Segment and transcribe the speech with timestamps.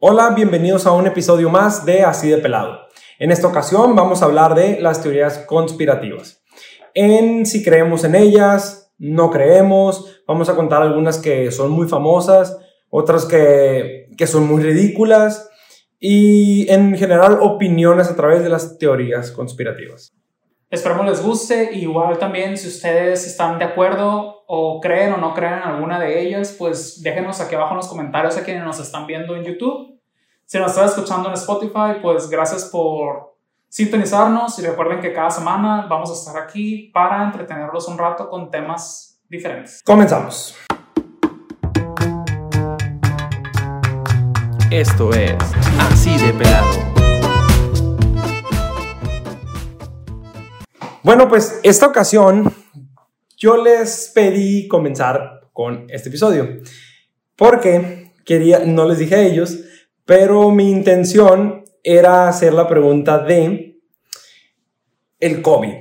[0.00, 2.82] Hola, bienvenidos a un episodio más de Así de Pelado.
[3.18, 6.40] En esta ocasión vamos a hablar de las teorías conspirativas.
[6.94, 12.56] En si creemos en ellas, no creemos, vamos a contar algunas que son muy famosas,
[12.90, 15.50] otras que, que son muy ridículas
[15.98, 20.12] y en general opiniones a través de las teorías conspirativas.
[20.70, 21.72] Esperamos les guste.
[21.72, 26.20] Igual también si ustedes están de acuerdo o creen o no creen en alguna de
[26.20, 29.98] ellas, pues déjenos aquí abajo en los comentarios a quienes nos están viendo en YouTube.
[30.44, 33.36] Si nos están escuchando en Spotify, pues gracias por
[33.68, 38.50] sintonizarnos y recuerden que cada semana vamos a estar aquí para entretenerlos un rato con
[38.50, 39.82] temas diferentes.
[39.84, 40.54] Comenzamos.
[44.70, 45.34] Esto es
[45.78, 46.87] Así de Pelado.
[51.08, 52.52] Bueno, pues esta ocasión
[53.34, 56.60] yo les pedí comenzar con este episodio
[57.34, 59.58] porque quería, no les dije a ellos,
[60.04, 63.78] pero mi intención era hacer la pregunta de
[65.18, 65.72] el COVID,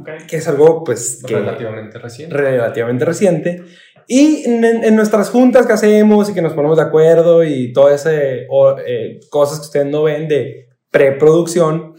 [0.00, 0.26] Okay.
[0.26, 2.36] que es algo pues que relativamente reciente.
[2.36, 3.62] relativamente reciente.
[4.08, 8.04] Y en, en nuestras juntas que hacemos y que nos ponemos de acuerdo y todas
[8.04, 8.48] esas
[9.30, 11.94] cosas que ustedes no ven de preproducción,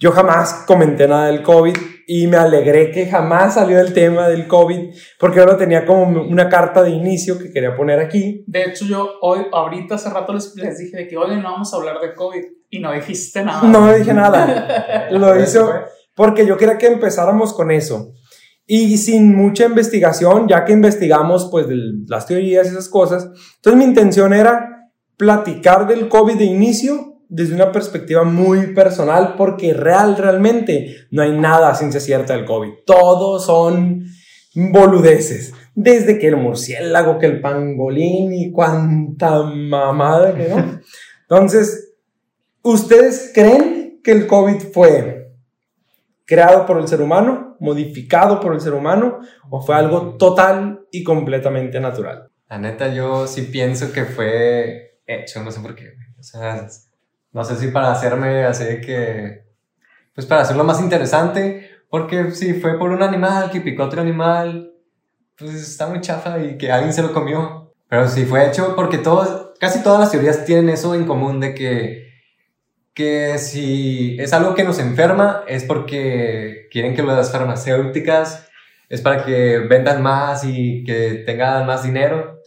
[0.00, 4.48] yo jamás comenté nada del COVID y me alegré que jamás salió el tema del
[4.48, 8.42] COVID porque ahora tenía como una carta de inicio que quería poner aquí.
[8.46, 11.72] De hecho, yo hoy, ahorita hace rato les, les dije de que hoy no vamos
[11.74, 13.62] a hablar de COVID y no dijiste nada.
[13.68, 15.08] No dije nada.
[15.10, 15.70] Lo hizo
[16.14, 18.14] porque yo quería que empezáramos con eso.
[18.66, 21.66] Y sin mucha investigación, ya que investigamos pues
[22.06, 23.24] las teorías y esas cosas,
[23.56, 29.72] entonces mi intención era platicar del COVID de inicio desde una perspectiva muy personal, porque
[29.72, 32.70] real, realmente no hay nada a ciencia cierta del COVID.
[32.84, 34.04] Todos son
[34.54, 35.54] boludeces.
[35.76, 40.80] Desde que el murciélago, que el pangolín y cuánta mamada que no.
[41.22, 41.94] Entonces,
[42.62, 45.32] ¿ustedes creen que el COVID fue
[46.26, 51.04] creado por el ser humano, modificado por el ser humano, o fue algo total y
[51.04, 52.28] completamente natural?
[52.48, 55.92] La neta, yo sí pienso que fue hecho, no sé por qué.
[56.18, 56.66] O sea,
[57.32, 59.44] no sé si para hacerme así que.
[60.14, 64.74] Pues para hacerlo más interesante, porque si fue por un animal que picó otro animal,
[65.36, 67.72] pues está muy chafa y que alguien se lo comió.
[67.88, 71.54] Pero si fue hecho porque todos, casi todas las teorías tienen eso en común de
[71.54, 72.08] que,
[72.94, 78.48] que si es algo que nos enferma es porque quieren que las farmacéuticas
[78.88, 82.40] es para que vendan más y que tengan más dinero.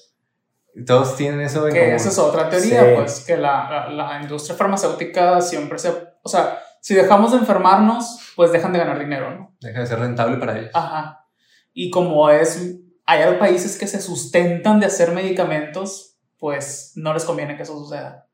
[0.88, 1.96] Todos tienen eso en Que común.
[1.96, 2.88] esa es otra teoría, Sí.
[2.96, 5.90] pues, que la, la, la industria farmacéutica siempre se...
[6.24, 9.56] O sea, si dejamos de enfermarnos, pues dejan de ganar dinero, ¿no?
[9.62, 10.72] Deja de ser rentable para ellos.
[10.74, 11.26] Ajá.
[11.74, 12.78] Y como es...
[13.06, 18.28] Hay países que se sustentan de hacer medicamentos, pues no les conviene que eso suceda.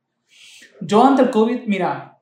[0.80, 2.20] Yo ante el COVID, mira,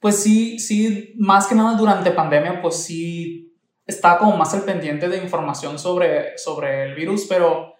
[0.00, 3.56] pues sí, sí, más que nada durante pandemia, pues sí
[3.86, 7.75] estaba como más al pendiente de información sobre, sobre el virus, pero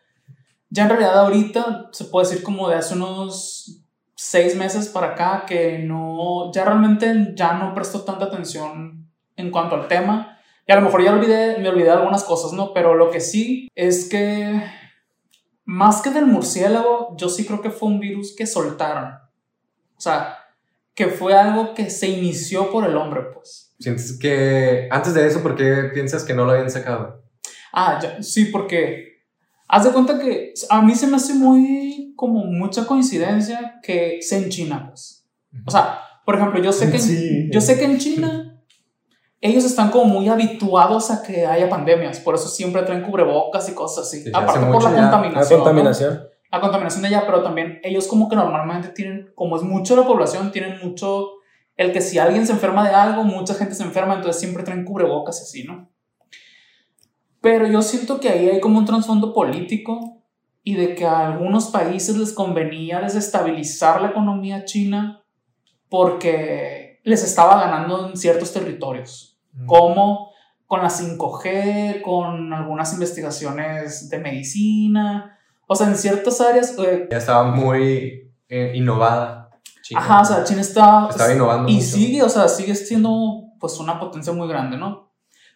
[0.71, 3.85] ya en realidad ahorita se puede decir como de hace unos
[4.15, 9.77] seis meses para acá que no, ya realmente ya no presto tanta atención en cuanto
[9.77, 10.39] al tema.
[10.67, 12.73] Y a lo mejor ya olvidé, me olvidé algunas cosas, ¿no?
[12.75, 14.63] Pero lo que sí es que
[15.65, 19.13] más que del murciélago, yo sí creo que fue un virus que soltaron.
[19.97, 20.39] O sea,
[20.95, 23.75] que fue algo que se inició por el hombre, pues.
[23.79, 27.23] ¿Sientes que antes de eso, por qué piensas que no lo habían sacado?
[27.73, 29.16] Ah, ya, sí, porque
[29.69, 34.39] haz de cuenta que a mí se me hace muy, como mucha coincidencia que sea
[34.39, 35.27] en China, pues.
[35.67, 37.51] O sea, por ejemplo, yo sé que, en- Sí.
[37.53, 38.61] yo sé que en China
[39.41, 43.73] ellos están como muy habituados a que haya pandemias, por eso siempre traen cubrebocas y
[43.73, 44.23] cosas así.
[44.23, 44.97] Sí, Aparte por la ya.
[44.97, 45.59] La contaminación.
[45.59, 45.65] ¿no?
[45.65, 46.29] contaminación.
[46.51, 50.07] La contaminación de allá, pero también ellos como que normalmente tienen, como es mucho la
[50.07, 51.33] población, tienen mucho
[51.77, 54.85] el que si alguien se enferma de algo, mucha gente se enferma, entonces siempre traen
[54.85, 55.91] cubrebocas y así, ¿no?
[57.47, 60.21] Pero yo siento que ahí hay como un trasfondo político
[60.65, 65.23] y de que a algunos países les convenía desestabilizar la economía china
[65.89, 70.33] porque les estaba ganando en ciertos territorios, como
[70.67, 75.39] con la 5G, con algunas investigaciones de medicina,
[75.69, 79.51] o sea, en ciertas áreas, eh, Ya estaba muy eh, innovada.
[79.83, 80.01] China.
[80.01, 81.87] ajá, o sea, China está, Estaba innovando y mucho.
[81.87, 85.06] sigue, o sea, sigue siendo pues una potencia muy grande, ¿no?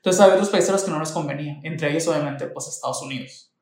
[0.01, 3.03] Entonces había otros países a los que no les convenía, entre ellos obviamente pues Estados
[3.03, 3.53] Unidos.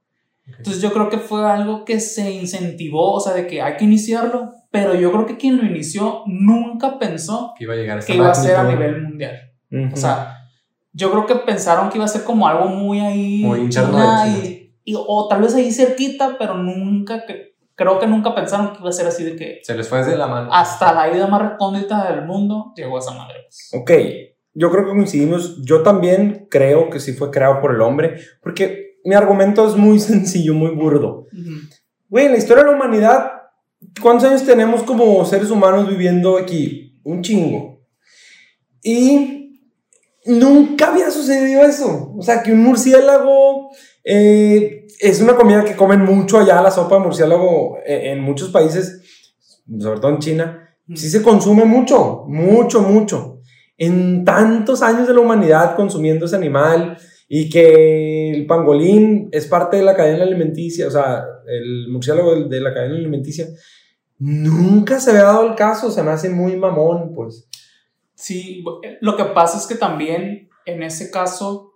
[0.47, 3.85] Entonces yo creo que fue algo que se incentivó, o sea, de que hay que
[3.85, 8.03] iniciarlo, pero yo creo que quien lo inició nunca pensó Que iba a llegar a
[8.03, 9.53] que iba a ser a nivel mundial.
[9.71, 9.93] Ujú.
[9.93, 10.37] O sea,
[10.93, 13.43] yo creo que pensaron que iba a ser como algo muy ahí.
[13.45, 18.35] Muy interno y, y- o tal vez ahí cerquita, pero nunca que Creo que nunca
[18.35, 20.49] pensaron que iba a ser así de que Se les fue de la mano.
[20.53, 23.37] hasta la ida más recóndita del mundo llegó esa madre.
[23.45, 23.71] pues.
[23.73, 23.91] Ok,
[24.59, 25.63] yo creo que coincidimos.
[25.65, 30.01] Yo también creo que sí fue creado por el hombre, porque mi argumento es muy
[30.11, 31.27] sencillo, muy burdo.
[32.09, 33.33] Güey, en la historia de la humanidad,
[34.03, 36.99] ¿cuántos años tenemos como seres humanos viviendo aquí?
[37.05, 37.81] Un chingo.
[38.83, 39.61] Y
[40.27, 42.13] nunca había sucedido eso.
[42.17, 43.71] O sea, que un murciélago
[44.03, 48.51] eh, es una comida que comen mucho allá, la sopa de murciélago eh, en muchos
[48.51, 49.03] países,
[49.79, 50.77] sobre todo en China.
[50.95, 53.38] Sí se consume mucho, mucho, mucho.
[53.79, 56.99] En tantos años de la humanidad consumiendo ese animal
[57.29, 62.61] y que el pangolín es parte de la cadena alimenticia, o sea, el murciélago de,
[62.61, 63.47] la cadena alimenticia,
[64.19, 67.49] nunca se había dado el caso, se me hace muy mamón, pues.
[68.15, 71.75] Sí, eh, lo que pasa es que también en ese caso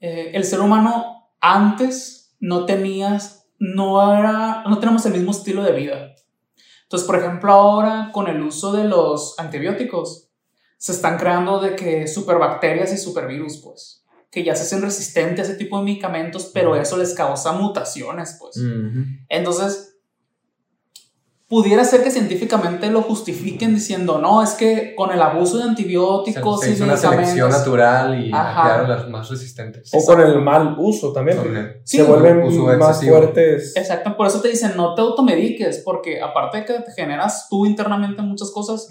[0.00, 5.72] eh, el ser humano antes no tenías, no era, no tenemos el mismo estilo de
[5.72, 6.14] vida.
[6.82, 10.25] Entonces, por ejemplo, ahora con el uso de los antibióticos
[10.78, 15.50] se están creando de que superbacterias y supervirus, pues, que ya se hacen resistentes a
[15.50, 18.56] ese tipo de medicamentos, pero eso les causa mutaciones, pues.
[19.28, 19.94] Entonces,
[21.48, 25.68] pudiera ser que científicamente lo justifiquen diciendo, no, es que con el abuso de Se,
[25.68, 27.58] antibióticos se y hizo una selección medicamentos...
[27.60, 28.62] natural y Ajá.
[28.64, 29.90] quedaron las más resistentes.
[29.94, 31.38] O con el mal uso también.
[31.38, 33.16] Porque Sí, se vuelven uso más excesivo.
[33.18, 33.76] fuertes.
[33.76, 37.64] Exacto, por eso te dicen, no te automediques, porque aparte de que te generas tú
[37.64, 38.88] internamente muchas cosas,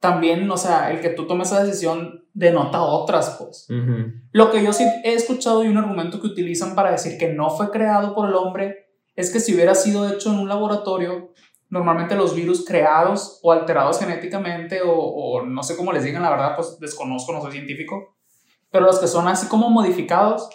[0.00, 3.68] también, o sea, el que tú tomes esa decisión denota otras, pues.
[3.68, 4.12] Ujú.
[4.32, 7.50] Lo que yo sí he escuchado y un argumento que utilizan para decir que no
[7.50, 11.32] fue creado por el hombre es que si hubiera sido hecho en un laboratorio,
[11.68, 16.30] normalmente los virus creados o alterados genéticamente o, o no sé cómo les digan, la
[16.30, 18.16] verdad, pues desconozco, no soy científico,
[18.70, 20.48] pero los que son así como modificados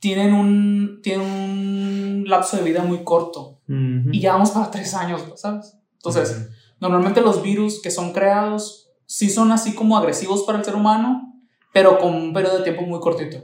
[0.00, 4.10] tienen un, tienen un lapso de vida muy corto Ujú.
[4.12, 5.78] y ya vamos para tres años, ¿sabes?
[5.94, 10.74] Entonces, normalmente los virus que son creados sí son así como agresivos para el ser
[10.74, 11.34] humano,
[11.72, 13.38] pero con un periodo de tiempo muy cortito.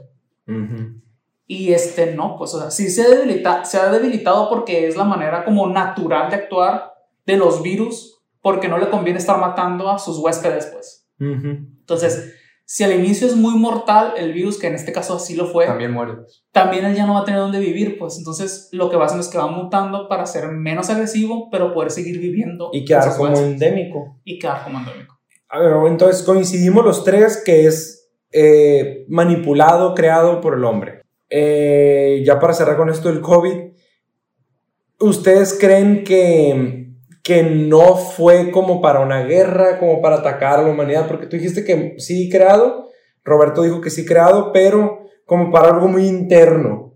[1.47, 5.03] Y este no, pues, o sea, sí se, debilita, se ha debilitado porque es la
[5.03, 6.93] manera como natural de actuar
[7.25, 11.07] de los virus, porque no le conviene estar matando a sus huéspedes, pues.
[11.19, 12.33] Entonces,
[12.73, 15.65] si al inicio es muy mortal el virus, que en este caso así lo fue,
[15.65, 15.93] también,
[16.53, 16.91] También muere.
[16.91, 18.17] él ya no va a tener dónde vivir, pues.
[18.17, 21.91] Entonces, lo que va haciendo es que va mutando para ser menos agresivo, pero poder
[21.91, 22.69] seguir viviendo.
[22.71, 24.21] Y quedar como endémico.
[24.23, 25.19] Y quedar como endémico.
[25.49, 31.01] A ver, entonces coincidimos los tres que es eh, manipulado, creado por el hombre.
[31.29, 33.73] Eh, ya para cerrar con esto del COVID,
[35.01, 36.80] ¿ustedes creen que,
[37.23, 41.07] que no fue como para una guerra, como para atacar a la humanidad?
[41.07, 42.89] Porque tú dijiste que sí creado,
[43.23, 46.89] Roberto dijo que sí creado, pero como para algo muy interno.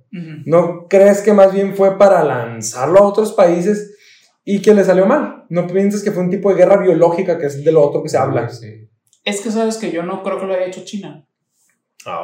[0.46, 3.98] ¿No crees que más bien fue para lanzarlo a otros países
[4.46, 5.44] y que le salió mal?
[5.50, 8.08] ¿No piensas que fue un tipo de guerra biológica que es de lo otro que
[8.08, 8.48] se habla?
[8.48, 8.88] Sí.
[9.26, 11.28] Es que sabes que yo no creo que lo haya hecho China.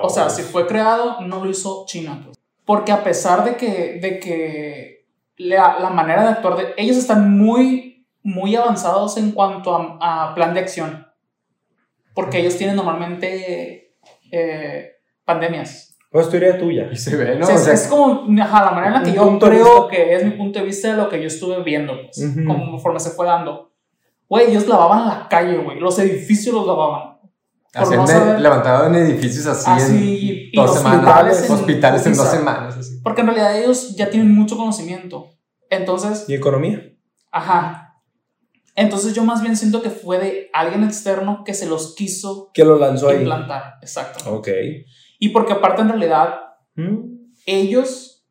[0.02, 2.22] O sea, si fue creado, no lo hizo China.
[2.24, 2.38] pues.
[2.66, 7.38] Porque a pesar de que, de que la, la manera de actuar de ellos están
[7.38, 7.91] muy,
[8.24, 11.08] muy avanzados en cuanto a, a plan de acción.
[12.14, 13.96] Porque ellos tienen normalmente
[14.32, 14.92] eh,
[15.26, 15.98] pandemias.
[16.12, 16.90] Pues teoría tuya.
[16.92, 17.46] Y se ve, ¿no?
[17.46, 19.88] O sea, O es, sea, es como ajá, la manera en la que yo creo
[19.88, 19.88] vista.
[19.90, 22.46] que es mi punto de vista de lo que yo estuve viendo, pues, Ujú.
[22.46, 23.72] conforme se fue dando.
[24.28, 25.80] Güey, ellos lavaban la calle, güey.
[25.80, 27.18] Los edificios los lavaban.
[27.74, 31.46] no saber- levantaban edificios así, Así, en dos hospitales semanas.
[31.50, 32.38] en hospitales en dos putiza.
[32.38, 32.78] semanas.
[32.78, 33.00] Así.
[33.02, 35.30] Porque en realidad ellos ya tienen mucho conocimiento.
[35.70, 36.92] Entonces, ¿Y economía?
[37.32, 37.81] ajá.
[38.76, 42.64] Entonces yo más bien siento que fue de alguien externo que se los quiso Que
[42.64, 43.18] lo lanzó ahí.
[43.18, 43.76] implantar.
[43.82, 44.34] Exacto.
[44.34, 44.48] Ok.
[45.20, 46.36] Y porque aparte en realidad
[46.76, 47.32] ¿Mm?
[47.46, 48.26] ellos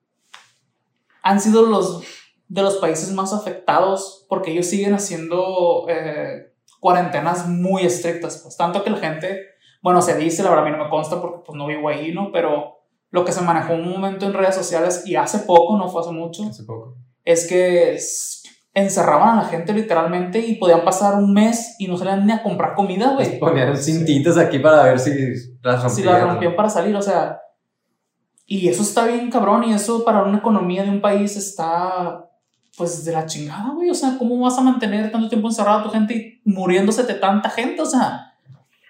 [1.22, 2.02] han sido los
[2.48, 8.40] de los países más afectados porque ellos siguen haciendo eh, cuarentenas muy estrictas.
[8.42, 9.40] Pues tanto que la gente,
[9.82, 12.12] bueno, se dice, la verdad a mí no me consta porque pues no vivo ahí,
[12.12, 12.32] ¿no?
[12.32, 12.78] Pero
[13.10, 16.10] lo que se manejó un momento en redes sociales y hace poco, no fue hace
[16.10, 16.96] mucho, Hace poco.
[17.24, 17.98] es que
[18.72, 22.42] encerraban a la gente literalmente y podían pasar un mes y no salían ni a
[22.42, 23.38] comprar comida, güey.
[23.38, 25.10] ponían cintitas aquí para ver si
[25.62, 25.90] las rompían.
[25.90, 27.40] Si la rompían para salir, o sea.
[28.46, 32.26] Y eso está bien cabrón y eso para una economía de un país está
[32.76, 33.90] pues de la chingada, güey.
[33.90, 37.14] O sea, ¿cómo vas a mantener tanto tiempo encerrado a tu gente y muriéndose de
[37.14, 37.82] tanta gente?
[37.82, 38.34] O sea,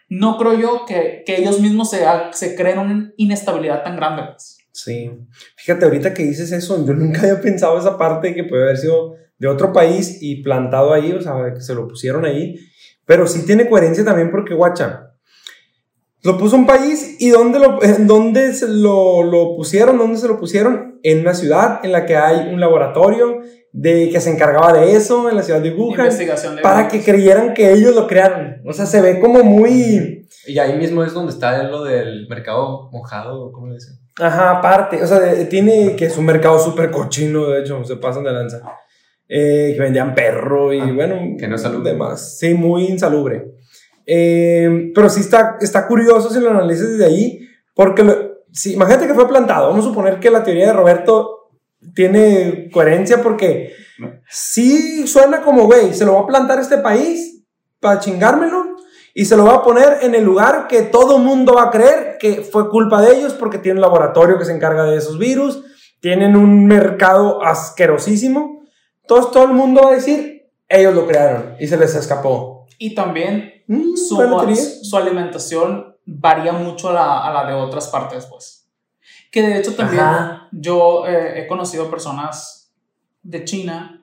[0.09, 4.25] no creo yo que, que ellos mismos se, se creen una inestabilidad tan grande.
[4.33, 4.60] Pues.
[4.73, 5.11] Sí.
[5.57, 9.15] Fíjate, ahorita que dices eso, yo nunca había pensado esa parte que puede haber sido
[9.39, 12.57] de otro país y plantado ahí, o sea, que se lo pusieron ahí.
[13.07, 15.11] Pero sí tiene coherencia también porque, guacha,
[16.23, 20.29] lo puso un país y dónde lo, en dónde se lo, lo pusieron, dónde se
[20.29, 23.41] lo pusieron en una ciudad en la que hay un laboratorio
[23.73, 26.11] de que se encargaba de eso en la ciudad de Wuhan
[26.63, 28.61] para que creyeran que ellos lo crearon.
[28.67, 32.91] O sea, se ve como muy Y ahí mismo es donde está lo del mercado
[32.91, 34.00] mojado, ¿cómo le dicen?
[34.19, 38.25] Ajá, aparte, o sea, tiene que es un mercado súper cochino, de hecho, se pasan
[38.25, 38.61] de lanza.
[39.29, 41.93] Eh, que vendían perro y Ah, bueno, que no es salubre.
[41.93, 42.39] demás.
[42.39, 43.47] Sí, muy insalubre.
[44.05, 47.41] Eh, pero sí está, está curioso si lo analizas desde ahí,
[47.75, 49.69] porque lo- sí, imagínate que fue plantado.
[49.69, 51.51] Vamos a suponer que la teoría de Roberto
[51.95, 53.73] tiene coherencia porque
[54.29, 57.45] sí suena como, güey, se lo va a plantar este país
[57.79, 58.70] para chingármelo
[59.15, 62.17] y se lo va a poner en el lugar que todo mundo va a creer
[62.19, 65.63] que fue culpa de ellos porque tienen un laboratorio que se encarga de esos virus,
[66.01, 68.63] tienen un mercado asquerosísimo.
[69.03, 72.67] Entonces todo el mundo va a decir, ellos lo crearon y se les escapó.
[72.79, 74.17] Y también Mm, su,
[74.83, 78.69] su alimentación varía mucho a la, a la de otras partes, pues.
[79.31, 80.49] Que de hecho también Ajá.
[80.51, 82.73] yo eh, he conocido personas
[83.23, 84.00] de China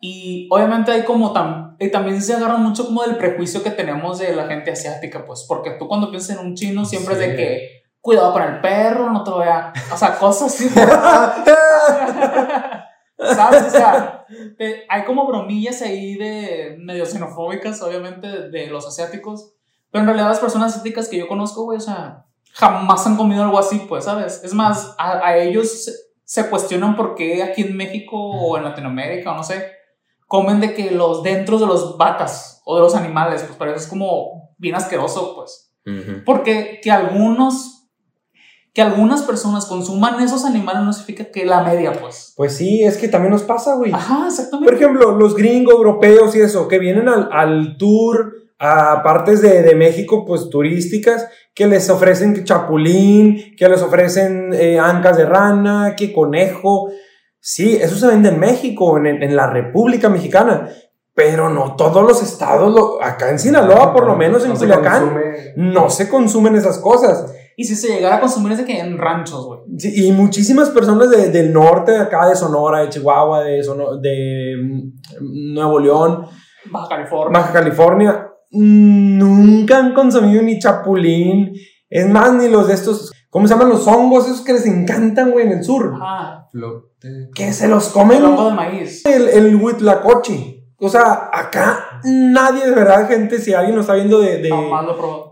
[0.00, 4.18] y obviamente hay como tam y también se agarran mucho como del prejuicio que tenemos
[4.18, 7.36] de la gente asiática, pues, porque tú cuando piensas en un chino siempre es de
[7.36, 10.68] que cuidado con el perro, no te lo vea, o sea, cosas así.
[13.18, 13.62] ¿Sabes?
[13.66, 14.26] O sea,
[14.58, 19.54] te- hay como bromillas ahí de medio xenofóbicas, obviamente, de, de los asiáticos.
[19.90, 23.42] Pero en realidad las personas asiáticas que yo conozco, güey, o sea, jamás han comido
[23.42, 24.42] algo así, pues, ¿sabes?
[24.44, 25.92] Es más, a, a ellos se,
[26.24, 29.72] se cuestionan por qué aquí en México o en Latinoamérica, o no sé,
[30.26, 33.80] comen de que los dentro de los vacas o de los animales, pues para eso
[33.80, 35.72] es como bien asqueroso, pues.
[36.24, 37.88] Porque que algunos,
[38.74, 42.34] que algunas personas consuman esos animales no significa que la media, pues.
[42.36, 43.92] Pues sí, es que también nos pasa, güey.
[43.92, 44.72] Ajá, exactamente.
[44.72, 49.62] Por ejemplo, los gringos, europeos y eso, que vienen al, al tour a partes de,
[49.62, 55.94] de México, pues turísticas, que les ofrecen chapulín, que les ofrecen eh, ancas de rana,
[55.96, 56.88] que conejo.
[57.48, 60.68] Sí, eso se vende en México, en, en la República Mexicana,
[61.14, 65.16] pero no todos los estados, lo- acá en Sinaloa, por lo menos en No Culiacán,
[65.54, 67.32] no se consumen esas cosas.
[67.56, 69.60] Y si se llegara a consumir es de que en ranchos, güey.
[69.78, 73.96] Sí, y muchísimas personas de- del norte, de acá, de Sonora, de Chihuahua, de, Sono-
[73.96, 76.26] de mm, Nuevo León,
[76.72, 77.38] Baja California.
[77.40, 81.52] Baja California, mm, nunca han consumido ni chapulín.
[81.88, 84.24] Es más, ni los de estos, ¿cómo se llaman los hongos?
[84.24, 85.92] Esos que les encantan, güey, en el sur.
[85.94, 86.48] Ajá.
[86.50, 87.28] Flote.
[87.34, 89.04] Que se los comen El hongo de maíz.
[89.04, 90.64] el, el huitlacoche.
[90.78, 94.50] O sea, acá nadie, de verdad, gente, si alguien lo está viendo de,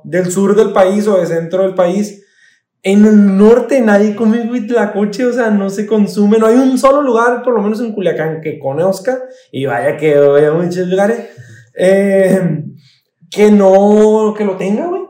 [0.04, 2.26] del sur del país o del centro del país,
[2.82, 6.36] en el norte nadie come huitlacoche, o sea, no se consume.
[6.36, 9.18] No hay un solo lugar, por lo menos en Culiacán, que conozca,
[9.50, 11.30] y vaya que voy a muchos lugares,
[11.74, 12.64] eh,
[13.30, 15.03] que no, que lo tenga, güey.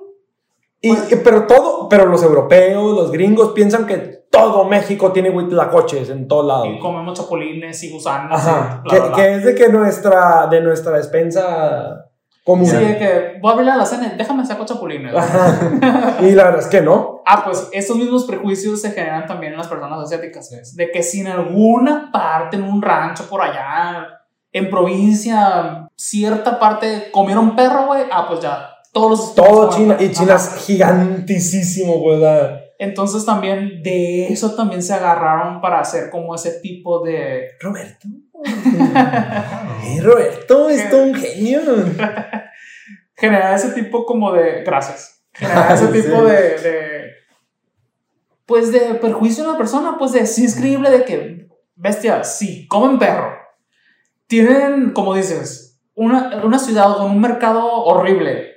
[0.84, 6.10] Y, Pues- pero todo, pero los europeos, los gringos piensan que todo México tiene huitlacoches
[6.10, 6.68] en todos lados.
[6.70, 8.38] Y comemos chapulines y gusanos.
[8.38, 9.24] Ajá, y que, bla, bla, bla.
[9.24, 12.10] que es de que nuestra, de nuestra despensa
[12.44, 12.66] común.
[12.66, 15.14] Sí, de que voy a abrir la cena, déjame saco chapulines.
[15.14, 16.16] Ajá.
[16.20, 17.22] Y la verdad es que no.
[17.24, 20.50] Ah, pues estos mismos prejuicios se generan también en las personas asiáticas.
[20.50, 20.76] ¿ves?
[20.76, 24.20] De que si en alguna parte, en un rancho por allá,
[24.52, 29.34] en provincia, cierta parte comieron perro, güey, ah, pues ya, todos los...
[29.34, 29.96] Todo China.
[30.00, 32.22] Y China es gigantísimo, güey.
[32.78, 37.50] Entonces también de eso también se agarraron para hacer como ese tipo de...
[37.60, 38.08] Roberto.
[39.86, 41.60] Eh, Roberto es un genio.
[43.16, 44.62] generar ese tipo como de...
[44.64, 45.22] Gracias.
[45.32, 46.02] Generar ese Sí.
[46.02, 47.10] tipo de, de...
[48.46, 52.66] Pues de perjuicio en la persona, pues de sí es creíble de que, bestia, sí,
[52.68, 53.34] comen perro.
[54.26, 58.53] Tienen, como dices, una, una ciudad con un mercado horrible.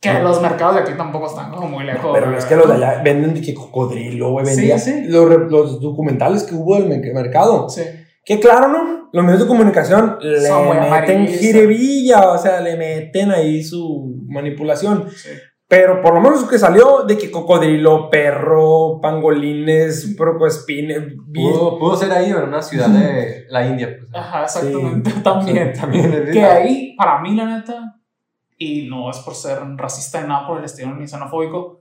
[0.00, 2.10] Que los mercados de aquí tampoco están como muy lejos.
[2.14, 4.46] Pero es que los de allá venden de que cocodrilo, güey.
[4.46, 5.04] Sí, vendía sí.
[5.06, 7.68] Los, re- los documentales que hubo del me- mercado.
[7.68, 7.82] Sí.
[8.24, 9.08] Que claro, ¿no?
[9.12, 15.08] Los medios de comunicación le Son meten jiribilla, o sea, le meten ahí su manipulación.
[15.14, 15.30] sí.
[15.68, 21.96] Pero por lo menos que salió de que cocodrilo, perro, pangolines, procoespines, bien- Pudo, pudo
[21.96, 23.88] ser ahí o en una ciudad de la India.
[23.96, 24.08] Pues.
[24.12, 25.10] Ajá, exactamente.
[25.22, 25.72] También.
[25.72, 26.12] También.
[26.12, 27.99] es Que ahí, para mí, la neta,
[28.62, 31.80] y no es por ser racista ni nada por el estilo ni xenofóbico,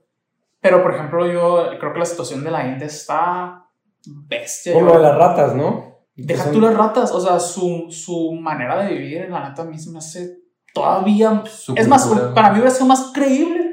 [0.61, 3.65] pero por ejemplo, yo creo que la situación de la India está
[4.05, 4.73] bestia.
[4.73, 5.99] Por lo de las ratas, ¿no?
[6.15, 9.63] Deja Que tú son- las ratas, o sea, su, su manera de vivir, la neta,
[9.63, 10.37] a mí se me hace
[10.73, 11.43] todavía.
[11.45, 13.71] Su es más, para mí hubiera sido más creíble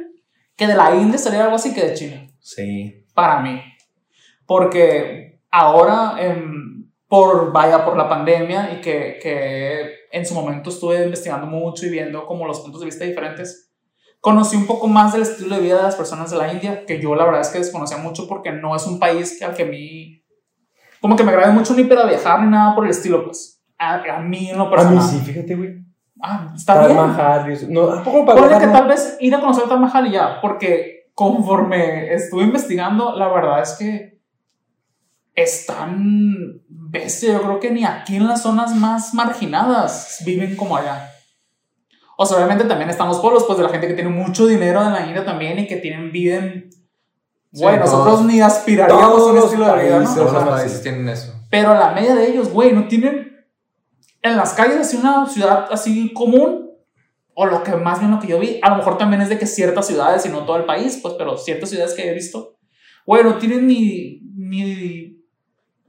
[0.57, 3.05] que de la India saliera algo así que de China Sí.
[3.15, 3.61] para mí.
[4.47, 6.17] Porque ahora,
[7.09, 11.91] por, vaya, por la pandemia y que, que en su momento estuve investigando mucho y
[11.91, 13.73] viendo como los puntos de vista diferentes,
[14.21, 17.01] conocí un poco más del estilo de vida de las personas de la India, que
[17.01, 19.63] yo la verdad es que desconocía mucho porque no es un país que, al que
[19.63, 20.25] a mí,
[21.01, 23.63] como que me agrade mucho ni para viajar ni nada por el estilo, pues.
[23.79, 24.97] A, a mí en lo A personal.
[24.97, 25.85] mí sí, fíjate, güey.
[26.21, 26.97] Ah, está Taj bien.
[26.97, 27.59] Mahal.
[27.69, 28.73] No, ¿a poco para viajar, que no?
[28.73, 33.61] tal vez ir a conocer Taj Mahal y ya, porque conforme estuve investigando, la verdad
[33.61, 34.19] es que
[35.35, 36.63] están
[36.99, 37.33] bestia.
[37.33, 41.11] Yo creo que ni aquí en las zonas más marginadas viven como allá.
[42.19, 44.83] O sea, obviamente también están los pueblos, pues de la gente que tiene mucho dinero
[44.83, 46.71] en la India también y que tienen, viven.
[47.53, 50.15] Sí, Güey, nosotros todos- ni aspiraríamos a un estilo de vida, ¿no?
[50.15, 50.49] Todos los sí.
[50.49, 51.33] países tienen eso.
[51.51, 53.47] pero la media de ellos, güey, no tienen
[54.23, 56.65] en las calles así una ciudad así común.
[57.39, 59.39] O lo que más bien lo que yo vi, a lo mejor también es de
[59.39, 62.57] que ciertas ciudades y no todo el país, pues, pero ciertas ciudades que he visto,
[63.05, 65.16] güey, no tienen ni, ni,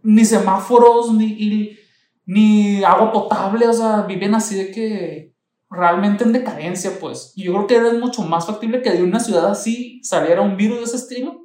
[0.09, 1.79] ni semáforos, ni, y-
[2.25, 5.33] ni agua potable, o sea, viven así de que
[5.69, 7.33] realmente en decadencia, pues.
[7.35, 10.55] Y yo creo que es mucho más factible que de una ciudad así saliera un
[10.57, 11.41] virus de ese estilo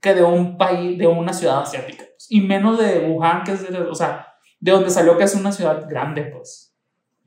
[0.00, 2.04] que de un país, de una ciudad asiática.
[2.04, 2.26] pues.
[2.28, 4.26] Y menos de Wuhan, que es de, o sea,
[4.60, 6.74] de donde salió que es una ciudad grande, pues.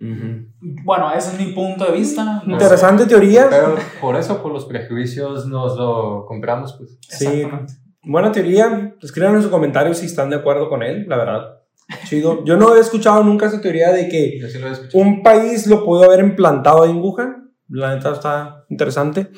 [0.01, 0.47] Ujú.
[0.83, 2.23] Bueno, ese es mi punto de vista.
[2.25, 2.51] no sé.
[2.51, 3.47] Interesante teoría.
[3.49, 6.97] Pero por eso, por los prejuicios, nos lo compramos, pues.
[7.01, 7.25] Sí.
[7.27, 7.73] Exactamente.
[8.05, 8.95] Buena teoría.
[9.01, 11.41] Escriban en sus comentarios si están de acuerdo con él, la verdad.
[12.07, 12.43] Chido.
[12.45, 14.59] Yo no he escuchado nunca esa teoría de que sí
[14.93, 17.51] un país lo pudo haber implantado en Wuhan.
[17.69, 19.29] La neta está interesante.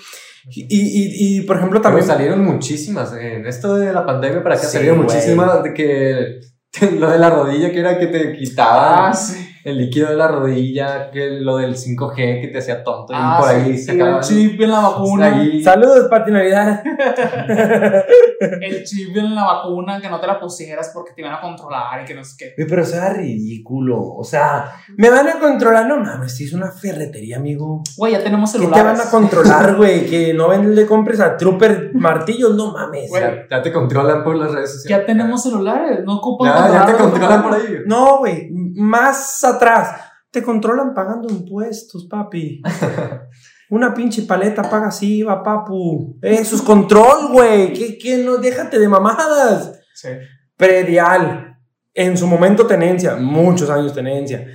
[0.50, 2.08] Y, y, y, por ejemplo, Pero también.
[2.08, 3.14] salieron muchísimas.
[3.14, 6.40] En esto de la pandemia para acá Sí, salieron muchísimas de que
[7.00, 9.47] lo de la rodilla que era que te quitaban Ah, sí.
[9.70, 13.42] El líquido de la rodilla, que lo del 5G que te hacía tonto Ah, y
[13.42, 15.26] por sí, ahí y sacaban el chip en la vacuna.
[15.26, 15.62] ahí.
[15.64, 16.84] Saludos, Pati Navidad.
[18.40, 22.02] El chip en la vacuna que no te la pusieras porque te iban a controlar
[22.02, 22.54] y que no sé qué.
[22.66, 24.00] Pero eso era ridículo.
[24.02, 25.88] O sea, me van a controlar.
[25.88, 27.82] No mames, si es una ferretería, amigo.
[27.98, 28.98] Güey, ya tenemos ¿Qué te celulares.
[29.00, 30.06] van a controlar, güey?
[30.08, 33.10] Que no ven- le compres a Trooper martillos, no mames.
[33.10, 33.22] Güey.
[33.22, 35.00] Ya, ya te controlan por las redes sociales.
[35.02, 37.78] Ya tenemos celulares, no ocupan Ya, ya te controlan por ahí.
[37.86, 40.01] No, güey, más atrás.
[40.31, 42.62] Te controlan pagando impuestos, papi.
[43.69, 46.18] Una pinche paleta paga así, va, papu.
[46.22, 47.74] Eso es control, güey.
[47.74, 48.37] ¿Qué, qué no?
[48.37, 49.79] Déjate de mamadas.
[49.94, 50.09] Sí.
[50.55, 51.57] Predial.
[51.94, 54.46] En su momento tenencia, muchos años tenencia.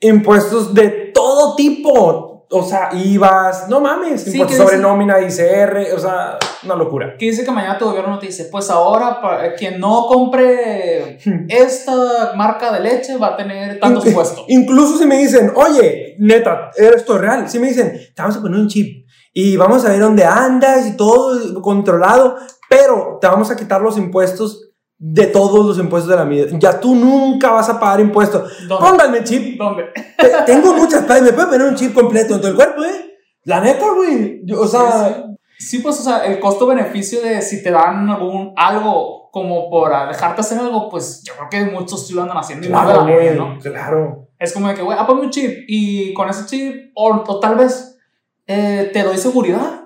[0.00, 2.46] Impuestos de todo tipo.
[2.50, 4.22] O sea, IVAs, no mames.
[4.22, 7.16] Sí, impuestos que sobre dice- nómina, ICR, o sea, una locura.
[7.18, 11.18] Que dice que mañana tu gobierno te dice, pues ahora para quien no compre
[11.48, 14.14] esta marca de leche va a tener tantos In-.
[14.48, 17.48] Incluso si me dicen, oye, neta, esto es real.
[17.48, 20.86] Si me dicen, te vamos a poner un chip y vamos a ver dónde andas
[20.86, 22.36] y todo controlado,
[22.68, 24.64] pero te vamos a quitar los impuestos
[25.00, 26.46] de todos los impuestos de la vida.
[26.58, 28.50] Ya tú nunca vas a pagar impuestos.
[28.66, 28.84] ¿Dónde?
[28.88, 29.56] Pónganme chip.
[29.56, 29.84] ¿Dónde?
[30.18, 33.14] Te- Tengo muchas me puede poner un chip completo en todo el cuerpo, ¿eh?
[33.44, 34.42] La neta, güey.
[34.58, 35.37] O sea, Sí,
[35.82, 40.58] pues, o sea, el costo-beneficio de si te dan algún algo como por dejarte hacer
[40.58, 43.36] algo, pues yo creo que muchos sí lo andan haciendo claro, güey.
[43.36, 43.58] ¿no?
[43.58, 44.28] Claro.
[44.38, 47.40] Es como de que, güey, ah, ponme un chip y con ese chip, o, o
[47.40, 47.98] tal vez
[48.46, 49.84] eh, te doy seguridad,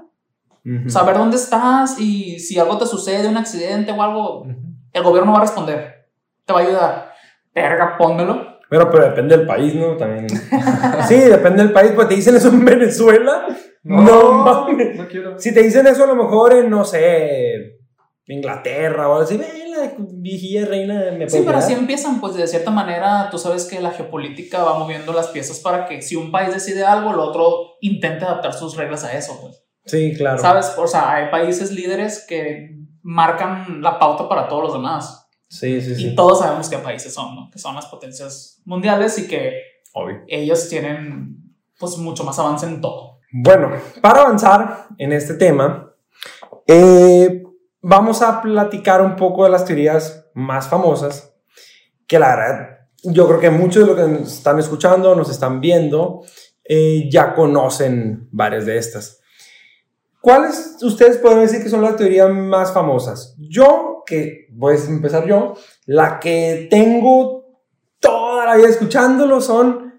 [0.87, 4.47] saber dónde estás y si algo te sucede, un accidente o algo,
[4.93, 6.09] el gobierno va a responder,
[6.45, 7.13] te va a ayudar.
[7.55, 8.52] Verga, pónmelo.
[8.73, 9.99] Pero, pero depende del país, ¿no?
[9.99, 10.27] También.
[11.07, 11.93] sí, depende del país.
[11.95, 13.47] Pues te dicen eso en Venezuela.
[13.83, 14.97] No, mames.
[14.97, 15.39] no quiero.
[15.39, 17.81] Si te dicen eso a lo mejor en, no sé,
[18.25, 21.81] Inglaterra o algo así, la viejilla reina me Sí, pero así quedar".
[21.83, 25.85] empiezan, pues de cierta manera, tú sabes que la geopolítica va moviendo las piezas para
[25.85, 29.63] que si un país decide algo, el otro intente adaptar sus reglas a eso, pues.
[29.85, 30.39] Sí, claro.
[30.39, 30.73] ¿Sabes?
[30.79, 32.71] O sea, hay países líderes que
[33.03, 35.22] marcan la pauta para todos los demás.
[35.53, 37.51] Sí, sí, Y todos sabemos qué países son, ¿no?
[37.51, 39.53] Que son las potencias mundiales y que
[39.93, 40.23] Obvio.
[40.27, 43.19] ellos tienen, pues, mucho más avance en todo.
[43.31, 45.95] Bueno, para avanzar en este tema,
[46.67, 47.43] eh,
[47.83, 51.35] vamos a platicar un poco de las teorías más famosas,
[52.07, 55.61] que la verdad, yo creo que muchos de los que nos están escuchando, nos están
[55.61, 56.23] viendo,
[56.65, 59.21] eh, ya conocen varias de estas.
[60.23, 63.35] ¿Cuáles ustedes pueden decir que son las teorías más famosas?
[63.39, 65.55] Yo, que voy a empezar yo,
[65.87, 67.45] la que tengo
[68.01, 69.93] toda la vida escuchándolo son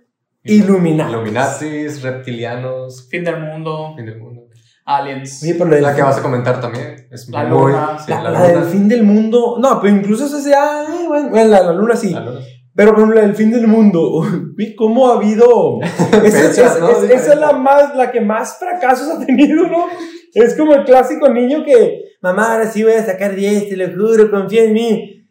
[0.46, 1.12] Illuminati.
[1.14, 4.42] Illuminatis, reptilianos, Fin del mundo, fin del mundo.
[4.86, 5.42] aliens.
[5.42, 7.08] Oye, pero del- La que vas a comentar también.
[7.12, 7.98] Es La muy- luna.
[8.00, 8.66] sí, La, la, la del luna.
[8.68, 9.56] fin del mundo.
[9.60, 10.84] No, pero incluso ese sea.
[10.84, 12.10] eh, bueno, bueno, la, la luna sí.
[12.12, 12.40] La luna.
[12.76, 14.22] Pero por ejemplo, la del fin del mundo.
[14.58, 15.80] vi ¿Cómo ha habido?
[15.82, 16.90] Esa, Fechas, es- ¿no?
[16.90, 19.86] es- esa es la, más, la que más fracasos ha tenido, ¿no?
[20.34, 22.02] Es como el clásico niño que.
[22.24, 25.30] Mamá, ahora sí voy a sacar 10, te lo juro, confía en mí.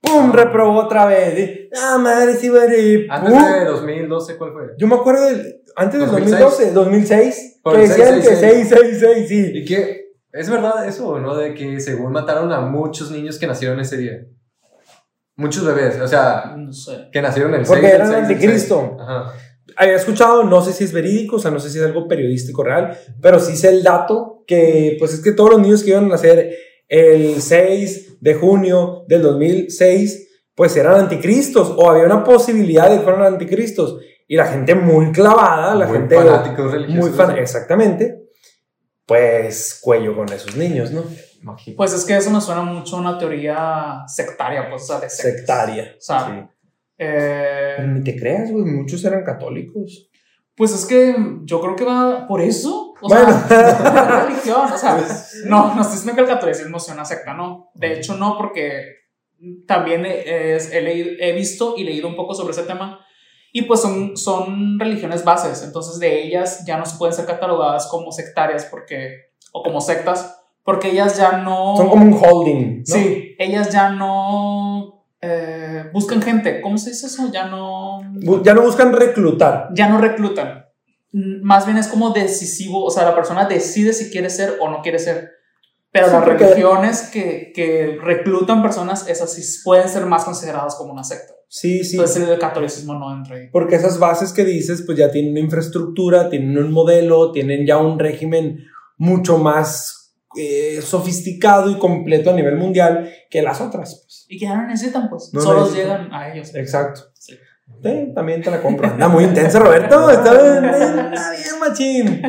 [0.00, 0.32] ¡Pum!
[0.32, 1.38] Reprobó otra vez.
[1.38, 3.06] Y, Ah, madre, sí voy a reír.
[3.10, 3.52] Antes ¡Pum!
[3.52, 4.62] de 2012, ¿cuál fue?
[4.78, 5.62] Yo me acuerdo del.
[5.76, 6.40] Antes del 2006.
[6.40, 7.60] 2012, 2006.
[7.62, 8.68] Por que el decían que 666.
[8.68, 9.58] 666, sí.
[9.58, 10.02] ¿Y qué?
[10.32, 11.36] ¿Es verdad eso o no?
[11.36, 14.24] De que según mataron a muchos niños que nacieron ese día.
[15.36, 17.08] Muchos bebés, o sea, No sé.
[17.12, 18.96] que nacieron el 6 Porque del eran 6 del anticristo.
[18.96, 19.00] 6.
[19.00, 19.32] Ajá.
[19.82, 22.62] Había escuchado, no sé si es verídico, o sea, no sé si es algo periodístico
[22.62, 26.04] real, pero sí sé el dato que, pues es que todos los niños que iban
[26.04, 26.54] a nacer
[26.86, 33.02] el 6 de junio del 2006, pues eran anticristos, o había una posibilidad de que
[33.02, 33.98] fueran anticristos.
[34.28, 37.10] Y la gente muy clavada, la Muy gente fanáticos religiosos.
[37.10, 38.22] muy fan, exactamente,
[39.04, 41.02] pues cuello con esos niños, ¿no?
[41.42, 41.76] Imagínate.
[41.76, 45.10] Pues es que eso me suena mucho a una teoría sectaria, pues, o sea, de
[45.10, 45.36] sectas.
[45.38, 45.94] Sectaria.
[45.98, 46.51] O sea, sí.
[46.98, 50.08] Eh, Pero ni te creas, güey, muchos eran católicos.
[50.54, 52.94] Pues es que yo creo que va por eso.
[53.00, 53.26] O Bueno.
[53.48, 54.60] sea, religión.
[54.72, 55.02] O sea,
[55.46, 57.70] no, no estoy diciendo que el catolicismo sea una secta, no.
[57.74, 58.84] De hecho, no, porque
[59.66, 63.00] también es- he, leído- he visto y leído un poco sobre ese tema.
[63.54, 65.62] Y pues son, son religiones bases.
[65.64, 70.38] Entonces, de ellas ya no se pueden ser catalogadas como sectarias porque, o como sectas,
[70.64, 71.74] porque ellas ya no.
[71.76, 72.78] Son como un holding.
[72.78, 72.84] ¿no?
[72.84, 76.60] Sí, ellas ya no eh, buscan gente.
[76.60, 77.30] ¿Cómo se dice eso?
[77.32, 78.00] Ya no
[78.44, 79.68] Ya no buscan reclutar.
[79.72, 80.66] ya no reclutan.
[81.12, 84.68] Mm, Más bien es como decisivo, o sea, la persona decide si quiere ser o
[84.68, 85.30] no quiere ser.
[85.92, 90.92] Pero Sí, las religiones que, que reclutan personas, esas sí pueden ser más consideradas como
[90.92, 91.34] una secta.
[91.48, 91.96] Sí, sí.
[91.96, 93.48] Entonces el catolicismo no entra ahí.
[93.52, 97.76] Porque esas bases que dices, pues ya tienen una infraestructura, tienen un modelo, tienen ya
[97.76, 98.64] un régimen
[98.96, 100.01] mucho más
[100.36, 104.02] eh, sofisticado y completo a nivel mundial que las otras.
[104.04, 104.26] pues.
[104.28, 105.30] Y que ya no necesitan, pues.
[105.32, 105.86] No Solo necesitan.
[106.08, 106.54] llegan a ellos.
[106.54, 107.02] Exacto.
[107.14, 107.38] Sí.
[107.82, 108.86] Sí, también te la compro.
[108.88, 110.10] Anda muy intenso, Roberto.
[110.10, 110.64] Está bien,
[111.12, 112.22] está bien, machín.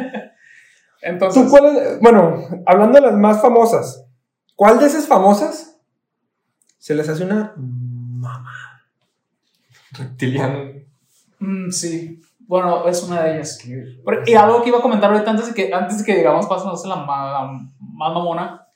[1.02, 4.06] Entonces, ¿Tú cuál es- Bueno, hablando de las más famosas,
[4.56, 5.78] ¿cuál de esas famosas
[6.78, 8.46] se les hace una mamá?
[9.92, 10.72] Reptiliano.
[11.40, 12.20] mm, sí.
[12.46, 13.60] Bueno, es una de ellas.
[14.06, 16.46] Pero- y algo que iba a comentar ahorita antes de que, antes de que digamos
[16.48, 17.60] pasamos a la, la
[17.94, 18.68] más mamona,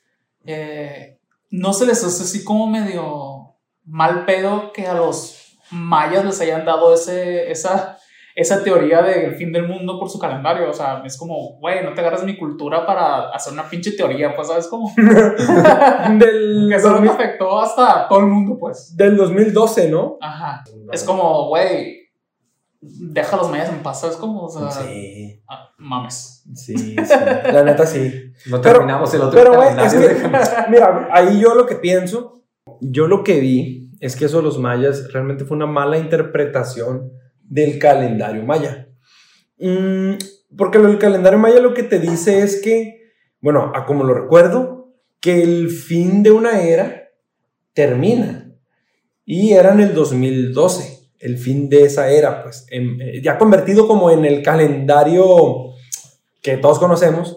[0.44, 1.18] eh,
[1.50, 6.64] no se les hace así como medio mal pedo que a los mayas les hayan
[6.64, 7.98] dado ese, esa,
[8.34, 10.70] esa teoría del fin del mundo por su calendario.
[10.70, 14.34] O sea, es como, güey, no te agarras mi cultura para hacer una pinche teoría,
[14.34, 14.92] pues, ¿sabes cómo?
[14.96, 18.94] Del, que eso me 2000 afectó hasta todo el mundo, pues.
[18.96, 20.16] del 2012, ¿no?
[20.20, 20.64] Ajá.
[20.92, 22.07] Es como, güey,
[22.80, 24.44] deja a los mayas en paz, ¿sabes cómo?
[24.44, 26.44] O sea, Sí, ah, mames.
[26.54, 26.94] sí, sí.
[26.96, 28.32] La neta sí.
[28.46, 30.38] No Pero- terminamos el otro Pero, güey, es calendario, que, déjame.
[30.70, 32.42] mira, ahí yo lo que pienso,
[32.80, 37.10] yo lo que vi es que eso de los mayas realmente fue una mala interpretación
[37.42, 38.88] del calendario maya.
[39.58, 40.12] Mm,
[40.56, 43.10] porque lo del calendario maya lo que te dice es que,
[43.40, 47.08] bueno, a como lo recuerdo, que el fin de una era
[47.72, 48.52] termina.
[49.24, 53.86] Y era en el 2012, el fin de esa era, pues, en- eh, ya convertido
[53.88, 55.70] como en el calendario
[56.42, 57.36] que todos conocemos.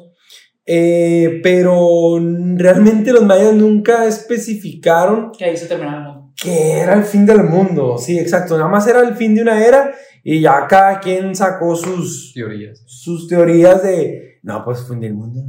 [0.65, 2.19] Eh, pero
[2.55, 6.33] realmente los mayas nunca especificaron Que ahí se termina el mundo.
[6.41, 7.97] que era el fin del mundo.
[7.97, 8.57] Sí, exacto.
[8.57, 9.91] Nada más era el fin de una era
[10.23, 12.83] y ya cada quien sacó sus, Teorías.
[12.85, 15.41] sus teorías de, no, pues fin del mundo.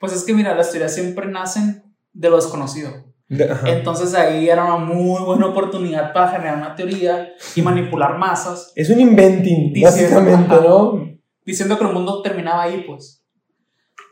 [0.00, 3.11] Pues es que mira, las teorías siempre nacen de lo desconocido.
[3.50, 3.68] Ajá.
[3.70, 8.90] Entonces ahí era una muy buena oportunidad para generar una teoría y manipular masas, Es
[8.90, 10.54] un inventing, Diciendo, básicamente.
[10.56, 11.12] ¿no?
[11.44, 13.24] diciendo que el mundo terminaba ahí, pues.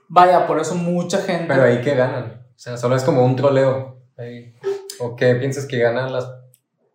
[0.09, 1.47] Vaya, por eso mucha gente...
[1.49, 2.43] Pero ahí que ganan.
[2.55, 4.03] O sea, solo es como un troleo.
[4.17, 4.55] Ahí.
[4.99, 6.29] ¿O qué piensas que ganan las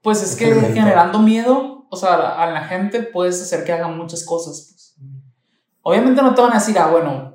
[0.01, 3.71] Pues es que generando miedo, o sea, a la, a la gente puedes hacer que
[3.71, 4.67] hagan muchas cosas.
[4.69, 4.95] Pues.
[5.81, 7.35] Obviamente no te van a decir, ah, bueno,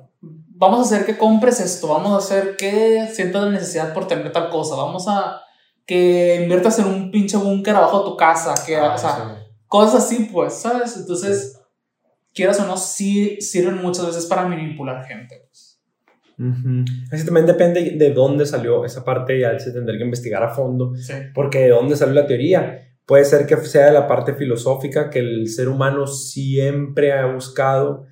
[0.61, 4.31] vamos a hacer que compres esto, vamos a hacer que sientas la necesidad por tener
[4.31, 5.41] tal cosa, vamos a
[5.87, 9.51] que inviertas en un pinche búnker abajo de tu casa, que, Ah, o sea, sí.
[9.67, 10.95] cosas así, pues, ¿sabes?
[10.97, 11.59] Entonces,
[12.33, 15.41] quieras o no, sí sirven muchas veces para manipular gente.
[15.47, 15.79] pues.
[16.39, 16.85] Ujú.
[17.11, 20.93] Así también depende de dónde salió esa parte, ya se tendría que investigar a fondo,
[20.95, 21.13] Sí.
[21.33, 22.87] porque de dónde salió la teoría.
[23.05, 28.05] Puede ser que sea de la parte filosófica, que el ser humano siempre ha buscado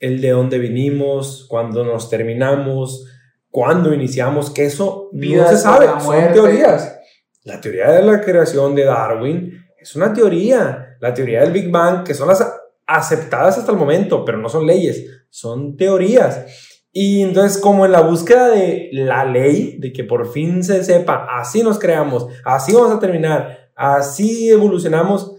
[0.00, 3.06] el de dónde vinimos, cuándo nos terminamos,
[3.50, 6.98] cuándo iniciamos, que eso Vida no se sabe, son teorías.
[7.44, 12.04] La teoría de la creación de Darwin es una teoría, la teoría del Big Bang,
[12.04, 12.44] que son las
[12.86, 16.44] aceptadas hasta el momento, pero no son leyes, son teorías.
[16.92, 21.26] Y entonces, como en la búsqueda de la ley, de que por fin se sepa,
[21.38, 25.35] así nos creamos, así vamos a terminar, así evolucionamos,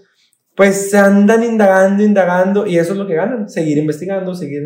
[0.57, 4.63] pues se andan indagando, indagando, y eso es lo que ganan, seguir investigando, seguir...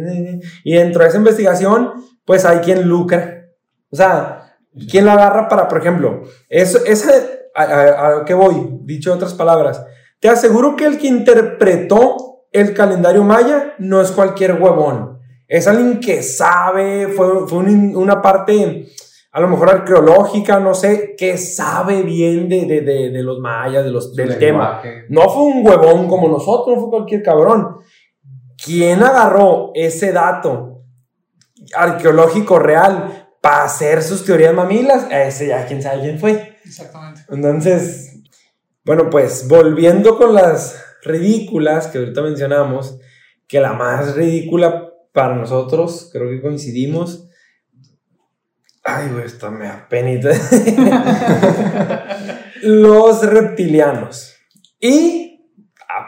[0.64, 1.92] Y dentro de esa investigación,
[2.26, 3.46] pues hay quien lucra.
[3.92, 4.56] O sea,
[4.90, 7.12] quien la agarra para, por ejemplo, eso, esa,
[7.54, 9.86] a, a- a lo que voy, dicho otras palabras,
[10.22, 15.20] te aseguro que el que interpretó el calendario maya no es cualquier huevón.
[15.48, 18.88] Es alguien que sabe, fue, fue un- una parte
[19.34, 23.86] a lo mejor arqueológica, no sé, que sabe bien de, de, de, de los mayas,
[23.86, 24.82] de los, del tema.
[25.08, 27.78] No fue un huevón como nosotros, no fue cualquier cabrón.
[28.64, 30.84] ¿Quién agarró ese dato
[31.74, 35.08] arqueológico real para hacer sus teorías mamilas?
[35.10, 36.58] Ese ya quién sabe quién fue.
[36.66, 37.22] Exactamente.
[37.30, 38.22] Entonces,
[38.84, 43.00] bueno, pues volviendo con las ridículas que ahorita mencionamos,
[43.48, 47.30] que la más ridícula para nosotros, creo que coincidimos.
[48.94, 50.30] Ay, güey, esto me da penita.
[52.62, 54.36] Los reptilianos.
[54.80, 55.50] Y,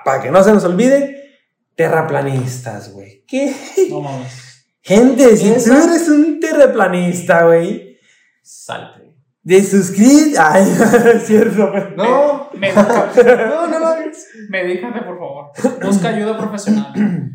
[0.03, 1.39] para que no se nos olvide,
[1.75, 3.23] terraplanistas, güey.
[3.27, 3.53] ¿Qué?
[3.89, 4.65] No mames.
[4.81, 7.97] Gente, si tú eres un terraplanista, güey,
[8.41, 9.15] Salte.
[9.41, 10.35] de suscribir.
[10.37, 10.63] Ay,
[11.15, 11.95] es cierto, güey.
[11.95, 14.27] No, Medícate, no, no hagas.
[14.49, 15.51] medícate, por favor.
[15.81, 16.93] Busca ayuda profesional.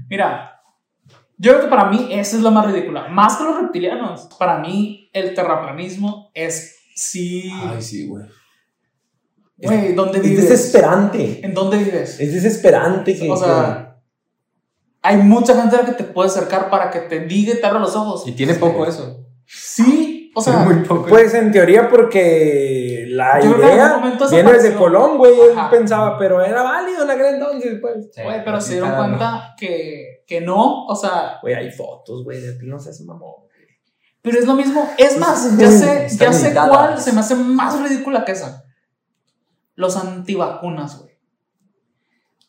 [0.08, 0.57] Mira,
[1.38, 3.08] yo creo que para mí esa es la más ridícula.
[3.08, 4.28] Más que los reptilianos.
[4.38, 7.52] Para mí, el terraplanismo es sí.
[7.80, 8.24] sí, güey.
[9.56, 10.48] Güey, ¿dónde Es vives?
[10.48, 11.40] desesperante.
[11.44, 12.20] ¿En dónde vives?
[12.20, 13.30] Es desesperante que.
[13.30, 14.00] O sea,
[15.02, 17.66] hay mucha gente a la que te puede acercar para que te diga y te
[17.66, 18.26] abra los ojos.
[18.26, 19.24] Y tiene poco eso.
[19.46, 20.07] Sí,
[20.38, 21.06] o sea, Tiene muy poco.
[21.06, 24.74] Pues en teoría, porque la Yo idea viene desde.
[24.74, 25.32] Colón, güey.
[25.32, 28.08] Él pensaba, pero era válido en aquel entonces, pues.
[28.12, 32.40] Sí, güey, pero se dieron cuenta que, que no, o sea, Güey, hay fotos, güey,
[32.40, 33.34] de ti no seas mamón.
[34.22, 34.88] pero es lo mismo.
[34.96, 38.64] Es más, ya sé, ya sé cuál se me hace más ridícula que esa.
[39.74, 41.18] Los antivacunas, güey.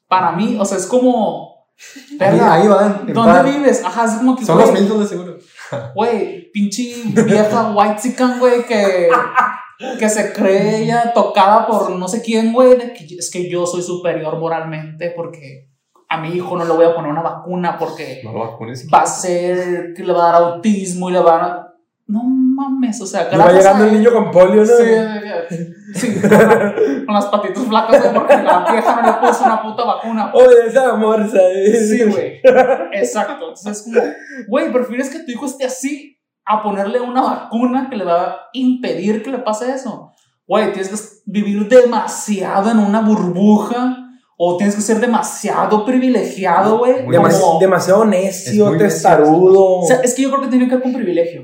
[0.08, 1.68] Para mí, o sea, es como.
[2.20, 3.14] Ahí, ahí van.
[3.14, 3.46] ¿Dónde par.
[3.46, 3.84] vives?
[3.86, 4.44] Ajá, es como que.
[4.44, 5.38] Son los Milton de seguro.
[5.96, 9.10] Güey, pinche vieja white chican, güey, que,
[10.00, 12.78] que se cree ella tocada por no sé quién, güey,
[13.18, 15.70] es que yo soy superior moralmente porque
[16.10, 18.88] a mi hijo no le voy a poner una vacuna porque No lo vacunes.
[18.92, 21.66] va a ser que le va a dar autismo y le va a.
[22.08, 22.24] No
[22.60, 24.66] mames, o sea, Y va gracias llegando a- el niño con polio, ¿no?
[24.66, 26.30] Sí, sí, con,
[27.06, 30.32] con las patitas flacas, güey, porque la vieja no le puso una puta vacuna.
[30.34, 31.76] Oye, esa morsa, eh.
[31.76, 32.40] Sí, güey.
[32.94, 33.50] Exacto.
[33.50, 34.02] Entonces es como,
[34.48, 38.38] güey, prefieres que tu hijo esté así a ponerle una vacuna que le va a
[38.54, 40.12] impedir que le pase eso.
[40.48, 43.98] Güey, tienes que vivir demasiado en una burbuja
[44.42, 47.04] o tienes que ser demasiado privilegiado, güey.
[47.04, 49.80] Muy Demas- como- demasiado necio, testarudo.
[49.82, 51.44] o sea, es que yo creo que tiene que ver con privilegio.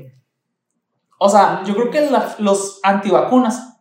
[1.18, 3.78] O sea, yo creo que la- los antivacunas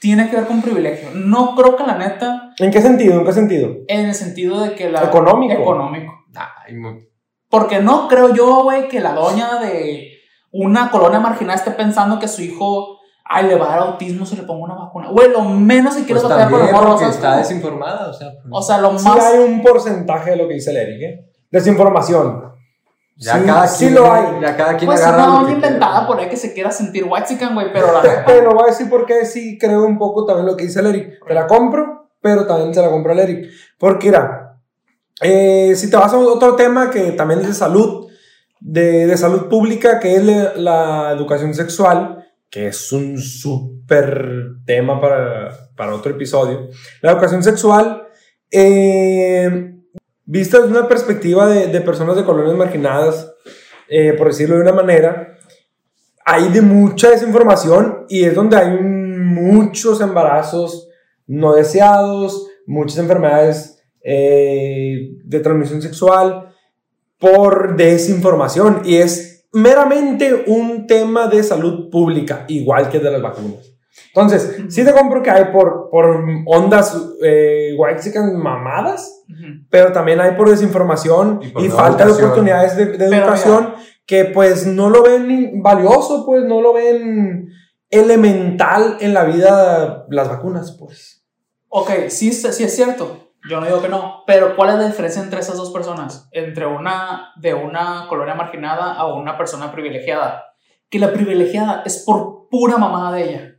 [0.00, 1.08] tienen que ver con privilegio.
[1.14, 3.18] No creo que la neta, ¿En qué sentido?
[3.20, 3.68] ¿En qué sentido?
[3.88, 5.02] en el sentido de que la...
[5.04, 5.54] Económico.
[5.60, 6.12] Económico.
[6.34, 7.08] Ay, muy-
[7.48, 10.08] Porque no creo yo, güey, que la doña de
[10.52, 14.36] una colonia marginal esté pensando que su hijo, ay, le va a dar autismo si
[14.36, 15.08] le pongo una vacuna.
[15.10, 18.28] Güey, lo menos que quieres Pues batallar morros, porque ¿sabes está desinformada, o sea.
[18.42, 19.24] pues, O sea, lo Sí más...
[19.24, 21.30] hay un porcentaje de lo que dice el Eric, ¿eh?
[21.50, 22.53] Desinformación.
[23.16, 24.24] Ya sí, cada sí quien, lo hay.
[24.40, 27.38] Ya cada quien Pues agarra una que inventada por ahí que se quiera sentir white
[27.52, 28.24] güey, pero la neta...
[28.26, 30.86] Pero voy a decir por qué sí creo un poco también lo que dice el
[30.86, 31.24] Eric.
[31.26, 33.50] Te la compro, pero también se la compro al Eric.
[33.78, 34.58] Porque, mira,
[35.20, 38.08] eh, si te vas a otro tema que también es de salud,
[38.60, 44.28] de, de salud pública, que es la, la educación sexual, que es un súper
[44.64, 46.68] tema para, para otro episodio.
[47.02, 48.06] La educación sexual,
[48.50, 49.73] eh,
[50.24, 53.32] vista desde una perspectiva de, personas de colonias marginadas,
[53.88, 55.38] eh, por decirlo de una manera,
[56.24, 60.88] hay de mucha desinformación y es donde hay muchos embarazos
[61.26, 66.54] no deseados, muchas enfermedades eh, de transmisión sexual
[67.18, 73.22] por desinformación y es meramente un tema de salud pública, igual que el de las
[73.22, 73.73] vacunas.
[74.08, 79.64] Entonces, sí te compro que hay por, por ondas eh, white mamadas, Ujú.
[79.70, 82.24] pero también hay por desinformación Y y, por no falta de educación.
[82.30, 83.74] oportunidades de, de educación
[84.06, 87.48] que pues no lo ven valioso, pues no lo ven
[87.90, 91.24] elemental en la vida las vacunas, pues.
[91.68, 93.20] Ok, sí, es- sí es cierto.
[93.48, 94.22] Yo no digo que no.
[94.26, 96.28] Pero ¿cuál es la diferencia entre esas dos personas?
[96.32, 100.44] Entre una de una colonia marginada a una persona privilegiada.
[100.88, 103.53] Que la privilegiada es por pura mamada de ella.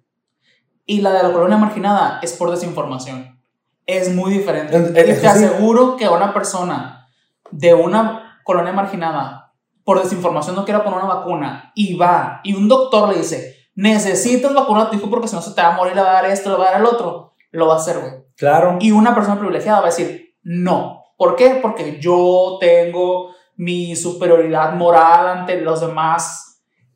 [0.86, 3.40] Y la de la colonia marginada es por desinformación.
[3.86, 4.76] Es muy diferente.
[4.76, 5.26] Eh, eh, Y te sí.
[5.26, 7.08] aseguro que una persona
[7.52, 12.68] de una colonia marginada por desinformación no quiera poner una vacuna y va y un
[12.68, 15.78] doctor le dice, necesitas vacunar a tu hijo porque si no se te va a
[15.78, 17.78] morir, le va a dar esto, le va a dar el otro, lo va a
[17.78, 18.14] hacer, güey.
[18.36, 18.78] Claro.
[18.80, 21.04] Y una persona privilegiada va a decir, no.
[21.18, 21.60] ¿Por qué?
[21.62, 26.45] Porque yo tengo mi superioridad moral ante los demás,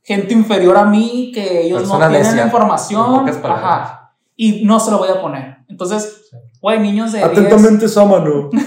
[0.09, 3.29] gente inferior a mí, que ellos Persona no tienen necia, la información.
[3.43, 4.15] Ajá.
[4.35, 5.57] Y no se lo voy a poner.
[5.67, 8.49] Entonces, güey, niños de 10, Atentamente, Sámano.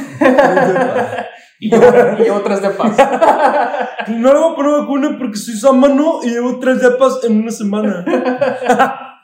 [1.59, 1.85] Y llevo,
[2.19, 2.91] y llevo tres depas.
[4.09, 7.53] No le voy a poner vacuna porque soy samano y llevo tres depas en una
[7.53, 8.05] semana.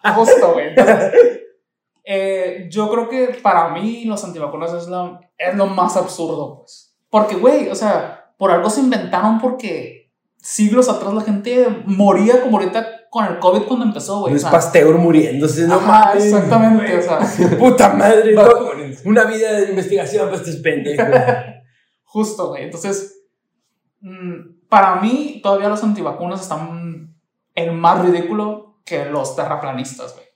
[0.15, 0.69] Justo, güey.
[2.05, 6.97] Eh, yo creo que para mí los antivacunas es lo, es lo más absurdo, pues.
[7.11, 9.98] Porque, güey, o sea, por algo se inventaron porque
[10.41, 14.35] siglos atrás la gente moría como ahorita con el COVID cuando empezó, güey.
[14.35, 16.25] o Es sea, Pasteur muriéndose, no ajá, mames.
[16.27, 17.19] exactamente, o sea,
[17.59, 18.35] Puta madre.
[18.35, 18.73] to-
[19.07, 21.07] Una vida de investigación para estos pendejos.
[22.05, 22.65] justo, güey.
[22.65, 23.25] Entonces,
[24.01, 27.15] mm, para mí, todavía los antivacunas están
[27.55, 30.27] el más ridículo que los terraplanistas, güey.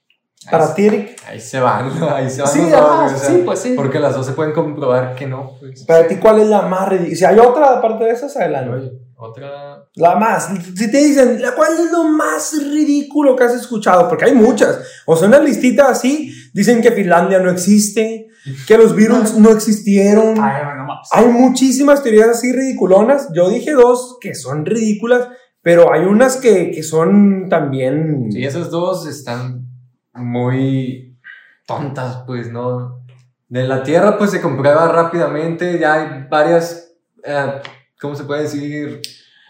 [0.51, 1.21] Para ti, Eric.
[1.27, 3.59] Ahí se van, ahí se van Sí, los dos, ajá, güey, o sea, sí, pues
[3.59, 3.73] sí.
[3.77, 5.85] Porque las dos se pueden comprobar que no, pues.
[5.85, 7.15] Para ti, ¿cuál es la más ridícula?
[7.15, 8.71] Si hay otra aparte de esas, adelante.
[8.71, 8.91] Oye,
[9.29, 9.85] otra.
[9.95, 10.49] La más.
[10.75, 14.07] Si te dicen, ¿la cuál es lo más ridículo que has escuchado?
[14.07, 14.79] Porque hay muchas.
[15.05, 16.33] O sea, una listita así.
[16.53, 18.27] Dicen que Finlandia no existe,
[18.67, 20.39] que los virus no existieron.
[20.39, 21.09] Ay, bueno, mames.
[21.11, 23.29] Hay muchísimas teorías así ridiculonas.
[23.33, 25.27] Yo dije dos que son ridículas,
[25.61, 28.31] pero hay unas que, que son también.
[28.31, 29.67] Sí, esas dos están
[30.13, 31.17] muy
[31.65, 33.03] tontas, pues, ¿no?
[33.47, 37.61] De la Tierra, pues se comprueba rápidamente, ya hay varias, eh,
[38.03, 39.01] ¿cómo se puede decir?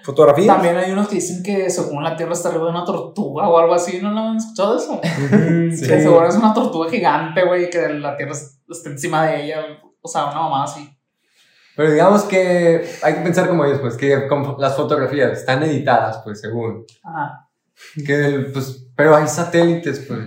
[0.04, 0.48] Fotografías.
[0.48, 3.58] También hay unos que dicen que según la Tierra está arriba de una tortuga o
[3.58, 5.02] algo así, ¿no lo han escuchado eso?
[5.74, 5.88] Sí.
[5.88, 9.66] Que seguro es una tortuga gigante, güey, que la Tierra está encima de ella,
[10.02, 10.88] o sea, una mamá así.
[11.76, 16.22] Pero digamos que hay que pensar como ellos, pues, que como las fotografías están editadas,
[16.24, 16.86] pues, según.
[17.04, 17.50] Ajá.
[18.06, 20.20] Que, pues, pero hay satélites, pues,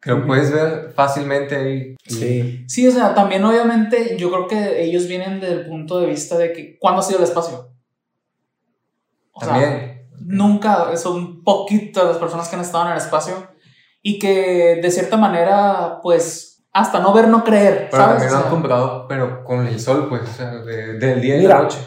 [0.00, 1.96] que lo puedes ver fácilmente ahí.
[2.06, 2.64] Sí.
[2.68, 6.52] Sí, o sea, también obviamente yo creo que ellos vienen del punto de vista de
[6.52, 7.68] que ¿cuándo ha sido el espacio?
[9.32, 10.06] O sea, También.
[10.20, 13.34] nunca, son poquitas las personas que han estado en el espacio
[14.02, 18.12] y que de cierta manera, pues, hasta no ver, no creer, Pero ¿sabes?
[18.14, 21.36] también lo han sea, comprado, pero con el sol, pues, o sea, de- del día
[21.36, 21.56] y Mira.
[21.56, 21.78] la noche.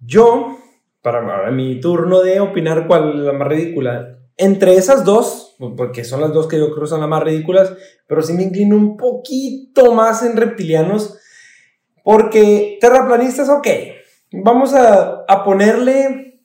[0.00, 0.58] Yo,
[1.02, 6.04] para ahora mi turno de opinar cuál es la más ridícula, entre esas dos, porque
[6.04, 7.72] son las dos que yo creo son las más ridículas,
[8.06, 11.16] pero sí me inclino un poquito más en reptilianos,
[12.02, 13.66] porque terraplanistas, ok,
[14.32, 16.40] vamos a, a ponerle...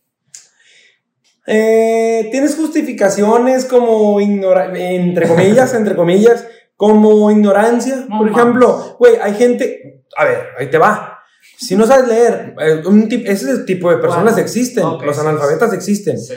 [1.48, 8.06] eh, tienes justificaciones como entre comillas, entre comillas, como ignorancia.
[8.10, 8.38] No Por mames.
[8.38, 11.20] ejemplo, güey, hay gente, a ver, ahí te va.
[11.58, 15.72] Si no sabes leer, eh, un ese tipo de personas Bueno, existen, los sí, analfabetas
[15.74, 16.20] existen.
[16.20, 16.34] sí.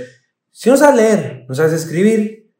[0.60, 2.50] Si no sabes leer, no sabes escribir,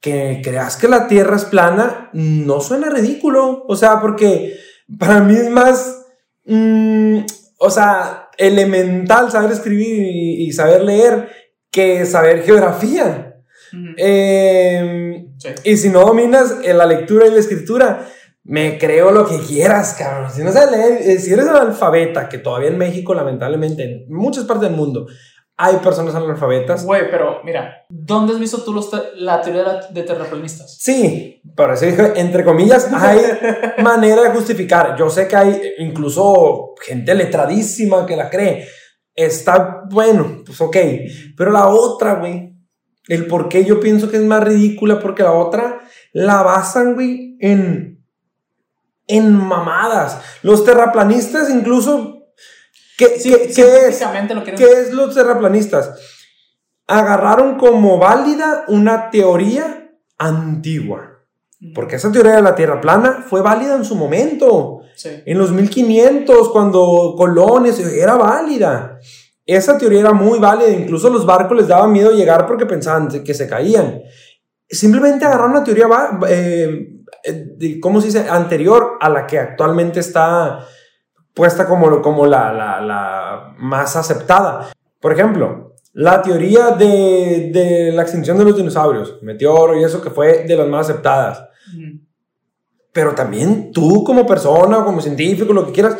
[0.00, 3.64] que creas que la Tierra es plana, no suena ridículo.
[3.66, 4.54] O sea, porque
[4.96, 6.04] para mí es más,
[6.44, 7.18] mm,
[7.58, 11.30] o sea, elemental saber escribir y, y saber leer
[11.72, 13.40] que saber geografía.
[13.72, 13.94] Ujú.
[13.96, 15.48] Eh, Sí.
[15.64, 18.06] y si no dominas la lectura y la escritura,
[18.44, 20.30] me creo lo que quieras, cabrón.
[20.30, 24.44] Si no sabes leer, eh, si eres analfabeta, que todavía en México, lamentablemente, en muchas
[24.44, 25.08] partes del mundo,
[25.56, 26.84] hay personas analfabetas.
[26.84, 30.76] Güey, pero mira, ¿dónde has visto tú los te- la teoría de, la- de terraplanistas?
[30.80, 33.20] Sí, por eso dije, entre comillas, hay
[33.82, 34.96] manera de justificar.
[34.98, 38.66] Yo sé que hay incluso gente letradísima que la cree.
[39.14, 40.76] Está bueno, pues ok.
[41.36, 42.54] Pero la otra, güey,
[43.08, 45.80] el por qué yo pienso que es más ridícula, porque la otra
[46.12, 48.02] la basan, güey, en,
[49.06, 50.20] en mamadas.
[50.42, 52.21] Los terraplanistas, incluso.
[53.08, 53.98] ¿Qué, Sí, qué- qué es?
[54.00, 54.44] lo.
[54.56, 55.90] ¿Qué es los terraplanistas?
[56.86, 61.08] Agarraron como válida una teoría antigua.
[61.74, 64.80] Porque esa teoría de la Tierra plana fue válida en su momento.
[64.96, 65.10] Sí.
[65.26, 68.98] En los 1500, cuando Colón eso, era válida.
[69.46, 70.70] Esa teoría era muy válida.
[70.70, 74.02] Incluso los barcos les daba miedo llegar porque pensaban que se caían.
[74.68, 75.86] Simplemente agarraron una teoría,
[76.28, 76.88] eh,
[77.24, 78.26] eh, ¿cómo se dice?
[78.28, 80.66] Anterior a la que actualmente está
[81.34, 84.72] puesta como, como la, la, la más aceptada.
[85.00, 90.10] Por ejemplo, la teoría de, de la extinción de los dinosaurios, meteoro y eso que
[90.10, 91.48] fue de las más aceptadas.
[92.92, 95.96] Pero también tú como persona o como científico, lo que quieras,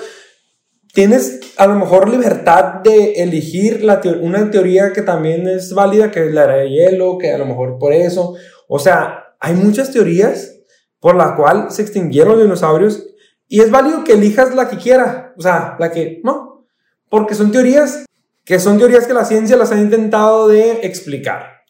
[0.92, 6.26] tienes a lo mejor libertad de elegir la una teoría que también es válida, que
[6.26, 8.34] es la era de hielo, que a lo mejor por eso,
[8.68, 10.54] o sea, hay muchas teorías
[11.00, 13.06] por la cual se extinguieron los dinosaurios
[13.52, 16.64] y es válido que elijas la que quiera, o sea, la que no,
[17.10, 18.06] porque son teorías
[18.46, 21.60] que son teorías que la ciencia las ha intentado de explicar.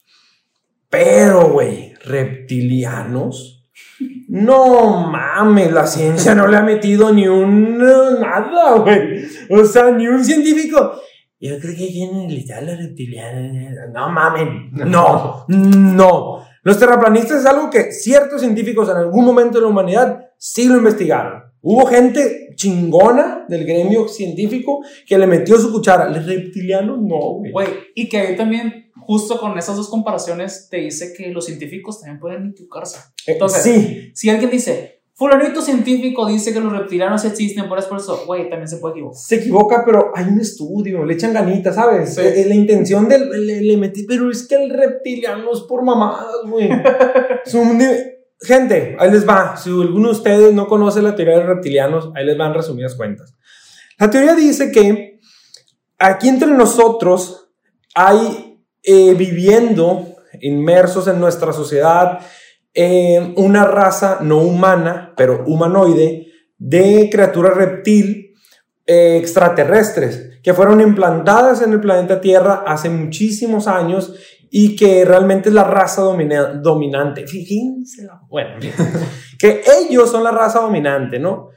[0.88, 3.66] Pero, güey, reptilianos.
[4.28, 9.26] No mames, la ciencia no le ha metido ni un nada, güey.
[9.50, 11.00] O sea, ni un científico.
[11.40, 13.88] Yo creo que quieren analizar la reptiliana.
[13.92, 16.44] No mames, no, no.
[16.62, 20.76] Los terraplanistas es algo que ciertos científicos en algún momento de la humanidad sí lo
[20.76, 21.51] investigaron.
[21.62, 26.08] Hubo gente chingona del gremio científico que le metió su cuchara.
[26.08, 27.52] Los reptilianos no, güey.
[27.52, 32.00] Güey, y que ahí también, justo con esas dos comparaciones, te dice que los científicos
[32.00, 32.98] también pueden equivocarse.
[33.26, 38.24] Eh, Entonces, sí, si alguien dice, fulanito científico dice que los reptilianos existen, por eso,
[38.26, 39.18] güey, también se puede equivocar.
[39.18, 42.14] se equivoca, pero hay un estudio, le echan ganitas, ¿sabes?
[42.16, 42.22] Sí.
[42.22, 43.28] Eh, La intención del.
[43.46, 46.68] Le, le metí, pero es que el reptiliano es por mamadas, güey.
[47.44, 49.56] Son de- Gente, ahí les va.
[49.56, 52.94] Si alguno de ustedes no conoce la teoría de los reptilianos, ahí les van resumidas
[52.94, 53.34] cuentas.
[53.98, 55.20] La teoría dice que
[55.98, 57.50] aquí entre nosotros
[57.94, 62.18] hay eh, viviendo, inmersos en nuestra sociedad,
[62.74, 66.28] eh, una raza no humana, pero humanoide,
[66.58, 68.34] de criaturas reptil
[68.86, 74.14] eh, extraterrestres que fueron implantadas en el planeta Tierra hace muchísimos años
[74.54, 77.26] y que realmente es la raza domina- dominante.
[77.26, 78.56] Fíjense, bueno,
[79.38, 81.48] que ellos son la raza dominante, ¿no?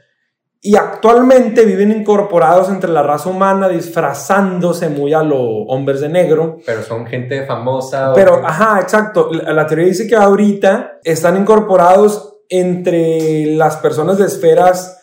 [0.62, 5.38] Y actualmente viven incorporados entre la raza humana, disfrazándose muy a los
[5.68, 6.56] hombres de negro.
[6.64, 8.12] Pero son gente famosa.
[8.14, 9.28] Pero, ajá, exacto.
[9.30, 14.98] La, la teoría dice que ahorita están incorporados entre las personas de esferas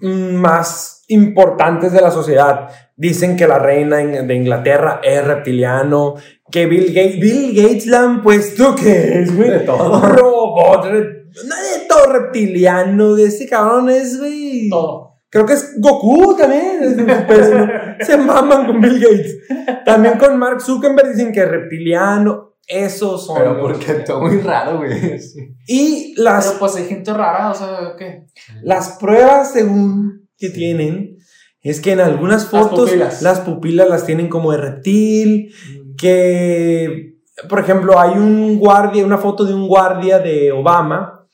[0.00, 2.70] mm, más importantes de la sociedad.
[3.00, 6.16] Dicen que la reina de Inglaterra es reptiliano,
[6.50, 9.50] que Bill Gates, Bill Gates la han puesto que es, güey.
[9.50, 10.00] De todo.
[10.04, 14.68] Robot, re- de todo reptiliano, de ese cabrón es, güey.
[14.68, 15.14] Todo.
[15.30, 16.78] Creo que es Goku también.
[16.82, 17.66] es de su peso.
[18.00, 19.36] Se maman con Bill Gates.
[19.84, 22.54] También con Mark Zuckerberg dicen que es reptiliano.
[22.66, 23.36] Esos son.
[23.38, 25.18] Pero porque todo muy raro, güey.
[25.20, 25.54] Sí.
[25.68, 28.24] Y las, Pero pues hay gente rara, o sea, ¿qué?
[28.62, 31.17] las pruebas, según que tienen,
[31.62, 33.22] es que en algunas Las fotos pupilas.
[33.22, 35.54] las pupilas las tienen como de reptil.
[35.96, 37.16] Que,
[37.48, 41.26] por ejemplo, hay un guardia, una foto de un guardia de Obama.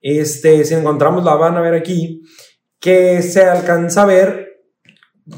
[0.00, 2.22] Este, si encontramos la van a ver aquí,
[2.80, 4.62] que se alcanza a ver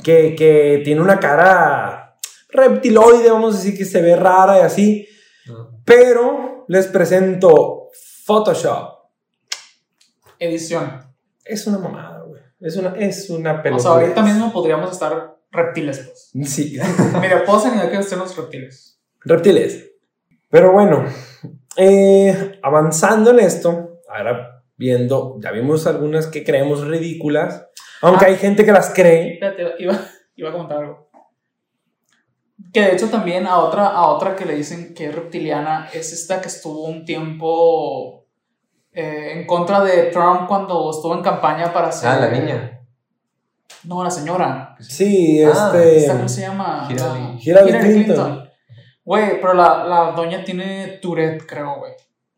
[0.03, 2.17] que, que tiene una cara
[2.51, 5.09] reptiloide, vamos a decir que se ve rara y así,
[5.47, 5.81] No.
[5.85, 7.89] pero les presento
[8.25, 8.91] Photoshop.
[10.39, 11.03] Edición.
[11.45, 12.14] Es una mamada.
[12.65, 13.83] Es una, es una O pelota.
[13.83, 15.99] sea, ahorita mismo podríamos estar reptiles,
[16.33, 16.51] pues.
[16.51, 16.79] Sí,
[17.21, 18.99] Mira, puedo señalar que estén los reptiles.
[19.21, 19.91] reptiles.
[20.51, 21.05] Pero bueno,
[21.77, 27.67] eh, avanzando en esto, ahora viendo, ya vimos algunas que creemos ridículas,
[28.01, 28.29] aunque Ah.
[28.29, 29.35] hay gente que las cree.
[29.35, 30.01] Espérate, iba,
[30.37, 31.11] iba a comentar algo.
[32.73, 36.13] Que de hecho también a otra, a otra que le dicen que es reptiliana es
[36.13, 38.24] esta que estuvo un tiempo
[38.95, 42.09] eh, en contra de Trump cuando estuvo en campaña para ser...
[42.09, 42.81] Ah, la niña.
[43.85, 44.77] No, la señora.
[44.81, 45.97] Sí, Ah, este.
[45.99, 46.89] ¿Esta cómo se llama?
[46.91, 47.21] Hillary.
[47.21, 48.49] La- Hillary Clinton.
[49.05, 51.93] Güey, pero la, la doña tiene Tourette, creo, güey.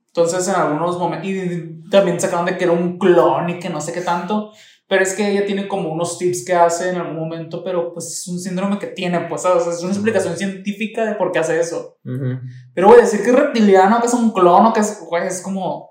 [0.09, 1.29] Entonces, en algunos momentos.
[1.29, 4.51] Y también sacaron de que era un clon y que no sé qué tanto.
[4.89, 8.07] Pero es que ella tiene como unos tips que hace en algún momento, pero pues
[8.07, 9.63] es un síndrome que tiene, pues, ¿sabes?
[9.63, 11.99] O sea, es una explicación científica de por qué hace eso.
[12.05, 12.39] Ujú.
[12.73, 15.41] Pero, güey, decir que es reptiliano, que es un clon o que es, güey, es
[15.43, 15.91] como.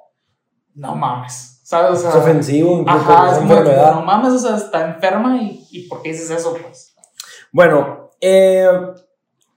[0.76, 1.99] No mames, ¿sabes?
[1.99, 5.88] O sea, Es ofensivo, incluso Ajá, es no mames, o sea, está enferma y, y
[5.88, 6.95] ¿por qué dices eso, pues?
[7.51, 8.67] Bueno, eh,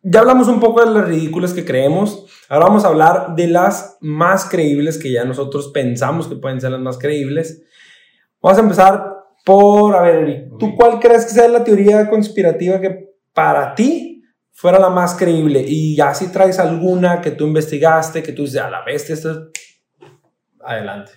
[0.03, 2.27] ya hablamos un poco de las ridículas que creemos.
[2.49, 6.71] Ahora vamos a hablar de las más creíbles que ya nosotros pensamos que pueden ser
[6.71, 7.64] las más creíbles.
[8.41, 9.14] Vamos a empezar
[9.45, 14.23] por, a ver, Eric, ¿tú cuál crees que sea la teoría conspirativa que para ti
[14.53, 15.64] fuera la más creíble?
[15.66, 19.49] Y ya si traes alguna que tú investigaste, que tú dices, a la bestia, esto
[20.65, 21.13] Adelante.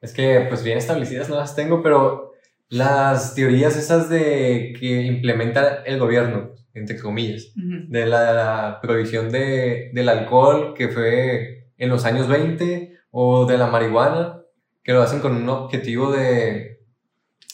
[0.00, 2.32] Es que, pues bien establecidas no las tengo, pero
[2.68, 9.90] las teorías esas de que implementa el gobierno, entre comillas, de la, la prohibición de,
[9.92, 14.42] del alcohol que fue en los años 20 o de la marihuana,
[14.84, 16.80] que lo hacen con un objetivo de,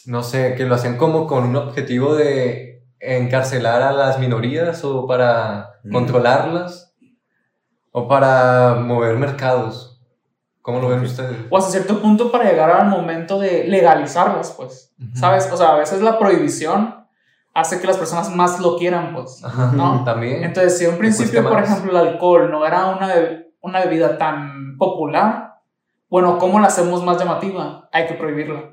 [0.06, 5.06] no sé, que lo hacían como con un objetivo de encarcelar a las minorías o
[5.06, 5.92] para Mm.
[5.92, 6.96] controlarlas
[7.92, 9.93] o para mover mercados.
[10.64, 11.36] ¿Cómo lo ven ustedes?
[11.50, 15.14] o hasta cierto punto para llegar al momento de legalizarlas, pues, Ujú.
[15.14, 15.46] ¿sabes?
[15.52, 17.04] O sea, a veces la prohibición
[17.52, 19.44] hace que las personas más lo quieran, pues.
[19.44, 20.02] Ajá, ¿no?
[20.06, 20.42] también.
[20.42, 23.12] Entonces, si en principio, por ejemplo, el alcohol no era una,
[23.60, 25.56] una bebida tan popular,
[26.08, 27.90] bueno, ¿cómo la hacemos más llamativa?
[27.92, 28.70] Hay que prohibirla.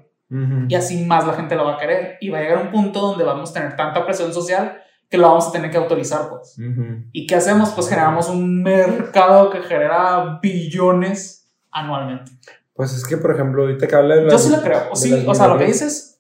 [0.70, 2.18] Y así más la gente la va a querer.
[2.22, 5.28] Y va a llegar un punto donde vamos a tener tanta presión social que lo
[5.28, 6.58] vamos a tener que autorizar, pues.
[6.58, 7.04] Ujú.
[7.12, 7.72] ¿Y qué hacemos?
[7.72, 11.41] Pues generamos un mercado que genera billones
[11.72, 12.32] anualmente.
[12.74, 14.82] Pues es que, por ejemplo, ahorita que habla de Yo las- sí lo creo.
[14.92, 16.20] O, sí, o sea, lo que dices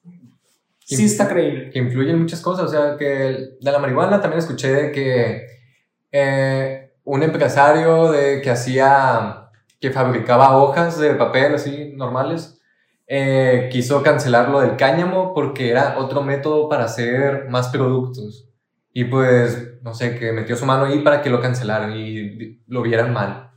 [0.85, 1.69] sí está creíble.
[1.71, 2.65] que influyen muchas cosas.
[2.65, 3.05] O sea, que
[3.59, 5.47] de la marihuana también escuché de que
[6.11, 9.47] eh, un empresario de, que hacía,
[9.79, 12.59] que fabricaba hojas de papel así normales,
[13.07, 18.49] eh, quiso cancelar lo del cáñamo porque era otro método para hacer más productos.
[18.93, 22.81] Y pues, no sé, que metió su mano ahí para que lo cancelaran y lo
[22.81, 23.50] vieran mal.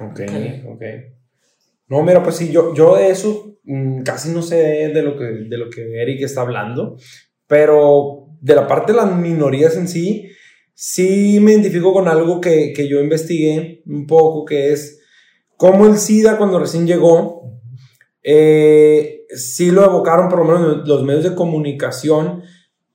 [0.00, 0.20] Ok,
[0.66, 0.82] ok.
[1.88, 4.56] No, mira, pues sí, yo, yo de eso mm, casi no sé
[4.92, 6.96] de lo, que, de lo que Eric está hablando,
[7.46, 10.28] pero de la parte de las minorías en sí,
[10.74, 15.00] sí me identifico con algo que, que yo investigué un poco, que es
[15.56, 17.60] cómo el SIDA cuando recién llegó,
[18.22, 22.42] eh, sí lo evocaron por lo menos los medios de comunicación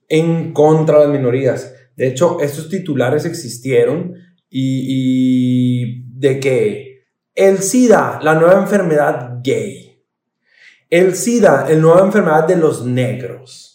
[0.07, 1.73] en contra de las minorías.
[1.95, 4.13] De hecho, estos titulares existieron
[4.49, 6.92] y, y de que
[7.35, 10.03] el SIDA, la nueva enfermedad gay.
[10.89, 13.73] El SIDA, la nueva enfermedad de los negros.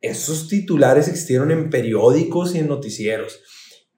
[0.00, 3.40] Esos titulares existieron en periódicos y en noticieros.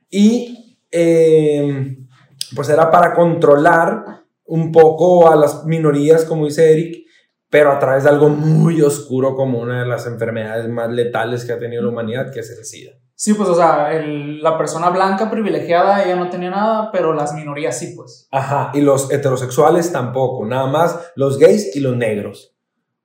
[0.09, 2.07] Y em,
[2.55, 7.05] pues era para controlar un poco a las minorías, como dice Eric,
[7.51, 11.53] pero a través de algo muy oscuro como una de las enfermedades más letales que
[11.53, 12.93] ha tenido la humanidad, que es el SIDA.
[13.25, 17.79] Sí, pues, o sea, la persona blanca privilegiada, ella no tenía nada, pero las minorías
[17.79, 18.29] sí, pues.
[18.31, 22.55] Ajá, y los heterosexuales tampoco, nada más los gays y los negros.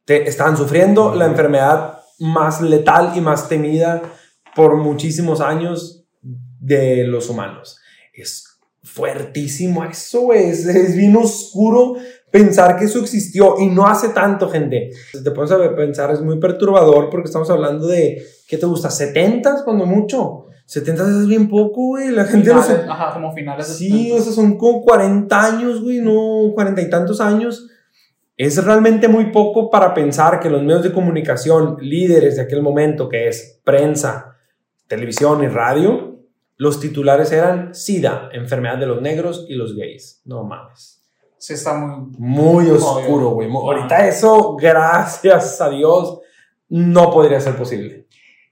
[0.03, 4.01] Te, estaban sufriendo la enfermedad más letal y más temida
[4.53, 7.79] por muchísimos años de los humanos.
[8.13, 10.33] Es fuertísimo eso.
[10.33, 11.95] Es, es bien oscuro
[12.31, 14.89] pensar que eso existió y no hace tanto, gente.
[15.11, 18.89] Si te pones a pensar, es muy perturbador porque estamos hablando de, ¿qué te gusta?
[18.89, 20.45] ¿70 cuando mucho?
[20.65, 22.09] 70 es bien poco, güey.
[22.11, 25.43] La gente no se Finales- Ajá, como finales de Sí, o sea, son como 40
[25.43, 27.67] años, güey, no 40 y tantos años.
[28.37, 33.09] Es realmente muy poco para pensar que los medios de comunicación líderes de aquel momento,
[33.09, 34.37] que es prensa,
[34.87, 36.19] televisión y radio,
[36.55, 40.21] los titulares eran SIDA, enfermedad de los negros y los gays.
[40.25, 40.98] No mames.
[41.39, 42.11] Sí, está muy.
[42.17, 43.49] Muy oscuro, güey.
[43.51, 46.19] Ahorita eso, gracias a Dios,
[46.67, 48.07] no podría ser posible.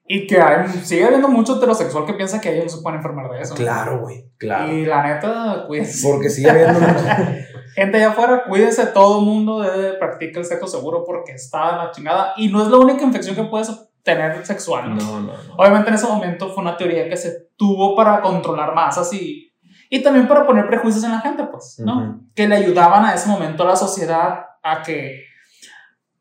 [0.09, 3.29] Y que hay, sigue habiendo mucho heterosexual que piensa que ellos no se pueden enfermar
[3.29, 3.55] de eso.
[3.55, 4.71] Claro, güey, claro.
[4.71, 6.07] Y la neta, cuídense.
[6.07, 6.93] Porque sigue habiendo mucho-
[7.75, 11.91] Gente allá afuera, cuídense todo el mundo de practica el sexo seguro porque está la
[11.91, 12.33] chingada.
[12.37, 13.69] Y no es la única infección que puedes
[14.01, 14.89] tener sexual.
[14.89, 14.95] ¿no?
[14.95, 15.55] No, no, no.
[15.57, 19.46] Obviamente en ese momento fue una teoría que se tuvo para controlar masas y,
[19.89, 21.97] y también para poner prejuicios en la gente, pues, ¿no?
[21.97, 22.19] Ujú.
[22.35, 25.23] Que le ayudaban a ese momento a la sociedad a que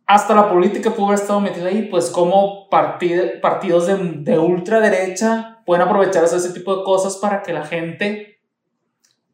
[0.06, 5.58] hasta la política pudo haber estado metida ahí, pues como partid- partidos de, de ultraderecha
[5.66, 8.38] pueden aprovecharse de ese tipo de cosas para que la gente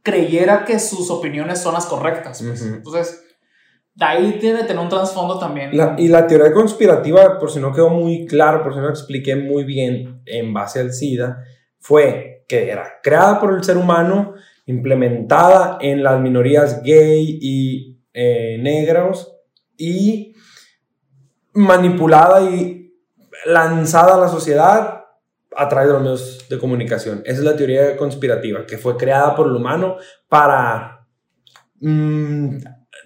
[0.02, 2.42] creyera que sus opiniones son las correctas.
[2.42, 2.62] pues.
[2.62, 2.74] Ujú.
[2.76, 3.22] Entonces,
[3.94, 5.76] de ahí debe tener un trasfondo también.
[5.76, 8.90] La- y la teoría conspirativa, por si no quedó muy claro, por si no lo
[8.90, 11.44] expliqué muy bien en base al SIDA,
[11.78, 14.34] fue que era creada por el ser humano,
[14.66, 19.34] implementada en las minorías gay y eh, negros
[19.76, 20.34] y
[21.54, 22.94] manipulada y
[23.46, 25.02] lanzada a la sociedad
[25.56, 27.22] a través de los medios de comunicación.
[27.24, 29.96] Esa es la teoría conspirativa, que fue creada por el humano
[30.28, 31.06] para
[31.80, 32.56] mm,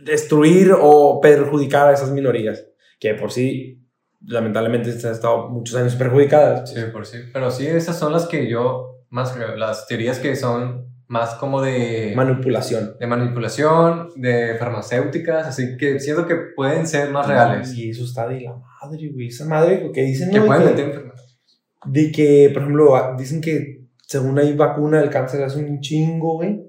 [0.00, 2.64] destruir o perjudicar a esas minorías,
[2.98, 3.82] que por sí,
[4.24, 6.70] lamentablemente, se han estado muchos años perjudicadas.
[6.70, 7.18] Sí, por sí.
[7.32, 11.62] Pero sí, esas son las que yo, más creo, las teorías que son más como
[11.62, 12.96] de, Manipulación.
[12.98, 17.72] de manipulación, de farmacéuticas, así que siento que pueden ser más reales.
[17.74, 19.28] Y eso está de la madre, güey.
[19.28, 20.46] Esa madre que dicen, Que ¿no?
[20.46, 21.38] pueden de, meter que, enfermedades.
[21.86, 26.62] de que, por ejemplo, dicen que según hay vacuna del cáncer hace un chingo, güey.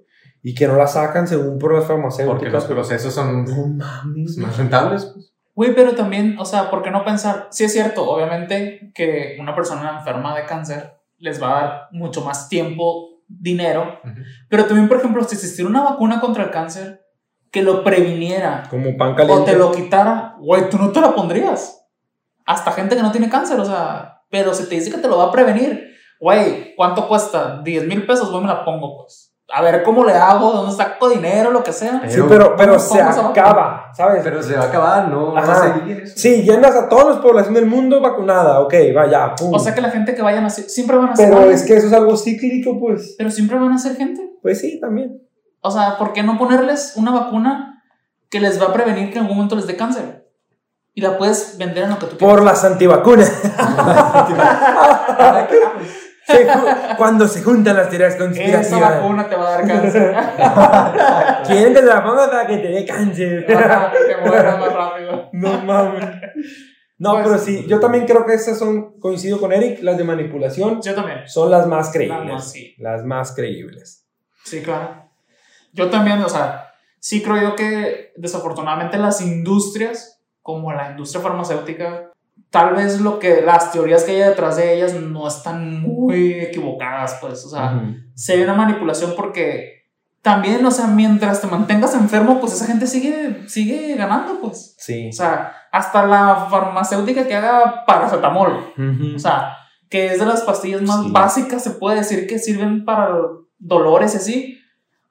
[0.44, 2.38] Y que no la sacan según por las farmacéuticas.
[2.40, 5.06] Porque los procesos son No mames, más rentables.
[5.06, 5.34] pues.
[5.56, 7.48] Güey, pero también, o sea, ¿por qué no pensar?
[7.50, 12.22] Sí es cierto, obviamente que una persona enferma de cáncer les va a dar mucho
[12.22, 14.00] más tiempo, dinero,
[14.50, 17.06] pero también, por ejemplo, si existiera una vacuna contra el cáncer
[17.52, 19.52] que lo previniera Como pan o caliente.
[19.52, 21.86] te lo quitara, güey, tú no te la pondrías.
[22.46, 25.18] Hasta gente que no tiene cáncer, o sea, pero si te dice que te lo
[25.18, 25.88] va a prevenir,
[26.20, 27.62] güey, ¿cuánto cuesta?
[27.62, 29.27] 10 mil pesos, güey, me la pongo, pues.
[29.50, 32.02] A ver cómo le hago, dónde saco dinero, lo que sea.
[32.10, 34.20] Sí, pero, pero ¿Cómo- se acaba, ¿sabes?
[34.22, 35.54] Pero se va a acabar, no va Ajá.
[35.54, 36.14] a seguir eso.
[36.18, 39.54] Sí, llenas a toda la población del mundo vacunada, ok, vaya, pum.
[39.54, 41.30] O sea que la gente que vaya a nacer, siempre van a ser.
[41.30, 43.16] Pero es que eso es algo cíclico, pues.
[43.18, 44.22] Pero siempre van a ser gente.
[44.42, 45.22] Pues sí, también.
[45.62, 47.82] O sea, ¿por qué no ponerles una vacuna
[48.30, 50.28] que les va a prevenir que en algún momento les dé cáncer?
[50.94, 52.36] Y la puedes vender en lo que tú quieras.
[52.36, 53.32] Por las antivacunas.
[56.28, 56.46] Se
[56.98, 58.82] cuando se juntan las teorías Esa conspirativas.
[59.02, 60.16] vacuna te va a dar cáncer.
[61.48, 63.46] ¿Quieren que te la ponga para que te dé cáncer?
[63.56, 65.30] Ajá, que te mueras más rápido.
[65.32, 66.04] no mames.
[67.00, 70.04] No, Pues- pero sí, yo también creo que esas son, coincido con Eric, las de
[70.04, 71.28] manipulación Yo también.
[71.28, 72.20] son las más creíbles.
[72.26, 72.76] Las más, sí.
[72.80, 74.06] Las más creíbles.
[74.44, 75.10] Sí, claro.
[75.74, 82.12] Yo también, o sea, sí creo yo que desafortunadamente las industrias como la industria farmacéutica,
[82.50, 87.18] tal vez lo que las teorías que hay detrás de ellas no están muy equivocadas,
[87.22, 87.96] pues, o sea, Ujú.
[88.16, 89.78] se ve una manipulación porque
[90.22, 94.76] también, o sea, mientras te mantengas enfermo, pues esa gente sigue, sigue ganando, pues.
[94.78, 95.10] Sí.
[95.10, 99.16] O sea, hasta la farmacéutica que haga paracetamol, Ujú.
[99.16, 99.54] o sea,
[99.90, 101.12] que es de las pastillas más Sí.
[101.12, 103.10] básicas, se puede decir que sirven para
[103.58, 104.54] dolores y así.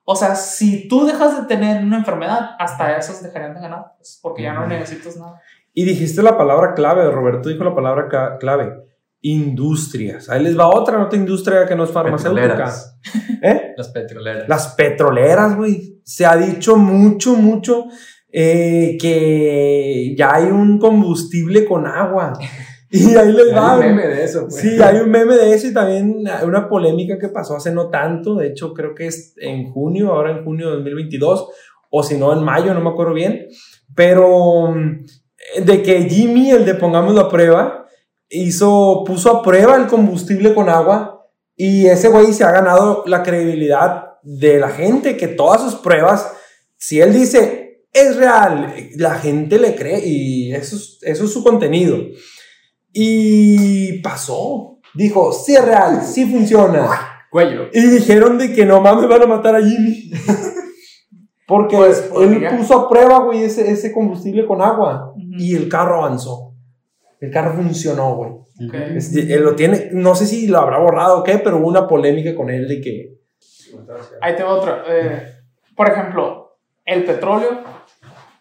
[0.04, 4.20] O sea, si tú dejas de tener una enfermedad, hasta esas dejarían de ganar, pues,
[4.22, 5.40] porque ya no necesitas nada.
[5.78, 8.72] Y dijiste la palabra clave, Roberto dijo la palabra clave.
[9.20, 10.30] Industrias.
[10.30, 12.72] Ahí les va otra otra industria que no es farmacéutica.
[13.42, 13.74] ¿Eh?
[13.76, 14.48] Las petroleras.
[14.48, 16.00] Las petroleras, güey.
[16.02, 17.88] Se ha dicho mucho, mucho
[18.32, 22.32] eh, que ya hay un combustible con agua.
[22.88, 23.74] Y ahí les va.
[23.74, 24.60] Hay un meme de eso, pues.
[24.60, 28.36] Sí, hay un meme de eso y también una polémica que pasó hace no tanto.
[28.36, 31.48] De hecho, creo que es en junio, ahora en junio de 2022,
[31.90, 33.48] o si no, en mayo, no me acuerdo bien.
[33.94, 34.72] Pero
[35.64, 37.86] de que Jimmy, el de Pongamos la Prueba,
[38.28, 41.26] hizo, puso a prueba el combustible con agua
[41.56, 46.32] y ese güey se ha ganado la credibilidad de la gente, que todas sus pruebas,
[46.76, 51.42] si él dice es real, la gente le cree y eso es, eso es su
[51.42, 51.98] contenido.
[52.92, 54.80] Y pasó.
[54.94, 56.88] Dijo, sí es real, sí funciona.
[57.30, 57.68] Cuello.
[57.72, 60.10] Y dijeron de que no mames van a matar a Jimmy.
[61.46, 62.56] Porque Pues, él podría.
[62.56, 65.12] puso a prueba, güey, ese, ese combustible con agua.
[65.14, 65.22] Ujú.
[65.38, 66.54] Y el carro avanzó.
[67.20, 68.30] El carro funcionó, güey.
[68.32, 68.74] Ok.
[68.96, 71.86] Este, él lo tiene, no sé si lo habrá borrado o qué, pero hubo una
[71.86, 73.16] polémica con él de que.
[74.20, 74.82] Ahí te va otra.
[74.88, 75.22] Eh,
[75.76, 77.60] por ejemplo, el petróleo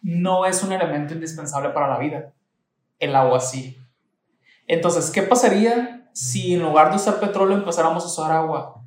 [0.02, 2.34] no es un elemento indispensable para la vida.
[3.00, 3.78] El agua sí.
[4.68, 8.82] Entonces, ¿qué pasaría si en lugar de usar petróleo empezáramos a usar agua?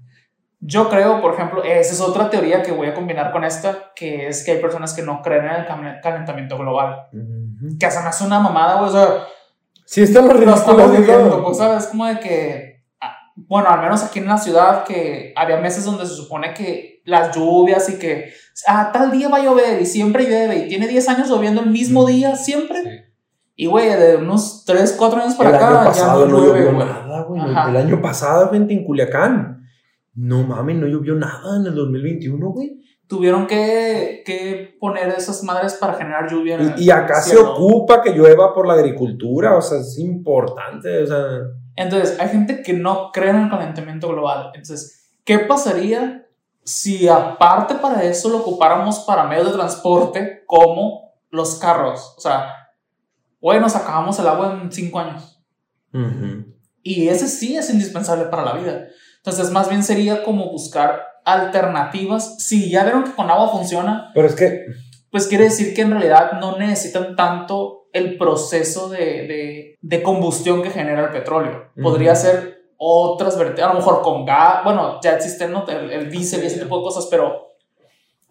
[0.60, 4.26] Yo creo, por ejemplo, esa es otra teoría que voy a combinar con esta, que
[4.26, 7.08] es que hay personas que no creen en el calentamiento global.
[7.78, 8.88] Que se me hace una mamada, güey.
[8.88, 9.26] O sea,
[9.88, 11.86] Sí, están los lo estamos viviendo, pues, ¿sabes?
[11.86, 16.04] Como de que, ah, bueno, al menos aquí en la ciudad, que había meses donde
[16.04, 18.30] se supone que las lluvias y que,
[18.66, 21.70] ah, tal día va a llover y siempre llueve y tiene 10 años lloviendo el
[21.70, 22.82] mismo día siempre.
[22.82, 22.90] Sí.
[23.56, 26.46] Y, güey, de unos 3, 4 años para el acá año pasado ya no no
[26.46, 27.40] llovió nada, güey.
[27.40, 29.57] El año pasado, gente, en Culiacán.
[30.18, 32.80] No mames, no llovió nada en el 2021, güey.
[33.06, 36.56] Tuvieron que, que poner esas madres para generar lluvia.
[36.56, 41.04] en Y, y acá se ocupa que llueva por la agricultura, o sea, es importante,
[41.04, 41.24] o sea.
[41.76, 44.50] Entonces, hay gente que no cree en el calentamiento global.
[44.54, 46.26] Entonces, ¿qué pasaría
[46.64, 52.14] si aparte para eso lo ocupáramos para medios de transporte como los carros?
[52.16, 52.52] O sea,
[53.40, 55.40] güey, nos acabamos el agua en cinco años.
[56.82, 58.88] Y ese sí es indispensable para la vida.
[59.28, 62.36] Entonces, más bien sería como buscar alternativas.
[62.42, 64.64] Si ya vieron que con agua funciona, Pero es que
[65.10, 70.62] pues quiere decir que en realidad no necesitan tanto el proceso de, de, de combustión
[70.62, 71.70] que genera el petróleo.
[71.82, 75.66] Podría ser otras vertientes, a lo mejor con gas, bueno, ya existen ¿no?
[75.66, 77.48] el, el diésel y ese tipo de cosas, pero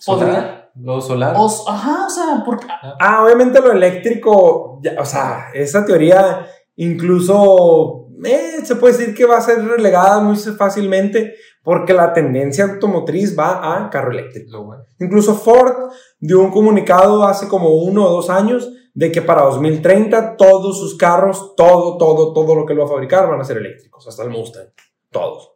[0.06, 0.28] podría...
[0.34, 0.72] ¿Solar?
[0.80, 1.36] ¿Lo solar?
[1.38, 2.66] o- ajá, o sea, porque...
[3.00, 6.46] Ah, obviamente lo eléctrico, ya, o sea, esa teoría
[6.76, 12.66] incluso eh, se puede decir que va a ser relegada muy fácilmente porque la tendencia
[12.66, 14.52] automotriz va a carro eléctrico.
[14.52, 14.84] Lo bueno.
[15.00, 20.38] Incluso Ford dio un comunicado hace como uno o dos años de que para 2030
[20.38, 23.58] todos sus carros, todo, todo, todo lo que él va a fabricar van a ser
[23.58, 24.70] eléctricos, hasta el Mustang,
[25.12, 25.54] todos.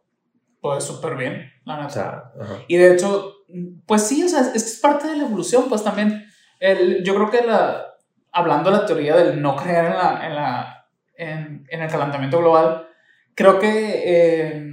[0.60, 1.86] Pues súper bien, la.
[1.86, 2.32] O sea.
[2.68, 3.32] Y de hecho,
[3.84, 6.24] pues sí, o sea, es es parte de la evolución, pues también,
[6.60, 7.84] el, yo creo que la,
[8.30, 10.81] hablando de la teoría del no creer en, la, en, la,
[11.22, 12.86] en, en el calentamiento global,
[13.34, 14.68] creo que, eh,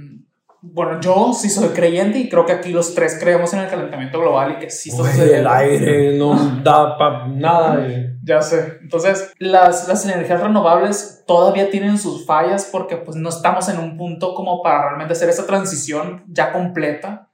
[0.62, 4.20] bueno, yo sí soy creyente y creo que aquí los tres creemos en el calentamiento
[4.20, 7.86] global y que sí está el aire no da para nada.
[7.86, 8.16] eh.
[8.22, 8.76] Ya sé.
[8.82, 13.96] Entonces, las, las energías renovables todavía tienen sus fallas porque pues no estamos en un
[13.96, 17.30] punto como para realmente hacer esa transición ya completa.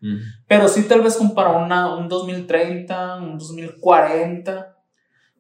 [0.47, 4.76] Pero sí tal vez como para una, un 2030, un 2040,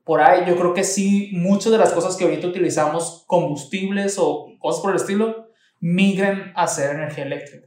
[0.07, 4.47] por ahí yo creo que sí muchas de las cosas que ahorita utilizamos, combustibles o
[4.61, 5.49] cosas por el estilo,
[5.81, 7.67] migren a ser energía eléctrica.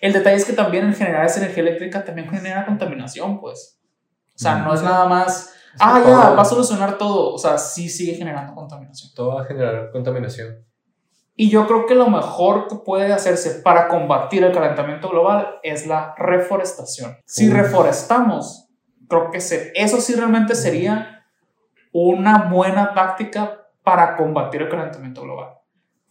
[0.00, 3.80] El detalle es que también el generar esa energía eléctrica también genera contaminación, pues.
[4.34, 7.32] O sea, no es nada más, ah, todo- ya, va a solucionar todo.
[7.32, 9.12] O sea, sí sigue generando contaminación.
[9.14, 10.62] Todo va a generar contaminación.
[11.36, 15.86] Y yo creo que lo mejor que puede hacerse para combatir el calentamiento global es
[15.86, 17.16] la reforestación.
[17.24, 18.68] Si reforestamos,
[19.08, 21.13] creo que se- eso sí realmente sería
[21.94, 25.54] una buena táctica para combatir el calentamiento global.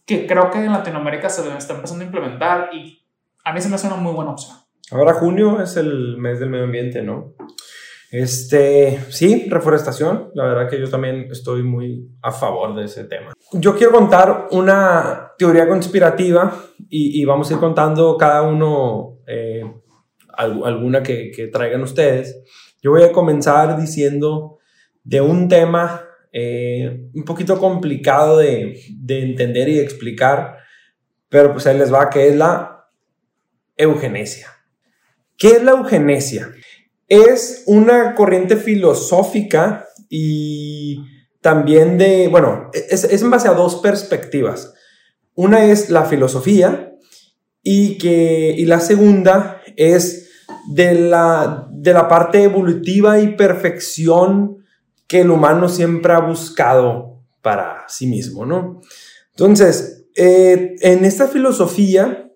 [0.06, 3.06] Que creo que en Latinoamérica se está empezando a implementar y
[3.44, 4.56] a mí se me hace una muy buena opción.
[4.90, 7.34] Ahora junio es el mes del medio ambiente, ¿no?
[8.10, 10.30] Este, sí, reforestación.
[10.34, 13.32] La verdad que yo también estoy muy a favor de ese tema.
[13.52, 16.54] Yo quiero contar una teoría conspirativa
[16.88, 19.64] y, vamos a ir contando cada uno eh,
[20.36, 22.42] alguna que, traigan ustedes.
[22.82, 24.53] Yo voy a comenzar diciendo
[25.04, 30.56] de un tema eh, un poquito complicado de, de entender y explicar,
[31.28, 32.86] pero pues ahí les va, que es la
[33.76, 34.48] eugenesia.
[35.36, 36.50] ¿Qué es la eugenesia?
[37.06, 41.04] Es una corriente filosófica y
[41.40, 44.72] también de, bueno, es, es en base a dos perspectivas.
[45.34, 46.94] Una es la filosofía
[47.62, 50.30] y, que, y la segunda es
[50.72, 54.63] de la, de la parte evolutiva y perfección
[55.06, 58.80] que el humano siempre ha buscado para sí mismo, ¿no?
[59.30, 62.30] Entonces, eh, en esta filosofía,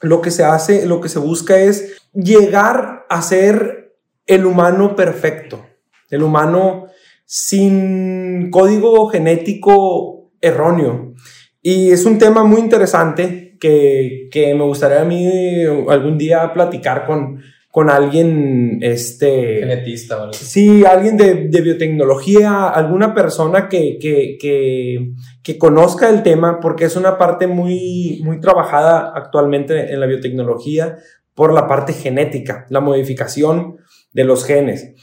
[0.00, 3.94] lo que se hace, lo que se busca es llegar a ser
[4.26, 5.66] el humano perfecto,
[6.08, 6.86] el humano
[7.26, 11.14] sin código genético erróneo.
[11.62, 17.06] Y es un tema muy interesante que, que me gustaría a mí algún día platicar
[17.06, 19.60] con, con alguien, este...
[19.60, 20.32] Genetista, ¿vale?
[20.32, 25.12] Sí, alguien de, de biotecnología, alguna persona que, que, que,
[25.42, 30.96] que, conozca el tema, porque es una parte muy, muy trabajada actualmente en la biotecnología
[31.34, 33.76] por la parte genética, la modificación
[34.12, 34.94] de los genes.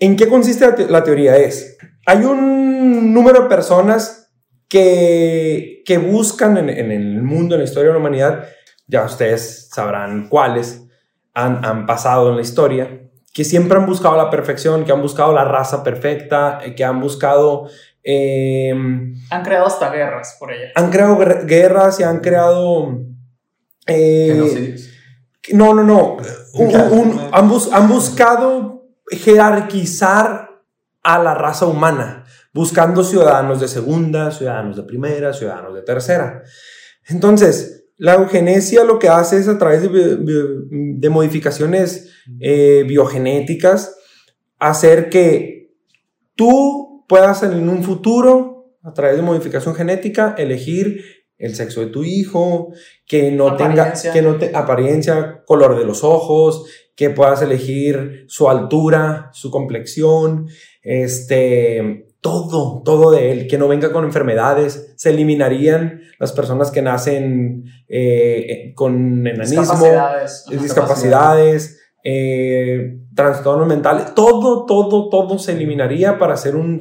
[0.00, 1.36] ¿En qué consiste la, te la teoría?
[1.36, 4.32] Es, hay un número de personas
[4.68, 8.44] que, que buscan en, en, el mundo, en la historia de la humanidad,
[8.88, 10.87] ya ustedes sabrán cuáles
[11.38, 15.32] han, han pasado en la historia, que siempre han buscado la perfección, que han buscado
[15.32, 17.68] la raza perfecta, eh, que han buscado...
[18.02, 18.72] Eh,
[19.30, 20.72] han creado hasta guerras por ella.
[20.74, 22.98] Han creado guerras y han creado...
[23.86, 24.76] Eh,
[25.52, 26.16] no, no, no.
[26.54, 30.62] Un, un, han, bus, han buscado jerarquizar
[31.02, 36.42] a la raza humana buscando ciudadanos de segunda, ciudadanos de primera, ciudadanos de tercera.
[37.06, 43.96] Entonces, la eugenesia lo que hace es a través de, de modificaciones eh, biogenéticas
[44.58, 45.72] hacer que
[46.34, 51.04] tú puedas en un futuro, a través de modificación genética, elegir
[51.36, 52.72] el sexo de tu hijo,
[53.06, 54.12] que no apariencia.
[54.12, 59.50] tenga que no te, apariencia, color de los ojos, que puedas elegir su altura, su
[59.50, 60.48] complexión,
[60.82, 66.82] este, todo, todo de él, que no venga con enfermedades, se eliminarían las personas que
[66.82, 76.36] nacen eh, con enanismo, discapacidades, discapacidades eh, trastornos mentales, todo, todo, todo se eliminaría para
[76.36, 76.78] ser un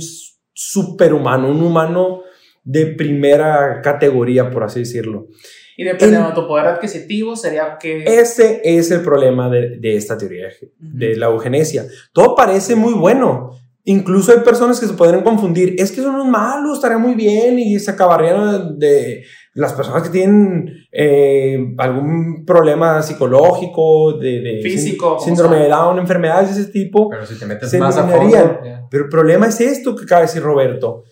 [0.53, 2.21] superhumano, un humano
[2.63, 5.27] de primera categoría, por así decirlo.
[5.75, 8.03] Y dependiendo de tu poder adquisitivo, sería que...
[8.03, 10.71] Ese es el problema de, de esta teoría, uh -huh.
[10.79, 11.85] de la eugenesia.
[12.13, 13.51] Todo parece muy bueno,
[13.89, 15.75] Incluso hay personas que se podrían confundir.
[15.77, 19.23] Es que son unos malos, estaría muy bien y se acabarían de
[19.53, 26.53] las personas que tienen eh, algún problema psicológico, de, de físico, síndrome de Down, enfermedades
[26.53, 27.09] de ese tipo.
[27.09, 28.85] Pero si te metes se más a fondo, yeah.
[28.91, 31.03] Pero el problema es esto que acaba de decir Roberto.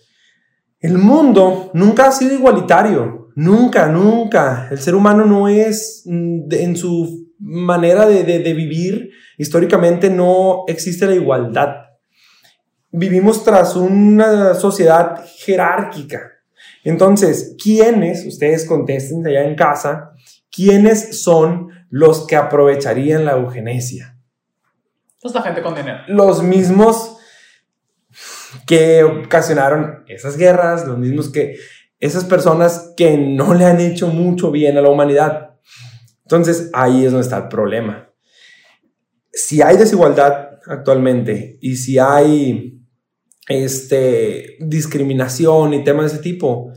[0.78, 3.28] El mundo nunca ha sido igualitario.
[3.36, 4.68] Nunca, nunca.
[4.70, 9.08] El ser humano no es en su manera de, de, de vivir.
[9.38, 11.85] Históricamente no existe la igualdad
[12.96, 16.32] vivimos tras una sociedad jerárquica.
[16.82, 20.12] Entonces, ¿quiénes, ustedes contesten allá en casa,
[20.50, 24.16] quiénes son los que aprovecharían la eugenesia?
[25.20, 25.98] Pues la gente con dinero.
[26.08, 27.18] Los mismos
[28.66, 31.56] que ocasionaron esas guerras, los mismos que
[32.00, 35.56] esas personas que no le han hecho mucho bien a la humanidad.
[36.22, 38.10] Entonces, ahí es donde está el problema.
[39.32, 42.76] Si hay desigualdad actualmente y si hay
[43.46, 46.72] este, discriminación y temas de ese tipo,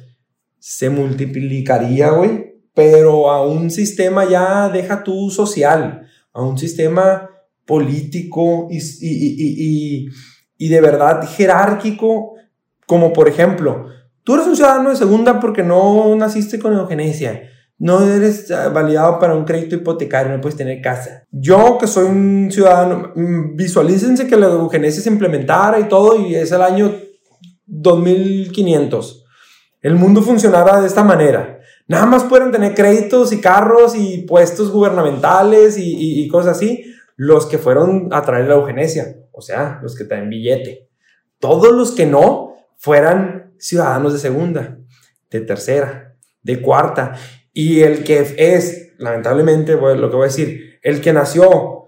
[0.60, 2.50] se multiplicaría, güey.
[2.74, 7.30] Pero a un sistema ya deja tú social, a un sistema
[7.66, 10.10] político y, y, y,
[10.58, 12.36] y, de verdad jerárquico,
[12.86, 13.88] como por ejemplo,
[14.24, 17.50] tú eres un ciudadano de segunda porque no naciste con eugenesia
[17.80, 21.24] no eres ah, validado para un crédito hipotecario, no puedes tener casa.
[21.32, 26.36] Yo, que soy un ciudadano, mm, visualícense que la eugenesia se implementara y todo, y
[26.36, 26.94] es el año
[27.66, 29.26] 2500.
[29.82, 31.60] El mundo funcionara de esta manera.
[31.88, 36.84] Nada más pueden tener créditos y carros y puestos gubernamentales y, y, y cosas así,
[37.16, 40.90] los que fueron a traer la eugenesia, o sea, los que traen billete.
[41.40, 44.78] Todos los que no fueran ciudadanos de segunda,
[45.30, 47.14] de tercera, de cuarta.
[47.54, 51.80] Y el que es, lamentablemente, lo que voy a decir, el que nació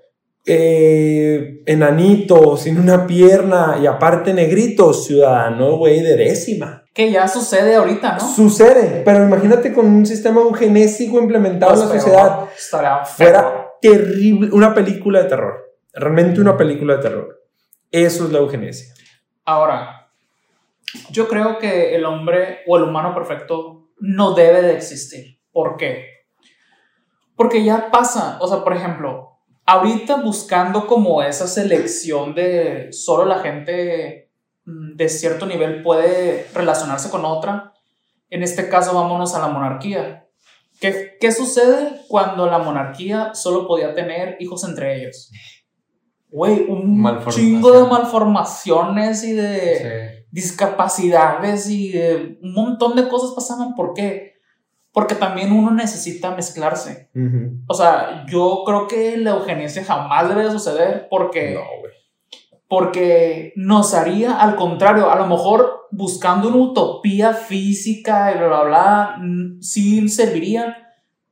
[0.45, 6.83] eh, enanito, sin una pierna y aparte negrito, ciudadano, güey, de décima.
[6.93, 8.33] Que ya sucede ahorita, ¿no?
[8.33, 12.49] Sucede, pero imagínate con un sistema eugenésico implementado Pues en la peor, sociedad.
[12.57, 13.27] Estaría feo.
[13.27, 15.53] Fuera terrible, una película de terror.
[15.93, 17.41] Realmente una película de terror.
[17.91, 18.93] Eso es la eugenesia.
[19.45, 20.09] Ahora,
[21.11, 25.40] yo creo que el hombre o el humano perfecto no debe de existir.
[25.51, 26.05] ¿Por qué?
[27.35, 33.39] Porque ya pasa, o sea, por ejemplo, ahorita buscando como esa selección de solo la
[33.39, 34.31] gente
[34.65, 37.73] mm, de cierto nivel puede relacionarse con otra,
[38.29, 40.27] en este caso vámonos a la monarquía.
[40.79, 45.31] ¿Qué, qué sucede cuando la monarquía solo podía tener hijos entre ellos?
[46.29, 50.25] Güey, un chingo de malformaciones y de Sí.
[50.31, 53.75] discapacidades y de un montón de cosas pasaban.
[53.75, 54.35] ¿Por qué?
[54.91, 57.09] Porque también uno necesita mezclarse.
[57.67, 61.61] O sea, yo creo que la eugenesia jamás debe de suceder porque, No,
[62.67, 68.63] porque nos haría al contrario, a lo mejor buscando una utopía física y bla, bla,
[68.63, 70.77] bla, mm, sí serviría,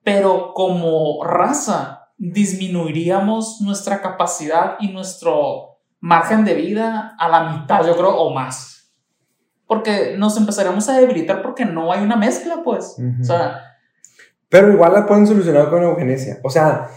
[0.04, 7.96] pero como raza disminuiríamos nuestra capacidad y nuestro margen de vida a la mitad, yo
[7.96, 8.79] creo, o más.
[9.70, 12.96] Porque nos empezaríamos a debilitar porque no hay una mezcla, pues.
[12.98, 13.22] Ujú.
[13.22, 13.62] O sea,
[14.50, 16.40] Pero igual la pueden solucionar con eugenesia.
[16.44, 16.90] O sea,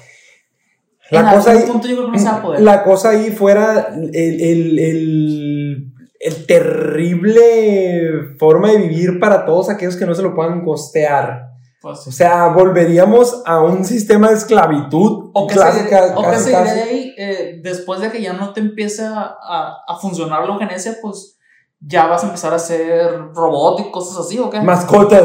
[1.10, 2.60] la cosa ahí, punto yo creo que no se va a poder.
[2.62, 9.96] la cosa ahí fuera el, el, el, el terrible forma de vivir para todos aquellos
[9.96, 11.50] que no se lo puedan costear.
[11.80, 16.08] Pues, O sea, volveríamos a un sistema de esclavitud O que, clásica.
[16.08, 16.76] se, o que casi, seguirá casi.
[16.76, 20.54] de ahí, eh, después de que ya no te empiece a, a, a funcionar la
[20.54, 21.36] eugenesia, pues
[21.84, 24.60] ya vas a empezar a hacer robot y cosas así, ¿o qué?
[24.60, 25.22] Mascotas.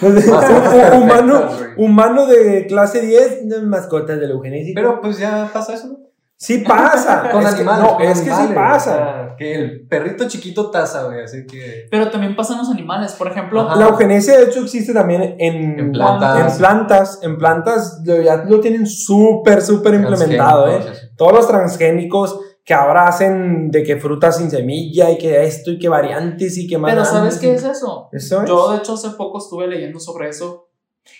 [0.00, 1.42] Mascotas humano,
[1.76, 4.72] humano de clase 10, no, mascotas de la eugenesia.
[4.74, 5.98] Pero pues ya pasa eso, ¿no?
[6.36, 7.28] sí pasa.
[7.32, 7.84] Con es que- animales.
[7.84, 9.34] no, con es que sí pasa.
[9.38, 11.86] que el perrito chiquito taza, güey, así que.
[11.90, 13.76] Pero también pasan los animales, por ejemplo, Ajá.
[13.76, 16.52] La eugenesia, de hecho, existe también en, En plantas.
[16.52, 20.80] En plantas, en plantas lo- ya lo tienen súper, súper implementado, ¿eh?
[21.16, 25.78] Todos los transgénicos que ahora hacen de que frutas sin semilla y que esto y
[25.78, 26.92] que variantes y que más.
[26.92, 28.08] pero ¿sabes qué es eso?
[28.12, 28.48] Eso es.
[28.48, 30.68] Yo, de hecho, hace poco estuve leyendo sobre eso.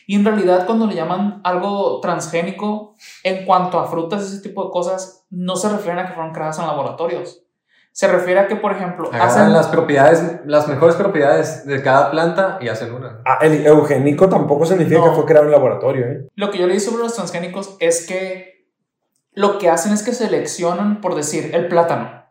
[0.07, 4.64] Y en realidad, cuando le llaman algo transgénico, en cuanto a frutas y ese tipo
[4.64, 7.42] de cosas, no se refieren a que fueron creadas en laboratorios.
[7.92, 12.11] Se refiere a que, por ejemplo, Agarran hacen las propiedades, las mejores propiedades de cada
[12.11, 13.20] planta y hacen una.
[13.26, 15.11] Ah, el eugénico tampoco significa No.
[15.11, 16.28] que fue creado en laboratorio, ¿eh?
[16.34, 18.54] Lo que yo leí sobre los transgénicos es que
[19.35, 22.24] lo que hacen es que seleccionan, por decir, el plátano.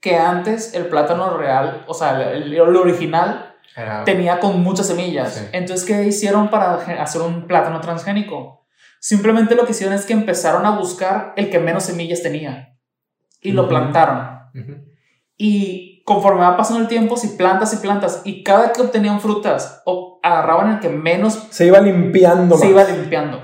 [0.00, 5.34] Que antes el plátano real, o sea, el, el original, Era- tenía con muchas semillas.
[5.34, 5.44] Sí.
[5.52, 8.66] Entonces, ¿qué hicieron para hacer un plátano transgénico?
[8.98, 12.76] Simplemente lo que hicieron es que empezaron a buscar el que menos semillas tenía.
[13.40, 14.40] Y lo plantaron.
[15.36, 19.82] Y conforme va pasando el tiempo, si plantas y plantas, y cada que obtenían frutas,
[19.84, 22.70] o agarraban el que menos Se iba limpiando, se más.
[22.70, 23.40] iba limpiando.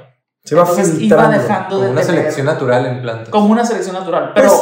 [0.48, 1.38] Se iba Entonces iba filtrando.
[1.38, 3.28] dejando Como de una tener- selección natural en plantas.
[3.28, 4.32] como una selección natural.
[4.34, 4.60] Pero Pues-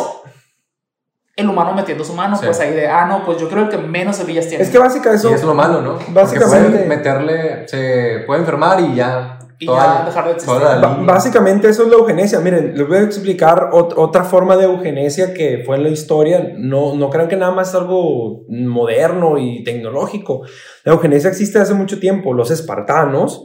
[1.37, 2.47] el humano metiendo su mano, Sí.
[2.47, 4.65] pues ahí de, ah, no, pues yo creo que menos semillas tiene.
[4.65, 5.31] Es que básicamente eso.
[5.31, 5.99] y es lo malo, ¿no?
[6.09, 9.39] Básicamente- pueden meterle, se puede enfermar y ya.
[9.59, 10.55] Y toda ya dejar de existir.
[10.59, 11.15] toda la Ba- línea.
[11.15, 12.41] Básicamente eso es la eugenesia.
[12.41, 16.53] Miren, les voy a explicar ot- otra forma de eugenesia que fue en la historia.
[16.59, 20.43] No, no crean que nada más es algo moderno y tecnológico.
[20.85, 22.35] La eugenesia existe hace mucho tiempo.
[22.35, 23.45] Los espartanos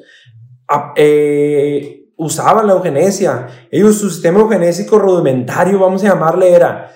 [0.96, 3.48] eh, usaban la eugenesia.
[3.70, 6.92] Ellos, su sistema eugenésico rudimentario, vamos a llamarle, era,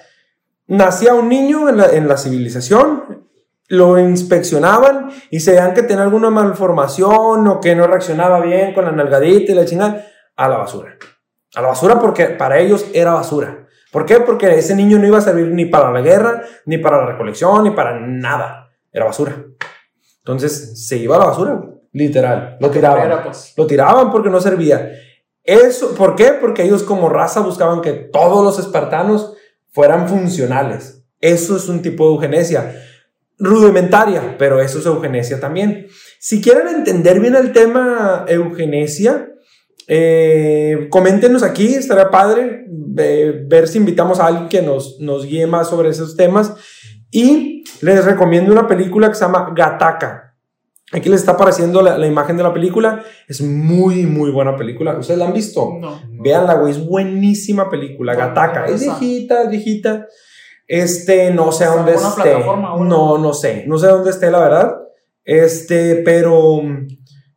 [0.68, 3.26] nacía un niño en la, en la civilización,
[3.68, 8.86] lo inspeccionaban y se veían que tenía alguna malformación o que no reaccionaba bien con
[8.86, 10.06] la nalgadita y la chingada,
[10.36, 10.98] a la basura.
[11.56, 13.66] A la basura porque para ellos era basura.
[13.92, 14.20] ¿Por qué?
[14.20, 17.64] Porque ese niño no iba a servir ni para la guerra, ni para la recolección,
[17.64, 18.70] ni para nada.
[18.92, 19.36] Era basura.
[20.18, 21.62] Entonces se iba a la basura,
[21.94, 22.58] literal.
[22.60, 23.24] Lo tiraban.
[23.24, 23.54] Pues.
[23.56, 24.92] Lo tiraban porque no servía.
[25.46, 26.32] Eso, ¿Por qué?
[26.42, 29.34] Porque ellos como raza buscaban que todos los espartanos
[29.72, 31.04] fueran funcionales.
[31.22, 32.76] Eso es un tipo de eugenesia
[33.38, 35.88] rudimentaria, pero eso es eugenesia también.
[36.20, 39.30] Si quieren entender bien el tema eugenesia,
[39.88, 42.66] eh, coméntenos aquí, estaría padre
[42.98, 46.54] eh, ver si invitamos a alguien que nos, nos guíe más sobre esos temas.
[47.12, 50.25] Y les recomiendo una película que se llama Gataca.
[50.92, 53.04] Aquí les está apareciendo la, la imagen de la película.
[53.28, 54.98] Es muy, muy buena película.
[54.98, 55.74] ¿Ustedes la han visto?
[55.80, 56.00] No.
[56.10, 58.14] Veanla, güey, es buenísima película.
[58.14, 58.66] ¿Dónde Gataca.
[58.66, 59.00] Es está?
[59.00, 60.08] viejita, es viejita.
[60.68, 62.46] Este, no sé ¿Está en dónde esté.
[62.86, 63.64] No, no sé.
[63.68, 64.76] No sé dónde esté, la verdad.
[65.24, 66.62] Este, pero.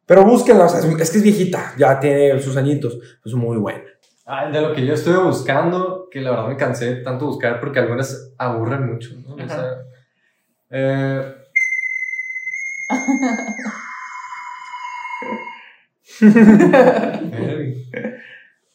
[0.04, 0.66] Pero búsquenla.
[0.66, 1.74] o sea, es, es que es viejita.
[1.78, 2.98] Ya tiene sus añitos.
[3.24, 3.84] Es muy buena.
[4.30, 7.60] Ah, de lo que yo estuve buscando, que la verdad me cansé de tanto buscar
[7.60, 9.42] porque algunas aburren mucho, ¿no?
[9.42, 9.78] O sea,
[10.68, 11.34] eh,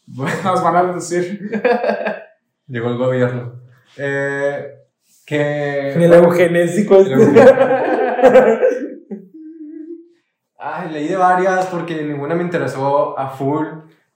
[0.08, 1.50] Nos van a decir.
[2.68, 3.62] llegó el gobierno.
[3.98, 4.74] Eh,
[5.26, 5.94] que...
[5.94, 7.18] El eugenésico El.
[10.58, 13.68] Ay, leí de varias porque ninguna me interesó a full.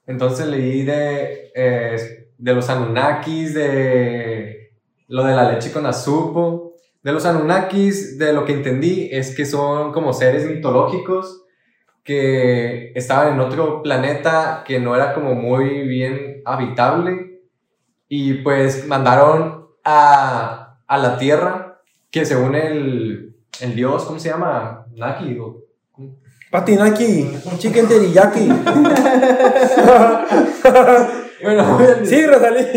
[0.06, 4.72] Entonces leí de, eh, de los Anunnakis, de
[5.08, 6.67] lo de la leche con azúcar.
[7.02, 11.44] De los Anunnakis, de lo que entendí es que son como seres mitológicos
[12.04, 17.42] que estaban en otro planeta que no era como muy bien habitable
[18.08, 21.80] y pues mandaron a, a la Tierra
[22.10, 24.86] que según el, el dios, ¿cómo se llama?
[24.94, 25.64] Naki o
[26.50, 28.48] Patinaki, chicken teriyaki.
[31.42, 32.60] Bueno, Sí, Rosalí.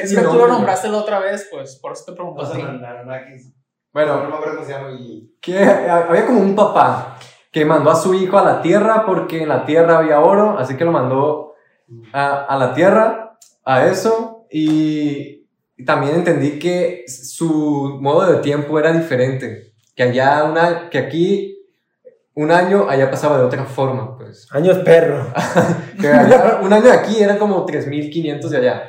[0.00, 2.54] Es que tú lo nombraste la otra vez, pues por eso te pregunto Los a
[2.54, 2.60] ti.
[2.62, 3.46] Anunnakis.
[3.46, 3.52] No
[3.92, 5.34] Bueno, me acuerdo cómo se llama y...
[5.40, 7.18] que había como un papá
[7.52, 10.76] que mandó a su hijo a la tierra porque en la tierra había oro, así
[10.76, 11.54] que lo mandó
[12.12, 15.46] a, a la tierra, a eso, y
[15.84, 21.49] también entendí que su modo de tiempo era diferente, que allá una, que aquí
[22.34, 24.48] un año allá pasaba de otra forma, pues.
[24.52, 25.26] Años perro.
[26.00, 28.88] Que allá, un año de aquí era como 3.500 de allá.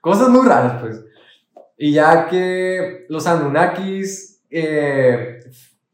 [0.00, 1.04] Cosas muy raras, pues.
[1.76, 5.40] Y ya que los Anunnakis eh,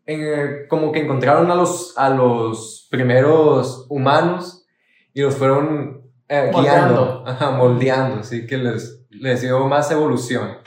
[0.06, 4.66] eh, como que encontraron a los, a los primeros humanos
[5.12, 6.94] y los fueron eh, Moldeando.
[6.94, 10.58] guiando, ajá, moldeando, así que les, les dio más evolución.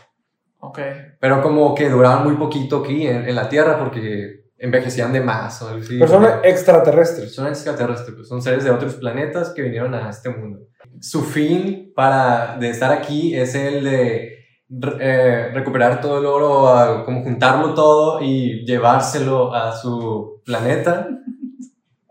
[0.60, 0.80] Ok.
[1.20, 5.62] Pero como que duraban muy poquito aquí en, en la Tierra porque envejecían de más
[5.62, 5.98] o algo así.
[6.00, 7.34] Personas extraterrestres.
[7.36, 10.60] Son extraterrestres, pues, son seres de otros planetas que vinieron a este mundo.
[11.00, 14.38] Su fin para de estar aquí es el de
[14.70, 21.08] re- eh, recuperar todo el oro, a- como juntarlo todo y llevárselo a su planeta.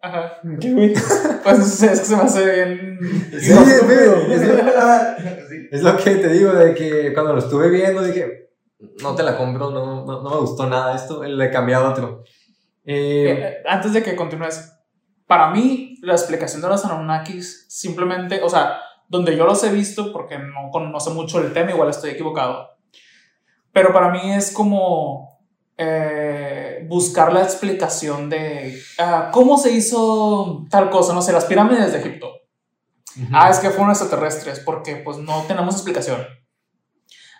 [0.03, 0.41] Ajá.
[0.61, 0.95] ¿Qué, güey?
[1.45, 2.99] Pues es que se me hace bien.
[3.39, 4.43] Sí, es,
[5.73, 8.49] es lo que te digo, de que cuando lo estuve viendo dije,
[9.03, 12.25] no te la compro, no, no, no me gustó nada esto, le he cambiado otro.
[12.85, 14.73] Eh, Eh, antes de que continúes,
[15.27, 20.13] para mí la explicación de los Anunnakis simplemente, o sea, donde yo los he visto,
[20.13, 22.71] porque no conozco mucho el tema, igual estoy equivocado,
[23.73, 25.41] pero para mí es como
[25.77, 31.93] eh, buscar la explicación de ah, cómo se hizo tal cosa, no sé, las pirámides
[31.93, 32.29] de Egipto.
[33.33, 36.25] Ah, es que fueron extraterrestres, porque pues no tenemos explicación.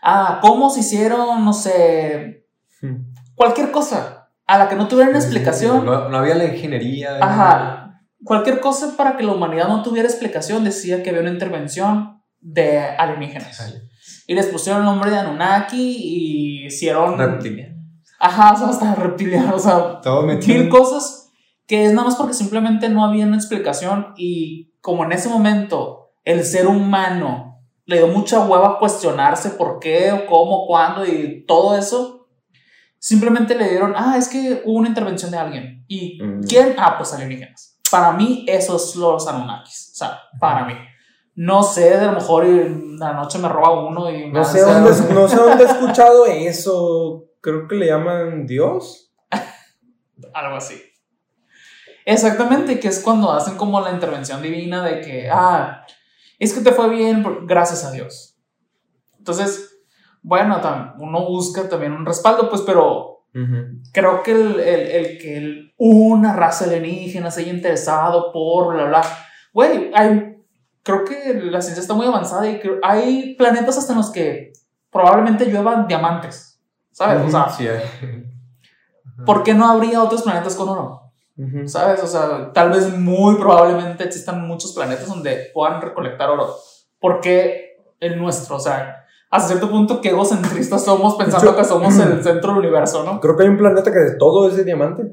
[0.03, 2.47] Ah, ¿cómo se hicieron, no sé,
[3.35, 4.20] cualquier cosa
[4.51, 5.87] a la que no tuvieran explicación?
[5.87, 7.19] No, no había la ingeniería.
[7.21, 8.01] Ajá.
[8.25, 12.81] Cualquier cosa para que la humanidad no tuviera explicación decía que había una intervención de
[12.81, 13.81] alienígenas.
[14.27, 17.17] Y les pusieron el nombre de Anunnaki y hicieron...
[17.17, 17.77] Reptiliano.
[18.19, 21.31] Ajá, o sea, hasta reptiliano, o sea, Todo mil cosas
[21.69, 26.11] que es nada más porque simplemente no había una explicación y como en ese momento
[26.25, 31.45] el ser humano le dio mucha hueva a cuestionarse por qué o cómo, cuándo y
[31.47, 32.20] todo eso,
[33.01, 35.85] simplemente le dieron, ah, es que hubo una intervención de alguien.
[35.89, 36.43] ¿Y Mm.
[36.45, 36.75] quién?
[36.79, 37.79] Ah, pues alienígenas.
[37.91, 39.91] Para mí, esos son los Anunnakis.
[39.95, 40.75] O sea, para mí.
[41.35, 44.61] No sé, a lo mejor en la noche me roba uno y me No sé,
[44.61, 47.25] hace- dónde, no sé dónde he escuchado eso.
[47.41, 49.13] Creo que le llaman Dios.
[50.35, 50.81] Algo así.
[52.05, 55.85] Exactamente, que es cuando hacen como la intervención divina de que, ah,
[56.39, 58.37] es que te fue bien gracias a Dios.
[59.19, 59.70] Entonces,
[60.23, 60.61] bueno,
[60.99, 63.25] uno busca también un respaldo, pues, pero
[63.93, 68.85] creo que el, el, el que el- una raza alienígena se haya interesado por bla,
[68.87, 69.03] bla,
[69.53, 70.37] güey, hay,
[70.83, 74.53] creo que la ciencia está muy avanzada y creo- hay planetas hasta en los que
[74.91, 76.61] probablemente lluevan diamantes,
[76.91, 77.23] ¿sabes?
[77.25, 77.81] O sea, Sí, eh.
[79.27, 80.97] ¿por qué no habría otros planetas con oro?
[81.69, 82.03] ¿Sabes?
[82.03, 86.55] O sea, tal vez muy probablemente existan muchos planetas donde puedan recolectar oro.
[86.99, 88.57] ¿Por qué el nuestro?
[88.57, 89.00] O sea,
[89.31, 93.21] hasta cierto punto, qué egocentristas somos pensando que somos el centro del universo, ¿no?
[93.21, 95.05] Creo que hay un planeta que de todo es de diamante.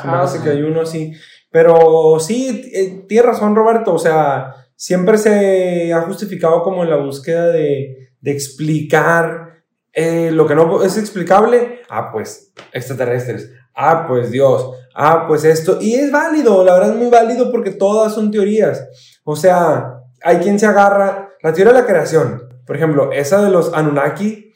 [0.00, 1.12] Se me hace que hay uno así.
[1.50, 3.94] Pero sí, eh, tienes razón, Roberto.
[3.94, 10.46] O sea, siempre se ha justificado como en la búsqueda de, de explicar eh, lo
[10.46, 11.82] que no es explicable.
[11.88, 13.52] Ah, pues extraterrestres.
[13.74, 14.70] Ah, pues Dios.
[14.94, 15.78] Ah, pues esto.
[15.80, 18.88] Y es válido, la verdad es muy válido porque todas son teorías.
[19.24, 21.30] O sea, hay quien se agarra.
[21.42, 24.52] La teoría de la creación, por ejemplo, esa de los Anunnaki,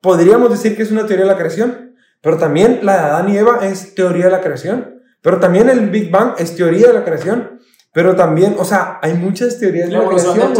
[0.00, 1.94] podríamos decir que es una teoría de la creación.
[2.20, 5.00] Pero también la de Adán y Eva es teoría de la creación.
[5.22, 7.58] Pero también el Big Bang es teoría de la creación.
[7.92, 10.52] Pero también, o sea, hay muchas teorías de La creación.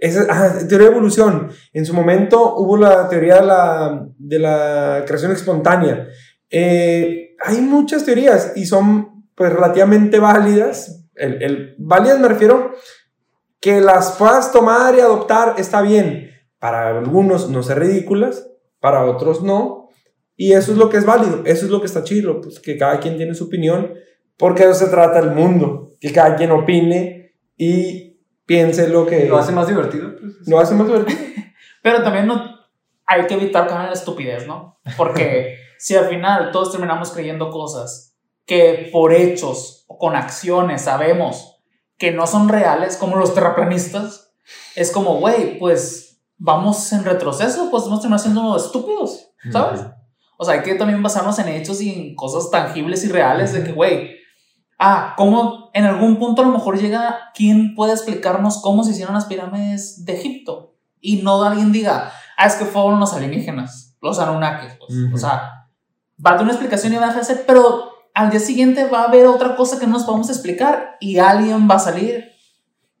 [0.00, 1.50] Esa, ajá, teoría de evolución.
[1.72, 6.08] En su momento hubo la teoría de la, de la creación espontánea.
[6.50, 11.04] Eh, hay muchas teorías y son pues relativamente válidas.
[11.14, 12.72] El, el- válidas me refiero
[13.62, 16.30] que las puedas tomar y adoptar está bien.
[16.58, 18.50] Para algunos no ser ridículas,
[18.80, 19.88] para otros no.
[20.36, 22.76] Y eso es lo que es válido, eso es lo que está chido, pues que
[22.76, 23.94] cada quien tiene su opinión,
[24.36, 29.38] porque eso se trata el mundo, que cada quien opine y piense lo que Lo
[29.38, 30.16] hace más divertido.
[30.18, 31.18] Pues, lo hace más divertido.
[31.82, 32.58] Pero también no,
[33.06, 34.80] hay que evitar caer en la estupidez, ¿no?
[34.96, 41.51] Porque si al final todos terminamos creyendo cosas que por hechos o con acciones sabemos
[42.02, 44.32] que no son reales, como los terraplanistas,
[44.74, 49.82] es como, güey, pues vamos en retroceso, pues vamos a terminar siendo estúpidos, ¿sabes?
[49.82, 49.90] Ujú.
[50.36, 53.62] O sea, hay que también basarnos en hechos y en cosas tangibles y reales de
[53.62, 54.16] que, güey,
[54.80, 59.14] ah, ¿cómo en algún punto a lo mejor llega quien puede explicarnos cómo se hicieron
[59.14, 60.74] las pirámides de Egipto?
[61.00, 64.92] Y no alguien diga, ah, es que fueron los alienígenas, los Anunnakis, pues.
[64.92, 65.14] Ujú.
[65.14, 65.68] O sea,
[66.18, 69.08] va a tener una explicación y va a hacer, pero al día siguiente va a
[69.08, 72.30] haber otra cosa que no nos podemos explicar y alguien va a salir.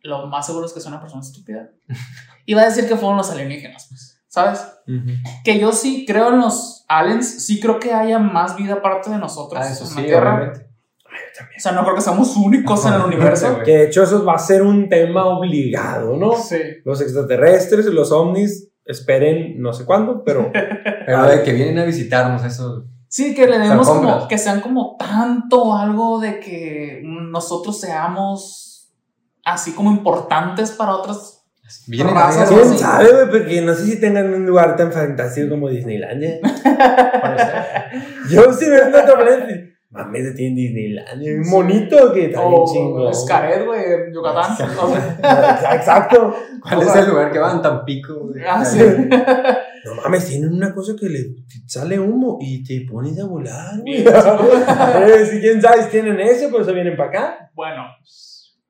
[0.02, 1.70] Lo más seguro es que sea una persona estúpida.
[2.44, 4.66] Y va a decir que fueron los alienígenas, pues, ¿sabes?
[5.44, 9.18] que yo sí creo en los aliens, sí creo que haya más vida aparte de
[9.18, 10.34] nosotros Ah, eso en sí, la Tierra.
[10.34, 10.66] obviamente.
[11.56, 13.58] O sea, no creo que seamos únicos en el Ajá, universo.
[13.64, 16.32] Que de hecho eso va a ser un tema obligado, ¿no?
[16.34, 16.58] Sí.
[16.84, 20.50] Los extraterrestres y los ovnis esperen no sé cuándo, pero
[21.06, 22.86] Pero de que vienen a visitarnos, eso.
[23.12, 28.90] Sí, que le demos como, que sean como tanto algo de que nosotros seamos
[29.44, 31.44] así como importantes para otras.
[31.88, 35.68] Vienen Razas, quién sabe, güey, porque no sé si tengan un lugar tan fantástico como
[35.68, 36.40] Disneylandia.
[38.30, 39.18] Yo sí me otro
[39.92, 43.14] Mames, tiene Disneylandia, un monito que está bien O chingón.
[43.14, 44.56] Scaret, güey, en Yucatán.
[45.76, 46.34] Exacto.
[46.62, 47.60] ¿Cuál O es el lugar que van?
[47.60, 48.14] Tampico.
[48.28, 48.42] güey.
[48.48, 48.80] ah, sí.
[49.84, 51.34] No mames, tienen una cosa que le
[51.66, 54.04] sale humo y te pones a volar, güey.
[54.06, 57.50] Eh, si quién sabe si tienen eso, pues se vienen para acá.
[57.52, 57.84] Bueno,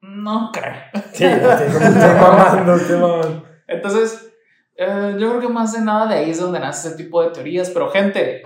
[0.00, 0.72] no creo.
[1.12, 3.44] Sí, estoy estoy mamando, estoy mamando.
[3.68, 4.32] Entonces,
[4.74, 7.30] eh, yo creo que más de nada de ahí es donde nace ese tipo de
[7.30, 7.68] teorías.
[7.68, 8.42] Pero, gente,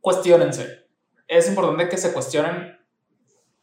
[0.00, 0.83] cuestionense.
[1.26, 2.76] Es importante que se cuestionen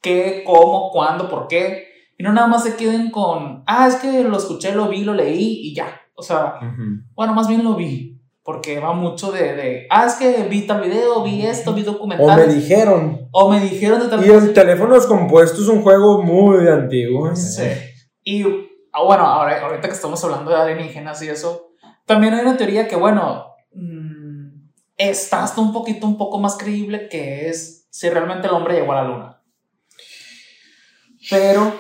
[0.02, 1.88] qué, cómo, cuándo, por qué.
[2.18, 5.14] Y no nada más se queden con, ah, es que lo escuché, lo vi, lo
[5.14, 6.02] leí y ya.
[6.16, 6.60] O sea,
[7.16, 8.10] bueno, más bien lo vi.
[8.44, 12.08] Porque va mucho de, de ah, es que vi tal video, vi esto, vi O
[12.08, 13.28] me dijeron.
[13.32, 17.36] O me dijeron de tal Y el teléfono descompuesto es un juego muy antiguo.
[17.36, 17.64] Sí.
[18.24, 18.44] Y
[18.92, 21.72] ah, bueno, ahora, ahorita que estamos hablando de alienígenas y eso,
[22.06, 23.46] también hay una teoría que, bueno,
[25.10, 28.92] está hasta un poquito, un poco más creíble que es si realmente el hombre llegó
[28.94, 29.42] a la luna.
[31.30, 31.74] Pero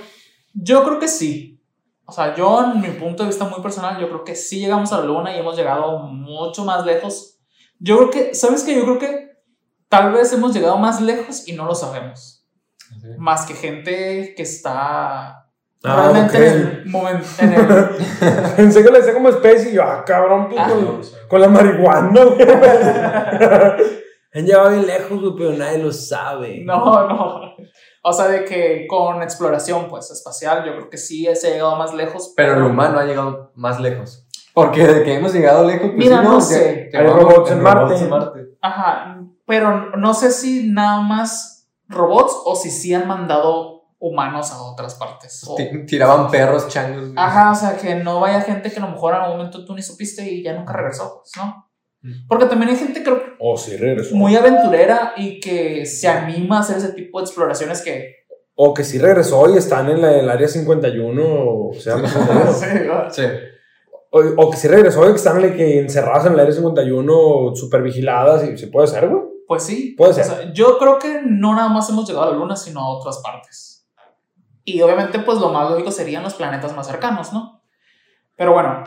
[0.54, 1.62] yo creo que sí.
[2.06, 4.92] O sea, yo en mi punto de vista muy personal, yo creo que sí llegamos
[4.92, 7.40] a la luna y hemos llegado mucho más lejos.
[7.80, 8.76] Yo creo que, ¿sabes qué?
[8.76, 9.32] Yo creo que
[9.88, 12.46] tal vez hemos llegado más lejos y no lo sabemos.
[13.18, 15.51] Más que gente que está
[15.84, 16.44] Ah, realmente ok.
[16.44, 17.28] en el momento.
[17.40, 17.66] En el,
[18.56, 20.70] Pensé que le decía como especie y yo, ah, cabrón, pues Ah.
[20.70, 22.22] con, con la marihuana.
[24.34, 26.62] Han llegado bien lejos, pero nadie lo sabe.
[26.64, 27.42] no, no.
[28.04, 31.76] O sea, de que con exploración, pues, espacial, yo creo que sí se ha llegado
[31.76, 32.34] más lejos.
[32.36, 34.28] Pero el humano ha llegado más lejos.
[34.54, 36.90] Porque de que hemos llegado lejos, pues Mira, sí, no ya- sé.
[36.94, 38.06] Hay robots en Marte.
[38.06, 38.40] Marte.
[38.62, 44.62] Ajá, pero no sé si nada más robots o si sí han mandado humanos a
[44.64, 45.44] otras partes.
[45.48, 47.12] O- Ti- Tiraban perros, changos.
[47.16, 49.74] Ajá, o sea, que no vaya gente que a lo mejor en algún momento tú
[49.76, 51.68] ni supiste y ya nunca regresó, pues, ¿no?
[52.02, 52.28] Mm.
[52.28, 54.16] Porque también hay gente creo Oh, sí, regresó.
[54.16, 58.16] muy aventurera y que se anima a hacer ese tipo de exploraciones que...
[58.56, 62.08] O que sí regresó y están en la- el área 51, o sea, no
[62.54, 63.10] sé cómo.
[63.10, 63.24] Sí.
[64.12, 67.56] o, o que sí regresó y que están like, que encerrados en el área 51,
[67.56, 69.22] super vigiladas, y se puede hacer, güey.
[69.48, 69.96] Pues sí.
[69.98, 70.26] Puede O ser.
[70.26, 73.20] sea, yo creo que no nada más hemos llegado a la Luna, sino a otras
[73.24, 73.71] partes.
[74.64, 77.62] Y obviamente, pues lo más lógico serían los planetas más cercanos, ¿no?
[78.36, 78.84] Pero bueno,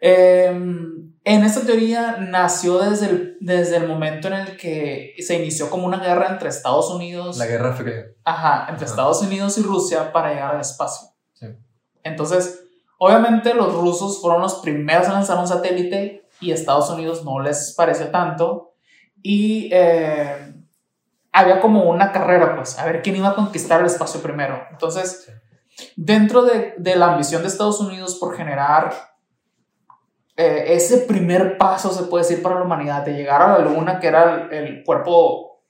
[0.00, 5.70] em, en esta teoría nació desde el, desde el momento en el que se inició
[5.70, 8.06] como una guerra entre Estados Unidos, La Guerra Fría.
[8.24, 8.84] ajá, entre Ajá.
[8.86, 11.08] Estados Unidos y Rusia para llegar al espacio.
[11.34, 11.46] Sí.
[12.02, 12.64] Entonces,
[12.98, 17.72] obviamente los rusos fueron los primeros en lanzar un satélite y Estados Unidos no les
[17.76, 18.74] pareció tanto.
[19.22, 20.54] Y eh,
[21.32, 24.62] había como una carrera, pues, a ver quién iba a conquistar el espacio primero.
[24.70, 25.32] Entonces,
[25.96, 28.92] dentro de, de la ambición de Estados Unidos por generar
[30.36, 33.98] eh, ese primer paso, se puede decir, para la humanidad, de llegar a la Luna,
[34.00, 35.62] que era el, el cuerpo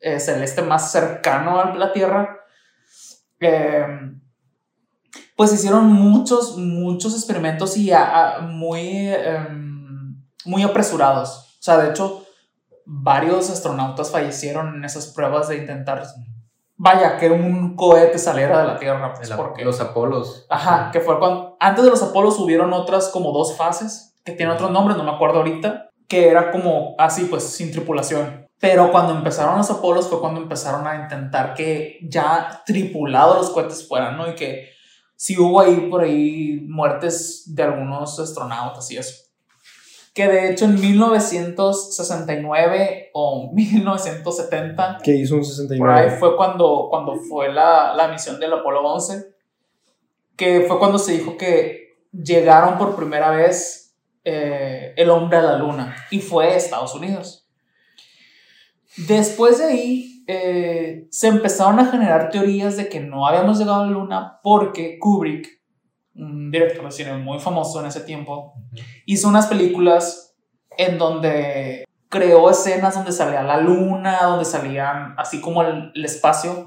[0.00, 2.38] eh, celeste más cercano a la Tierra,
[3.40, 3.86] eh,
[5.36, 11.56] pues hicieron muchos, muchos experimentos y a- a- muy, em, muy apresurados.
[11.58, 12.24] O sea, de hecho,
[12.92, 16.02] varios astronautas fallecieron en esas pruebas de intentar,
[16.76, 19.14] vaya, que un cohete saliera de la Tierra.
[19.14, 20.46] pues, El- porque, Los Apolos.
[20.50, 24.54] Ajá, que fue cuando, antes de los Apolos hubieron otras como dos fases, que tienen
[24.54, 28.48] otros nombres, no me acuerdo ahorita, que era como así, pues, sin tripulación.
[28.58, 33.86] Pero cuando empezaron los Apolos fue cuando empezaron a intentar que ya tripulados los cohetes
[33.88, 34.28] fueran, ¿no?
[34.28, 34.68] Y que
[35.14, 39.14] sí hubo ahí por ahí muertes de algunos astronautas y eso.
[40.12, 45.42] Que de hecho en 1969 o 1970 Que hizo un
[45.78, 46.16] por ahí 69.
[46.18, 49.26] fue cuando, cuando fue la, la misión del Apolo 11,
[50.36, 55.58] que fue cuando se dijo que llegaron por primera vez eh, el hombre a la
[55.58, 57.48] luna y fue Estados Unidos.
[58.96, 63.86] Después de ahí eh, se empezaron a generar teorías de que no habíamos llegado a
[63.86, 65.59] la luna porque Kubrick,
[66.20, 68.54] un director de cine muy famoso en ese tiempo,
[69.06, 70.34] hizo unas películas
[70.76, 76.64] en donde creó escenas donde salía la luna, donde salían así como el, el espacio,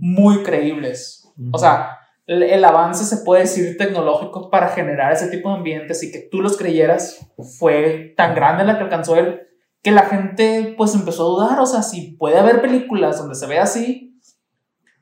[0.00, 1.28] muy creíbles.
[1.52, 6.02] O sea, el, el avance se puede decir tecnológico para generar ese tipo de ambientes
[6.02, 7.26] y que tú los creyeras
[7.58, 9.40] fue tan grande la que alcanzó él
[9.84, 13.46] que la gente pues empezó a dudar, o sea, si puede haber películas donde se
[13.46, 14.18] ve así,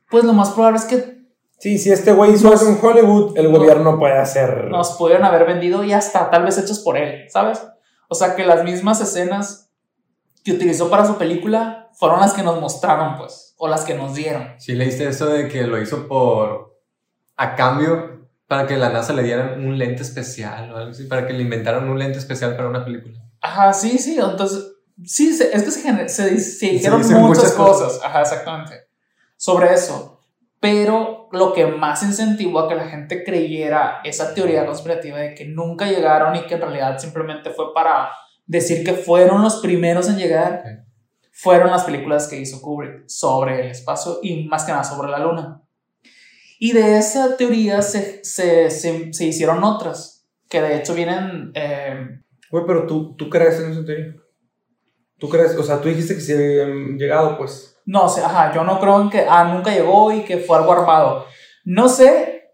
[0.09, 1.12] pues lo más probable es que
[1.63, 3.57] Sí, si este güey hizo eso en Hollywood, el No.
[3.57, 4.65] gobierno puede hacer.
[4.65, 7.65] nos pudieron haber vendido y hasta tal vez hechos por él, ¿sabes?
[8.09, 9.69] O sea, que las mismas escenas
[10.43, 14.13] que utilizó para su película fueron las que nos mostraron, pues, o las que nos
[14.13, 14.49] dieron.
[14.57, 16.75] Sí, leíste eso de que lo hizo por.
[17.37, 21.25] a cambio para que la NASA le dieran un lente especial o algo así, para
[21.25, 23.17] que le inventaran un lente especial para una película.
[23.39, 24.65] Ajá, sí, sí, entonces,
[25.05, 28.03] sí, se- es que se, gener- se, se dijeron muchas, muchas cosas, cosas.
[28.03, 28.73] ajá, exactamente,
[29.37, 30.19] sobre eso.
[30.59, 35.45] Pero lo que más incentivó a que la gente creyera esa teoría conspirativa de que
[35.45, 38.11] nunca llegaron y que en realidad simplemente fue para
[38.45, 40.85] decir que fueron los primeros en llegar,
[41.31, 45.19] fueron las películas que hizo Kubrick sobre el espacio y más que nada sobre la
[45.19, 45.61] luna.
[46.59, 51.51] Y de esa teoría se, se, se, se hicieron otras, que de hecho vienen...
[51.55, 52.19] eh,
[52.51, 54.15] Güey, pero tú, tú crees en esa teoría.
[55.17, 55.57] ¿Tú crees?
[55.57, 57.72] O sea, tú dijiste que si habían llegado, pues.
[57.85, 60.71] No sé, ajá, yo no creo en que, ah, nunca llegó y que fue algo
[60.71, 61.25] armado.
[61.65, 62.51] No sé,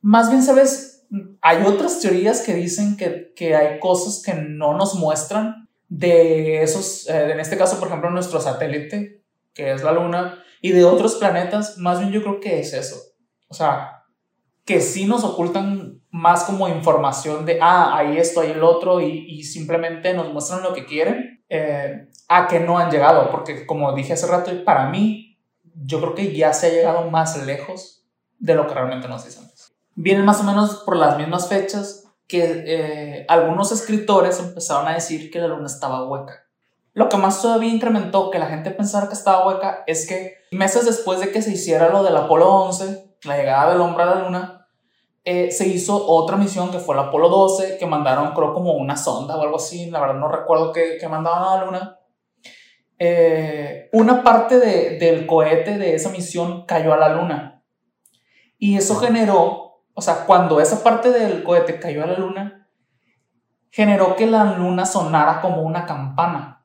[0.00, 1.06] más bien, ¿sabes?
[1.40, 7.08] Hay otras teorías que dicen que, que hay cosas que no nos muestran de esos,
[7.08, 9.22] eh, en este caso, por ejemplo, nuestro satélite,
[9.52, 12.96] que es la Luna, y de otros planetas, más bien yo creo que es eso.
[13.48, 14.04] O sea,
[14.64, 19.26] que sí nos ocultan más como información de, ah, hay esto, hay el otro, y,
[19.28, 23.92] y simplemente nos muestran lo que quieren, eh, a que no han llegado, porque como
[23.92, 25.38] dije hace rato, para mí,
[25.74, 28.04] yo creo que ya se ha llegado más lejos
[28.38, 29.50] de lo que realmente nos dicen.
[29.94, 35.30] Vienen más o menos por las mismas fechas que eh, algunos escritores empezaron a decir
[35.30, 36.44] que la luna estaba hueca.
[36.94, 40.86] Lo que más todavía incrementó que la gente pensara que estaba hueca es que meses
[40.86, 44.14] después de que se hiciera lo del Apolo 11, la llegada del hombre a la
[44.22, 44.66] luna,
[45.24, 48.96] eh, se hizo otra misión que fue el Apolo 12, que mandaron creo como una
[48.96, 51.98] sonda o algo así, la verdad no recuerdo qué, qué mandaban a la luna.
[53.04, 57.64] Eh, una parte de- del cohete de esa misión cayó a la luna.
[58.58, 62.68] Y eso generó, o sea, cuando esa parte del cohete cayó a la luna,
[63.70, 66.64] generó que la luna sonara como una campana.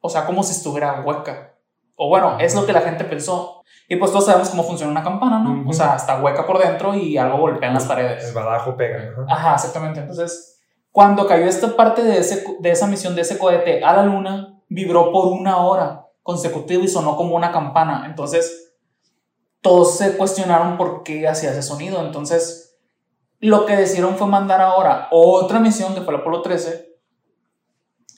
[0.00, 1.54] O sea, como si estuviera hueca.
[1.96, 3.62] O bueno, es lo que la gente pensó.
[3.88, 5.62] Y pues todos sabemos cómo funciona una campana, ¿no?
[5.62, 5.70] Ujú.
[5.70, 8.28] O sea, está hueca por dentro y algo golpea en las paredes.
[8.28, 9.14] El badajo pega.
[9.28, 10.00] Ajá, exactamente.
[10.00, 10.60] Entonces,
[10.92, 14.57] cuando cayó esta parte de, ese, de esa misión de ese cohete a la luna,
[14.68, 18.04] vibró por una hora consecutiva y sonó como una campana.
[18.06, 18.74] Entonces,
[19.60, 22.00] todos se cuestionaron por qué hacía ese sonido.
[22.04, 22.78] Entonces,
[23.40, 26.96] lo que decidieron fue mandar ahora otra misión, que fue el Apolo 13.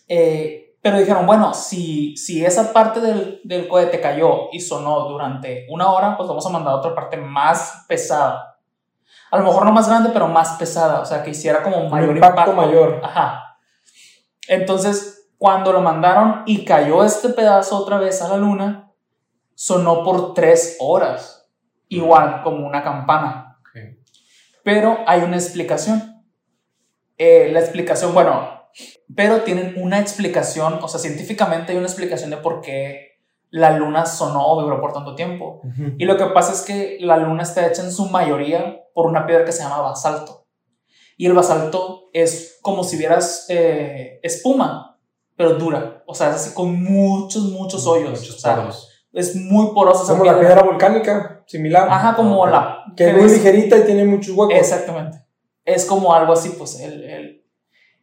[0.09, 5.67] eh, pero dijeron, bueno, si, si esa parte del, del cohete cayó y sonó durante
[5.69, 8.59] una hora, pues vamos a mandar otra parte más pesada.
[9.31, 11.91] A lo mejor no más grande, pero más pesada, o sea, que hiciera como un
[11.91, 13.01] mayor impacto mayor.
[13.05, 13.59] Ajá.
[14.49, 18.93] Entonces, cuando lo mandaron y cayó este pedazo otra vez a la luna,
[19.55, 21.51] sonó por tres horas,
[21.89, 23.59] igual como una campana.
[24.63, 26.27] Pero hay una explicación.
[27.17, 28.69] Eh, la explicación, bueno,
[29.17, 33.19] pero tienen una explicación, o sea, científicamente hay una explicación de por qué
[33.49, 35.63] la luna sonó o vibró por tanto tiempo.
[35.97, 39.27] Y lo que pasa es que la luna está hecha en su mayoría por una
[39.27, 40.45] piedra que se llama basalto.
[41.17, 44.90] Y el basalto es como si vieras eh, espuma,
[45.41, 46.03] pero dura.
[46.07, 48.11] O sea, es así con muchos, muchos hoyos.
[48.21, 48.91] Muchos O sea, poros.
[49.15, 51.89] es muy porosa esa Como la piedra volcánica, similar.
[51.89, 52.85] Ajá, como la...
[52.95, 54.55] Que es muy ligerita y tiene muchos huecos.
[54.55, 55.25] Exactamente.
[55.65, 57.45] Es como algo así, pues, el, el-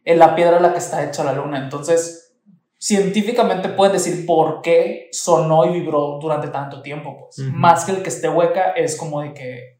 [0.04, 1.58] el- la piedra en la que está hecha la luna.
[1.62, 2.34] Entonces,
[2.76, 7.38] científicamente puedes decir por qué sonó y vibró durante tanto tiempo, pues.
[7.38, 7.56] Ujú.
[7.56, 9.78] Más que el que esté hueca, es como de que,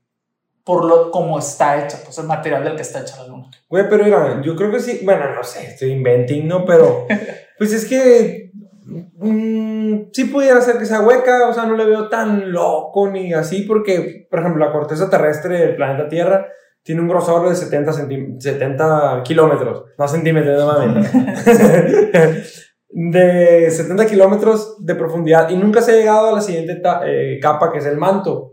[0.64, 3.50] por lo como está hecha, pues, el material del que está hecha la luna.
[3.68, 6.64] Güey, pero mira, yo creo que sí, bueno, no sé, estoy inventing, ¿no?
[6.64, 7.06] Pero,
[7.58, 8.50] pues es que
[8.84, 13.32] mm, sí pudiera ser que sea hueca, o sea, no le veo tan loco ni
[13.34, 16.46] así, porque, por ejemplo, la corteza terrestre del planeta Tierra
[16.82, 21.10] tiene un grosor de 70, centí- 70 kilómetros, no centímetros, mames.
[22.90, 27.70] de 70 kilómetros de profundidad y nunca se ha llegado a la siguiente eh, capa
[27.70, 28.52] que es el manto.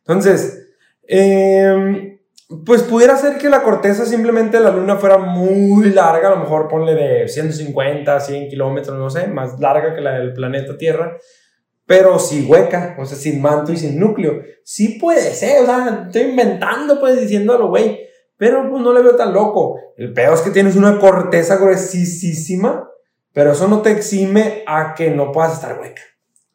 [0.00, 0.74] Entonces,
[1.06, 2.18] em,
[2.64, 6.38] pues pudiera ser que la corteza simplemente de la luna fuera muy larga, a lo
[6.38, 11.16] mejor ponle de 150, 100 kilómetros, no sé, más larga que la del planeta Tierra,
[11.86, 14.42] pero sí hueca, o sea, sin manto y sin núcleo.
[14.64, 18.00] Sí puede ser, o sea, estoy inventando, pues diciéndolo, güey,
[18.36, 19.78] pero pues no le veo tan loco.
[19.96, 22.90] El peor es que tienes una corteza gruesísima,
[23.32, 26.02] pero eso no te exime a que no puedas estar hueca.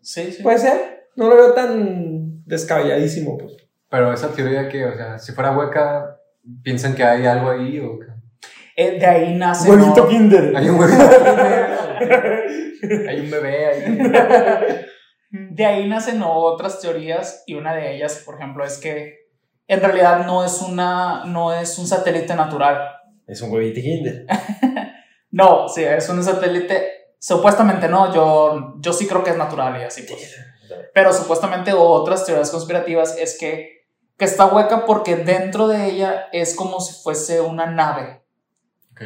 [0.01, 0.43] Sí, sí.
[0.43, 3.64] Puede ser, no lo veo tan descabelladísimo, pues.
[3.89, 6.17] Pero esa teoría que, o sea, si fuera hueca,
[6.63, 8.07] piensan que hay algo ahí o que
[8.75, 9.69] Eh, de ahí nace.
[9.69, 10.07] Huevito ¿no?
[10.07, 10.55] Kinder.
[10.55, 10.95] hay un hueco.
[13.09, 14.85] hay un bebé ahí.
[15.29, 19.25] De ahí nacen otras teorías y una de ellas, por ejemplo, es que
[19.67, 22.91] en realidad no es, una, no es un satélite natural.
[23.27, 24.25] Es un huevito Kinder.
[25.31, 26.87] No, sí, es un satélite.
[27.19, 30.33] Supuestamente no, yo, yo sí creo que es natural y así pues.
[30.93, 33.74] Pero supuestamente otras teorías conspirativas es que,
[34.17, 38.23] que está hueca porque dentro de ella es como si fuese una nave.
[38.91, 39.01] Ok.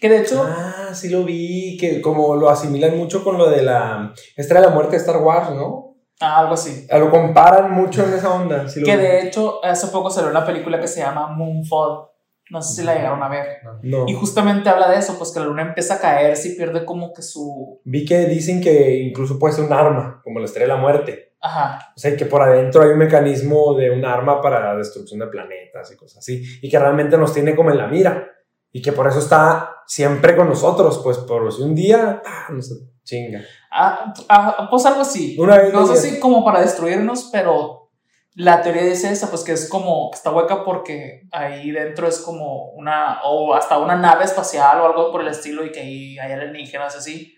[0.00, 3.62] Que de hecho, Ah, sí lo vi, que como lo asimilan mucho con lo de
[3.62, 5.96] la Estrella de la Muerte de Star Wars, ¿no?
[6.20, 6.86] ah, algo así.
[6.90, 8.68] Ah, Lo comparan mucho en esa onda.
[8.68, 9.02] sí lo Que vi.
[9.02, 12.08] de hecho, hace poco salió una película que se llama Moonfall.
[12.50, 13.46] No sé si la llegaron a ver.
[13.82, 14.06] No.
[14.08, 17.12] Y justamente habla de eso, pues que la luna empieza a caer si pierde como
[17.12, 17.80] que su...
[17.84, 21.29] Vi que dicen que incluso puede ser un arma, como la Estrella de la Muerte.
[21.42, 25.26] Ajá, O sea, que por adentro hay un mecanismo de un arma para destrucción de
[25.28, 26.42] planetas y cosas así.
[26.60, 28.30] Y que realmente nos tiene como en la mira.
[28.72, 31.00] Y que por eso está siempre con nosotros.
[31.02, 32.70] Pues por si un día, ah, nos
[33.04, 33.42] chinga.
[33.70, 35.36] Ah, ah, pues algo así.
[35.38, 37.90] Una vez No sé si como para destruirnos, pero
[38.34, 42.20] la teoría dice esa, pues que es como, que está hueca porque ahí dentro es
[42.20, 46.18] como una, o hasta una nave espacial o algo por el estilo y que ahí
[46.18, 47.34] hay alienígenas así.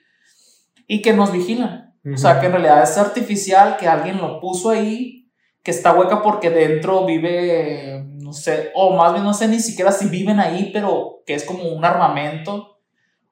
[0.89, 1.92] Y que nos vigilan.
[2.05, 5.31] O sea, que en realidad es artificial, que alguien lo puso ahí,
[5.63, 9.93] que está hueca porque dentro vive, no sé, o más bien no sé ni siquiera
[9.93, 12.81] si viven ahí, pero que es como un armamento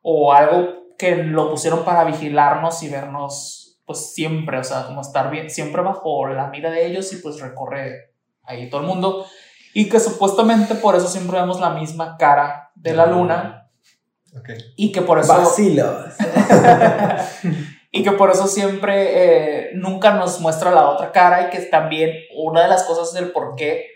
[0.02, 5.30] o algo que lo pusieron para vigilarnos y vernos, pues siempre, o sea, como estar
[5.30, 8.12] bien, siempre bajo la mira de ellos y pues recorre
[8.44, 9.26] ahí todo el mundo.
[9.74, 13.68] Y que supuestamente por eso siempre vemos la misma cara de la luna
[14.36, 14.50] Ok.
[14.76, 15.32] y que por eso...
[15.32, 16.14] Vacilos.
[17.90, 22.12] y que por eso siempre eh, nunca nos muestra la otra cara y que también
[22.36, 23.86] una de las cosas del por qué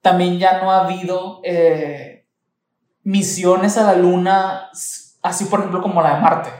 [0.00, 2.26] también ya no ha habido eh,
[3.02, 4.70] misiones a la luna
[5.22, 6.50] así por ejemplo como la de Marte,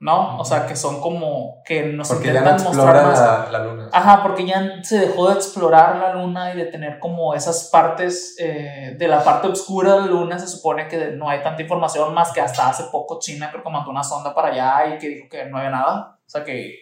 [0.00, 0.38] ¿no?
[0.38, 3.20] O sea, que son como que nos Porque ya no intentan mostrar más.
[3.20, 3.88] la, la luna.
[3.92, 8.34] Ajá, porque ya se dejó de explorar la luna y de tener como esas partes
[8.38, 10.38] eh, de la parte oscura de la luna.
[10.38, 13.68] Se supone que no hay tanta información más que hasta hace poco China creo que
[13.70, 16.18] mandó una sonda para allá y que dijo que no había nada.
[16.26, 16.74] O sea que...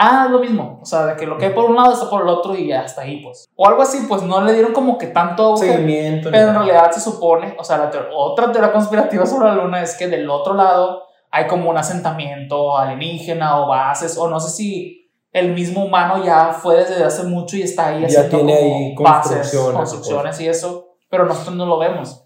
[0.00, 0.78] Ah, es lo mismo.
[0.80, 2.70] O sea, de que lo que hay por un lado está por el otro y
[2.72, 3.48] hasta ahí, pues.
[3.56, 5.56] O algo así, pues no le dieron como que tanto.
[5.56, 6.30] Seguimiento.
[6.30, 9.82] Pero en realidad se supone, o sea, la teor- otra teoría conspirativa sobre la luna
[9.82, 14.50] es que del otro lado hay como un asentamiento alienígena o bases, o no sé
[14.50, 18.94] si el mismo humano ya fue desde hace mucho y está ahí Ya haciendo tiene
[18.96, 22.24] como ahí bases, construcciones y eso, pero nosotros no lo vemos.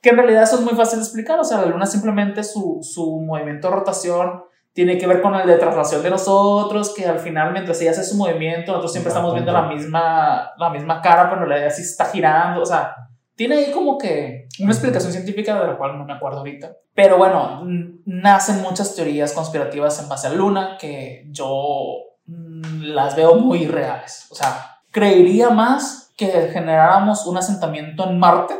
[0.00, 2.80] Que en realidad eso es muy fácil de explicar, o sea, la luna simplemente su,
[2.82, 4.44] su movimiento de rotación
[4.74, 8.04] tiene que ver con el de traslación de nosotros, que al final mientras ella hace
[8.04, 11.82] su movimiento, nosotros siempre estamos viendo la misma, la misma cara, pero en realidad sí
[11.82, 12.94] está girando, o sea,
[13.36, 16.76] tiene ahí como que una explicación científica de la cual no me acuerdo ahorita.
[16.94, 17.62] Pero bueno,
[18.04, 21.96] nacen muchas teorías conspirativas en base a luna que yo
[22.26, 24.28] mm, las veo muy reales.
[24.30, 28.54] O sea, creería más que generáramos un asentamiento en Marte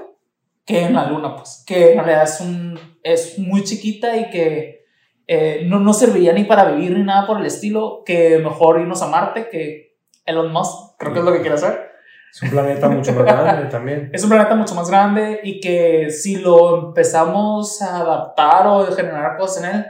[0.64, 1.62] que en la luna, pues.
[1.66, 4.86] Que en realidad es, un, es muy chiquita y que
[5.26, 8.02] eh, no, no serviría ni para vivir ni nada por el estilo.
[8.04, 11.93] Que mejor irnos a Marte que Elon Musk, creo que es lo que quiere hacer.
[12.34, 14.10] Es un planeta mucho más grande también.
[14.12, 19.36] Es un planeta mucho más grande y que si lo empezamos a adaptar o generar
[19.36, 19.86] cosas en él,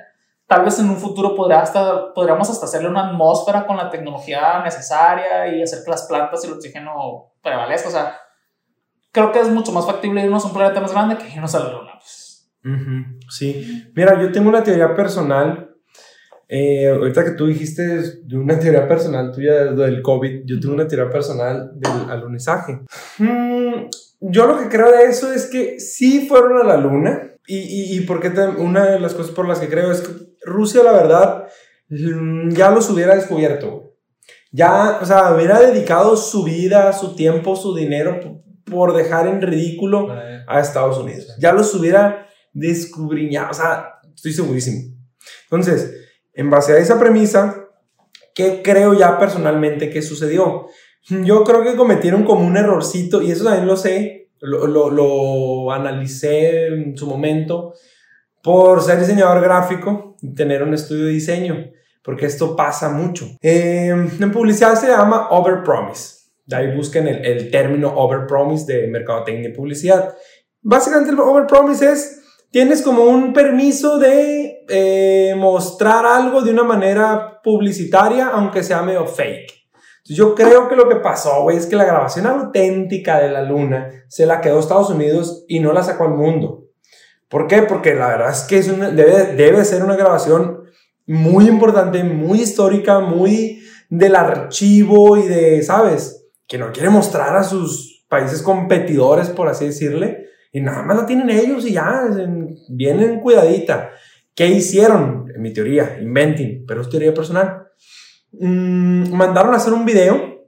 [0.46, 4.60] tal vez en un futuro podría hasta, podríamos hasta hacerle una atmósfera con la tecnología
[4.62, 7.88] necesaria y hacer que las plantas y el oxígeno prevalezca.
[7.88, 8.20] O sea,
[9.10, 11.60] creo que es mucho más factible irnos a un planeta más grande que irnos a
[11.60, 11.92] la luna.
[11.94, 12.52] Pues.
[12.62, 15.73] Ujú, Sí, mira, yo tengo una teoría personal.
[16.48, 17.82] Eh, ahorita que tú dijiste
[18.22, 22.80] de una teoría personal tuya de- del COVID, yo tengo una teoría personal del alunizaje.
[23.18, 23.88] Mm,
[24.20, 27.30] yo lo que creo de eso es que sí fueron a la luna.
[27.46, 30.12] Y, y, y porque tam- una de las cosas por las que creo es que
[30.44, 31.44] Rusia, la verdad,
[31.90, 33.94] mm, ya los hubiera descubierto.
[34.50, 40.10] Ya, o sea, hubiera dedicado su vida, su tiempo, su dinero por dejar en ridículo
[40.46, 41.34] a Estados Unidos.
[41.38, 44.94] Ya los hubiera descubriñado, o sea, estoy segurísimo.
[45.50, 46.03] Entonces,
[46.34, 47.68] en base a esa premisa,
[48.34, 50.66] ¿qué creo ya personalmente que sucedió?
[51.08, 56.66] Yo creo que cometieron como un errorcito, y eso también lo sé, lo, lo, analicé
[56.66, 57.74] en su momento,
[58.42, 61.70] por ser diseñador gráfico y tener un estudio de diseño,
[62.02, 63.26] porque esto pasa mucho.
[63.40, 66.24] Eh, en publicidad se llama overpromise.
[66.46, 70.14] De ahí busquen el, el término overpromise de mercadotecnia y publicidad.
[70.60, 72.23] Básicamente el overpromise es,
[72.54, 79.06] tienes como un permiso de eh, mostrar algo de una manera publicitaria, aunque sea medio
[79.06, 79.52] fake.
[80.04, 83.90] Yo creo que lo que pasó, güey, es que la grabación auténtica de la luna
[84.06, 86.66] se la quedó Estados Unidos y no la sacó al mundo.
[87.28, 87.62] ¿Por qué?
[87.62, 90.62] Porque la verdad es que debe, debe ser una grabación
[91.08, 96.28] muy importante, muy histórica, muy del archivo y de, ¿sabes?
[96.46, 101.04] Que no quiere mostrar a sus países competidores, por así decirle, y nada más la
[101.04, 103.90] tienen ellos y ya, en- vienen cuidadita.
[104.34, 105.26] ¿Qué hicieron?
[105.34, 107.66] En mi teoría, inventing, pero es teoría personal.
[108.32, 110.42] Mm, mandaron a hacer un video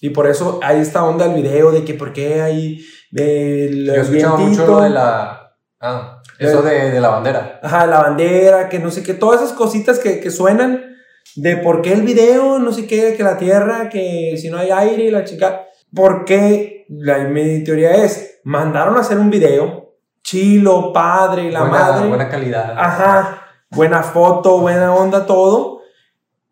[0.00, 3.94] y por eso hay esta onda del video de que por qué hay del Yo
[3.94, 5.56] he escuchado mucho lo de la.
[5.80, 7.60] Ah, eso de, de la bandera.
[7.62, 10.96] Ajá, la bandera, que no sé qué, todas esas cositas que, que suenan
[11.34, 14.70] de por qué el video, no sé qué, que la tierra, que si no hay
[14.70, 15.62] aire y la chica.
[15.94, 16.86] ¿Por qué?
[16.88, 22.08] La, mi teoría es, mandaron a hacer un video, chilo, padre, la buena, madre.
[22.08, 22.74] buena calidad.
[22.78, 25.80] Ajá, buena foto, buena onda, todo,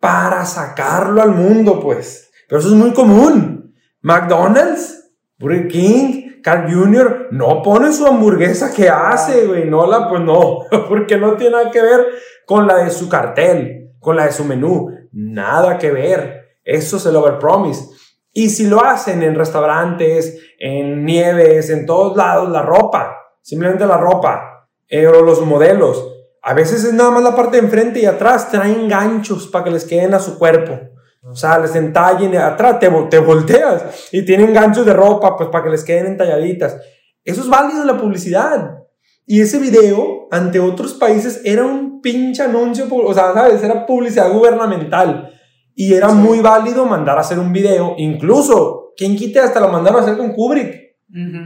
[0.01, 2.31] para sacarlo al mundo, pues.
[2.48, 3.74] Pero eso es muy común.
[4.02, 7.28] McDonald's, Burger King, Carl Jr.
[7.31, 9.65] no pone su hamburguesa que hace, güey.
[9.65, 10.59] No la, pues no,
[10.89, 12.06] porque no tiene nada que ver
[12.44, 14.90] con la de su cartel, con la de su menú.
[15.12, 16.59] Nada que ver.
[16.62, 17.93] Eso es el overpromise.
[18.35, 23.97] Y si lo hacen en restaurantes, en nieves, en todos lados, la ropa, simplemente la
[23.97, 26.11] ropa, eh, o los modelos,
[26.43, 29.70] a veces es nada más la parte de enfrente y atrás traen ganchos para que
[29.70, 30.78] les queden a su cuerpo.
[31.23, 35.65] O sea, les entallen atrás, te, te volteas y tienen ganchos de ropa pues para
[35.65, 36.77] que les queden entalladitas.
[37.24, 38.78] Eso es válido en la publicidad.
[39.27, 43.62] Y ese video, ante otros países, era un pinche anuncio, o sea, ¿sabes?
[43.62, 45.32] Era publicidad gubernamental.
[45.74, 47.94] Y era muy válido mandar a hacer un video.
[47.98, 50.96] Incluso, quien quite hasta lo mandaron a hacer con Kubrick.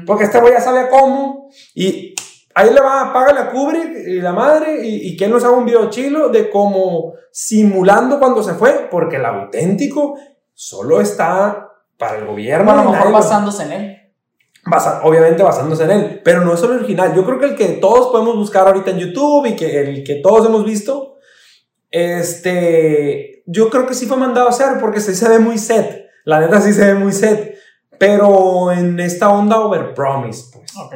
[0.06, 1.48] Porque este güey ya sabía cómo.
[1.74, 2.14] Y
[2.54, 4.86] ahí le va, págale a Kubrick y la madre.
[4.86, 8.88] Y, y que nos haga un video chilo de cómo simulando cuando se fue.
[8.90, 10.16] Porque el auténtico
[10.54, 12.70] solo está para el gobierno.
[12.70, 13.94] a lo mejor basándose en él.
[14.66, 17.14] basa- obviamente basándose en él, pero no es el original.
[17.14, 20.16] Yo creo que el que todos podemos buscar ahorita en YouTube y que el que
[20.16, 21.16] todos hemos visto,
[21.90, 26.06] este, yo creo que sí fue mandado a hacer porque sí se ve muy set.
[26.24, 27.58] La neta sí se ve muy set,
[27.98, 30.76] pero en esta onda overpromise, pues.
[30.76, 30.94] Ok.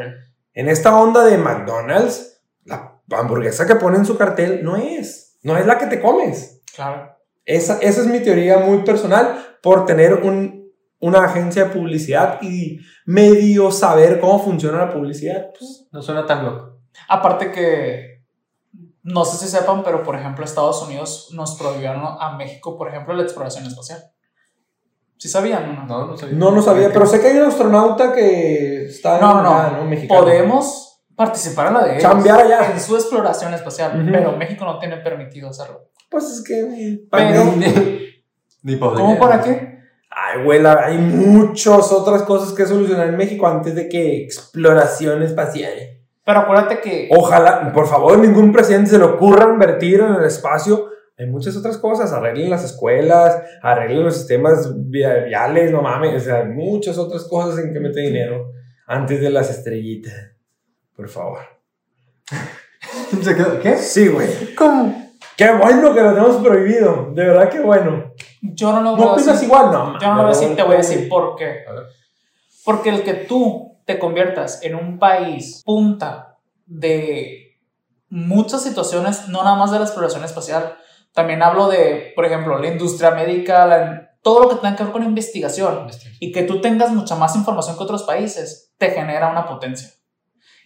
[0.54, 5.56] En esta onda de McDonald's, la hamburguesa que pone en su cartel no es, no
[5.56, 6.62] es la que te comes.
[6.74, 7.16] Claro.
[7.44, 10.70] Esa, esa es mi teoría muy personal por tener un,
[11.00, 15.50] una agencia de publicidad y medio saber cómo funciona la publicidad.
[15.58, 16.80] Pues, No suena tan loco.
[17.08, 18.11] Aparte que,
[19.04, 23.14] no sé si sepan, pero por ejemplo Estados Unidos nos prohibieron a México, por ejemplo,
[23.14, 24.00] la exploración espacial.
[25.18, 25.86] ¿Sí sabían o no?
[25.86, 26.34] No, no sabía.
[26.36, 29.84] no lo sabía, pero sé que hay un astronauta que está No, no, no.
[29.84, 30.20] Mexicano.
[30.22, 32.72] Podemos participar en la de ellos, Chambear allá.
[32.72, 35.90] en su exploración espacial, pero México no tiene permitido hacerlo.
[36.10, 37.04] Pues es que...
[37.10, 37.44] Pero-
[38.64, 39.04] Ni podría.
[39.04, 39.78] ¿Cómo para qué?
[40.10, 45.22] Ay, güey, la- hay muchas otras cosas que solucionar en México antes de que exploración
[45.22, 45.72] espacial.
[46.24, 50.88] Pero acuérdate que Ojalá, por favor, ningún presidente se le ocurra invertir en el espacio.
[51.18, 52.12] Hay muchas otras cosas.
[52.12, 56.22] Arreglen las escuelas, arreglen los sistemas via- viales, no mames.
[56.22, 58.50] O sea, hay muchas otras cosas en que mete dinero
[58.86, 60.14] antes de las estrellitas.
[60.96, 61.38] Por favor.
[63.22, 63.76] Se quedó- ¿Qué?
[63.76, 64.54] Sí, güey.
[64.54, 65.10] ¿Cómo?
[65.36, 67.10] Qué bueno que lo tenemos prohibido.
[67.14, 68.12] De verdad, qué bueno.
[68.42, 69.44] Yo no lo voy ¿No a decir.
[69.44, 69.70] igual?
[69.70, 71.64] No, Yo no lo voy a decir, te voy a decir por qué.
[71.68, 71.82] A ver.
[72.64, 77.58] Porque el que tú te conviertas en un país punta de
[78.08, 80.76] muchas situaciones, no nada más de la exploración espacial,
[81.12, 84.92] también hablo de, por ejemplo, la industria médica, la- todo lo que tenga que ver
[84.92, 85.88] con investigación
[86.20, 89.88] y que tú tengas mucha más información que otros países, te genera una potencia.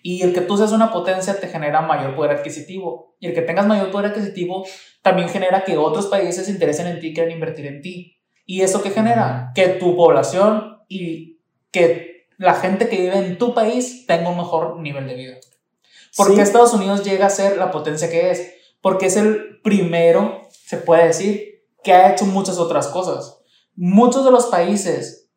[0.02, 3.16] Y el que tú seas una potencia te genera mayor poder adquisitivo.
[3.18, 4.64] Y el que tengas mayor poder adquisitivo
[5.02, 8.20] también genera que otros países se interesen en ti quieran invertir en ti.
[8.44, 9.50] ¿Y eso qué genera?
[9.54, 11.40] Que tu población y
[11.72, 15.36] que la gente que vive en tu país tenga un mejor nivel de vida.
[16.16, 16.40] ¿Por qué Sí.
[16.42, 18.52] Estados Unidos llega a ser la potencia que es?
[18.80, 23.42] Porque es el primero, se puede decir, que ha hecho muchas otras cosas.
[23.74, 25.30] Muchos de los países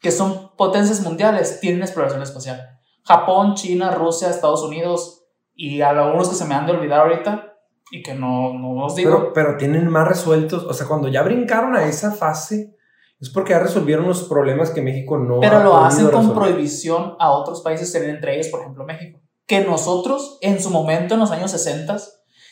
[0.00, 2.78] que son potencias mundiales tienen exploración espacial.
[3.04, 5.24] Japón, China, Rusia, Estados Unidos
[5.54, 7.54] y algunos que se me han de olvidar ahorita
[7.90, 9.10] y que no, no os digo.
[9.10, 10.64] Pero, pero tienen más resueltos.
[10.64, 12.76] O sea, cuando ya brincaron a esa fase,
[13.24, 16.34] es porque ya resolvieron los problemas que México no Pero ha lo hacen con resolver.
[16.52, 19.18] prohibición a otros países, entre ellos, por ejemplo, México.
[19.46, 21.96] Que nosotros, en su momento, en los años 60,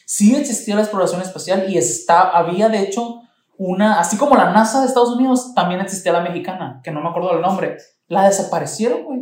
[0.06, 3.20] sí existía la exploración espacial y está, había, de hecho,
[3.58, 7.10] una, así como la NASA de Estados Unidos, también existía la mexicana, que no me
[7.10, 7.76] acuerdo del nombre.
[8.08, 9.20] La desaparecieron, güey.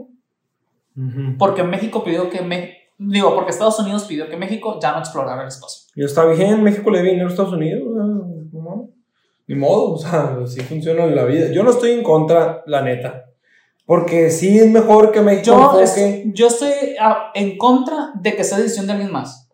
[0.96, 1.36] Ujú.
[1.36, 5.42] Porque México pidió que, me, digo, porque Estados Unidos pidió que México ya no explorara
[5.42, 5.90] el espacio.
[5.96, 7.82] Y está bien, México le debe dinero a Estados Unidos.
[8.00, 8.06] ah,
[8.52, 8.88] no,
[9.50, 11.50] Ni modo, o sea, así funciona la vida.
[11.50, 13.24] Yo no estoy en contra, la neta.
[13.84, 15.96] Porque sí es mejor que México Yo, es-
[16.32, 16.70] yo estoy
[17.00, 19.48] ah, en contra de que sea decisión de alguien más.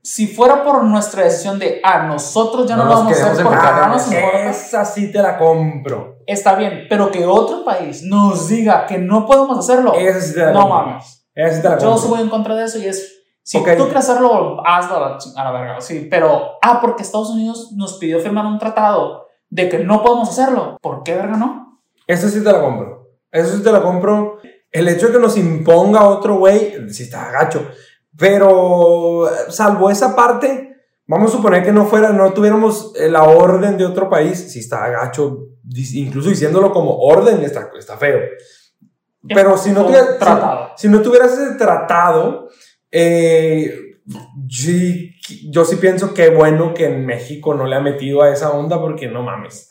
[0.00, 3.44] Si fuera por nuestra decisión de, ah, nosotros ya no, No lo vamos a hacer
[3.44, 6.18] porque no nos importa, Esa sí te la compro.
[6.28, 10.40] está bien, pero que otro país nos diga que no podemos hacerlo, Esa sí te
[10.42, 10.86] la no compro.
[10.86, 11.26] mames.
[11.34, 12.02] Esa sí te la Yo compro.
[12.04, 13.15] sí voy en contra de eso y es,
[13.48, 13.76] si Ok.
[13.76, 17.70] tú quieres hacerlo, hazlo a la, a la verga, sí, pero, ah, porque Estados Unidos
[17.76, 21.80] nos pidió firmar un tratado de que no podemos hacerlo, ¿por qué verga no?
[22.08, 23.06] Esa sí te la compro.
[23.30, 24.38] Eso sí te la compro.
[24.72, 27.68] El hecho de que nos imponga otro güey, sí está gacho.
[28.18, 33.84] Pero, salvo esa parte, vamos a suponer que no fuera, no tuviéramos la orden de
[33.86, 35.38] otro país, sí está gacho.
[35.94, 38.18] Incluso diciéndolo como orden está, está feo.
[39.28, 42.48] Pero si no, Un tuviera- si- si no tuvieras ese tratado,
[42.98, 43.74] eh,
[44.48, 45.10] sí-
[45.50, 48.80] yo sí pienso que bueno que en México no le ha metido a esa onda
[48.80, 49.68] porque no mames.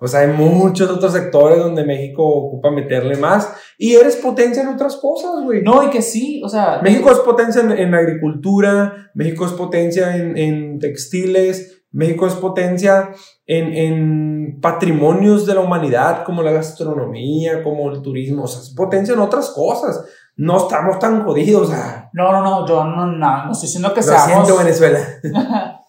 [0.00, 4.68] O sea, hay muchos otros sectores donde México ocupa meterle más y eres potencia en
[4.68, 5.62] otras cosas, güey.
[5.62, 10.16] No, y que sí, o sea, México es potencia en, en agricultura, México es potencia
[10.16, 13.10] en, en textiles, México es potencia
[13.46, 18.74] en, en patrimonios de la humanidad como la gastronomía, como el turismo, o sea, es
[18.74, 20.04] potencia en otras cosas.
[20.36, 21.70] No estamos tan jodidos,
[22.12, 24.46] No, no, no, yo no, no, no estoy diciendo que lo seamos.
[24.46, 24.98] siento Venezuela.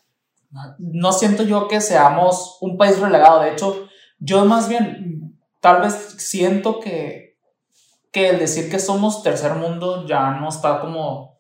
[0.78, 3.42] no siento yo que seamos un país relegado.
[3.42, 3.88] De hecho,
[4.20, 7.38] yo más bien, tal vez siento que,
[8.12, 11.36] que el decir que somos tercer mundo ya no está como.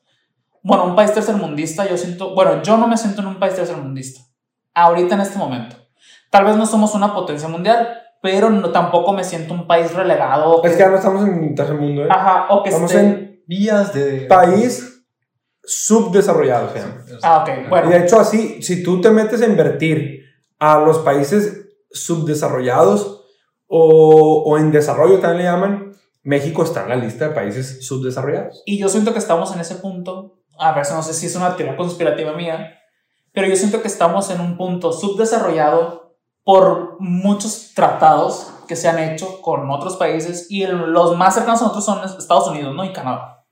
[0.63, 2.33] Bueno, un país tercermundista, yo siento.
[2.33, 4.21] Bueno, yo no me siento en un país tercermundista.
[4.73, 5.75] Ahorita en este momento.
[6.31, 7.87] Tal vez no somos una potencia mundial,
[8.25, 10.63] pero no, tampoco me siento un país relegado.
[10.63, 12.07] Es que ya no estamos en tercer mundo, ¿eh?
[12.09, 14.21] Ajá, o que Estamos esté- en Vías de...
[14.21, 15.05] país
[15.63, 17.05] subdesarrollado, se llama.
[17.21, 17.87] Ah, ok, bueno.
[17.89, 20.21] Y de hecho, así, si tú te metes a invertir
[20.59, 23.23] a los países subdesarrollados
[23.67, 25.91] o, o en desarrollo, también le llaman,
[26.23, 28.63] México está en la lista de países subdesarrollados.
[28.65, 30.39] Y yo siento que estamos en ese punto.
[30.57, 32.79] A ver, no sé si es una teoría conspirativa mía,
[33.33, 36.04] pero yo siento que estamos en un punto subdesarrollado
[36.45, 41.59] por muchos tratados que se han hecho con otros países y el- los más cercanos
[41.61, 42.85] a nosotros son Estados Unidos, ¿no?
[42.85, 43.45] Y Canadá.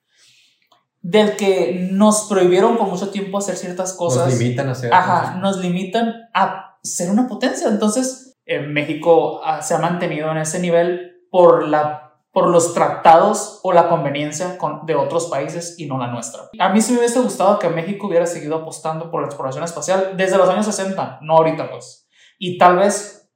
[1.01, 4.27] Del que nos prohibieron por mucho tiempo hacer ciertas cosas.
[4.29, 4.93] Nos limitan a hacer...
[4.93, 7.67] Ajá, nos limitan a ser una potencia.
[7.67, 13.59] Entonces, eh, México ah, se ha mantenido en ese nivel por, la, por los tratados
[13.63, 16.43] o la conveniencia con, de otros países y no la nuestra.
[16.59, 20.13] A mí sí me hubiese gustado que México hubiera seguido apostando por la exploración espacial
[20.15, 22.02] desde los años 60, no ahorita pues.
[22.39, 23.29] Y tal vez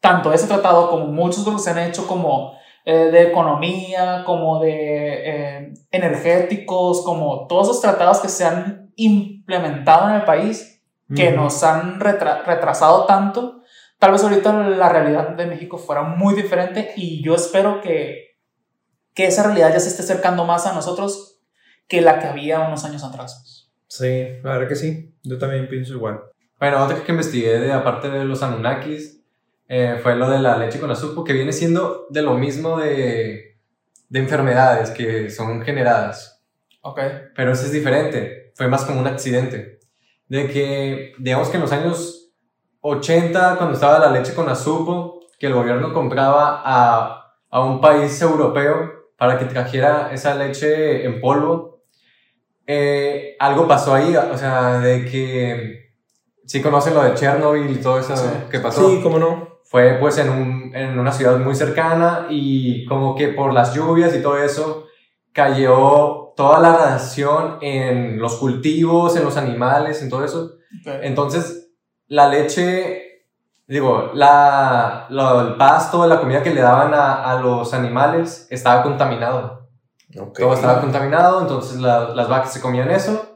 [0.00, 4.60] tanto ese tratado como muchos los que se han hecho como eh, de economía, como
[4.60, 10.82] de eh, energéticos, como todos esos tratados que se han implementado en el país,
[11.14, 13.62] que nos han retra- retrasado tanto,
[13.98, 18.36] tal vez ahorita la realidad de México fuera muy diferente y yo espero que,
[19.14, 21.40] que esa realidad ya se esté acercando más a nosotros
[21.88, 23.70] que la que había unos años atrás.
[23.86, 25.14] Sí, la verdad que sí.
[25.22, 26.20] Yo también pienso igual.
[26.58, 29.20] Bueno, otra que investigué, de, aparte de los Anunnakis,
[29.68, 33.58] eh, fue lo de la leche con azúcar, que viene siendo de lo mismo de,
[34.08, 36.42] de enfermedades que son generadas.
[36.80, 37.00] Ok.
[37.36, 39.78] Pero eso es diferente, fue más como un accidente.
[40.26, 42.32] De que, digamos que en los años
[42.80, 48.20] 80, cuando estaba la leche con azúcar, que el gobierno compraba a, a un país
[48.20, 51.82] europeo para que trajera esa leche en polvo,
[52.66, 55.87] eh, algo pasó ahí, o sea, de que
[56.48, 58.24] sí conocen lo de Chernobyl y todo eso Sí.
[58.50, 58.88] que pasó.
[58.88, 59.58] Sí, cómo no.
[59.64, 64.14] Fue pues en, un, en una ciudad muy cercana y como que por las lluvias
[64.16, 64.86] y todo eso
[65.32, 70.52] cayó toda la radiación en los cultivos, en los animales, en todo eso.
[70.80, 70.92] Ok.
[71.02, 71.70] Entonces,
[72.06, 73.24] la leche,
[73.66, 78.82] digo, la, lo- el pasto, la comida que le daban a, a los animales estaba
[78.82, 79.68] contaminado.
[80.18, 80.38] Ok.
[80.38, 83.27] Todo estaba contaminado, entonces la- las vacas se comían eso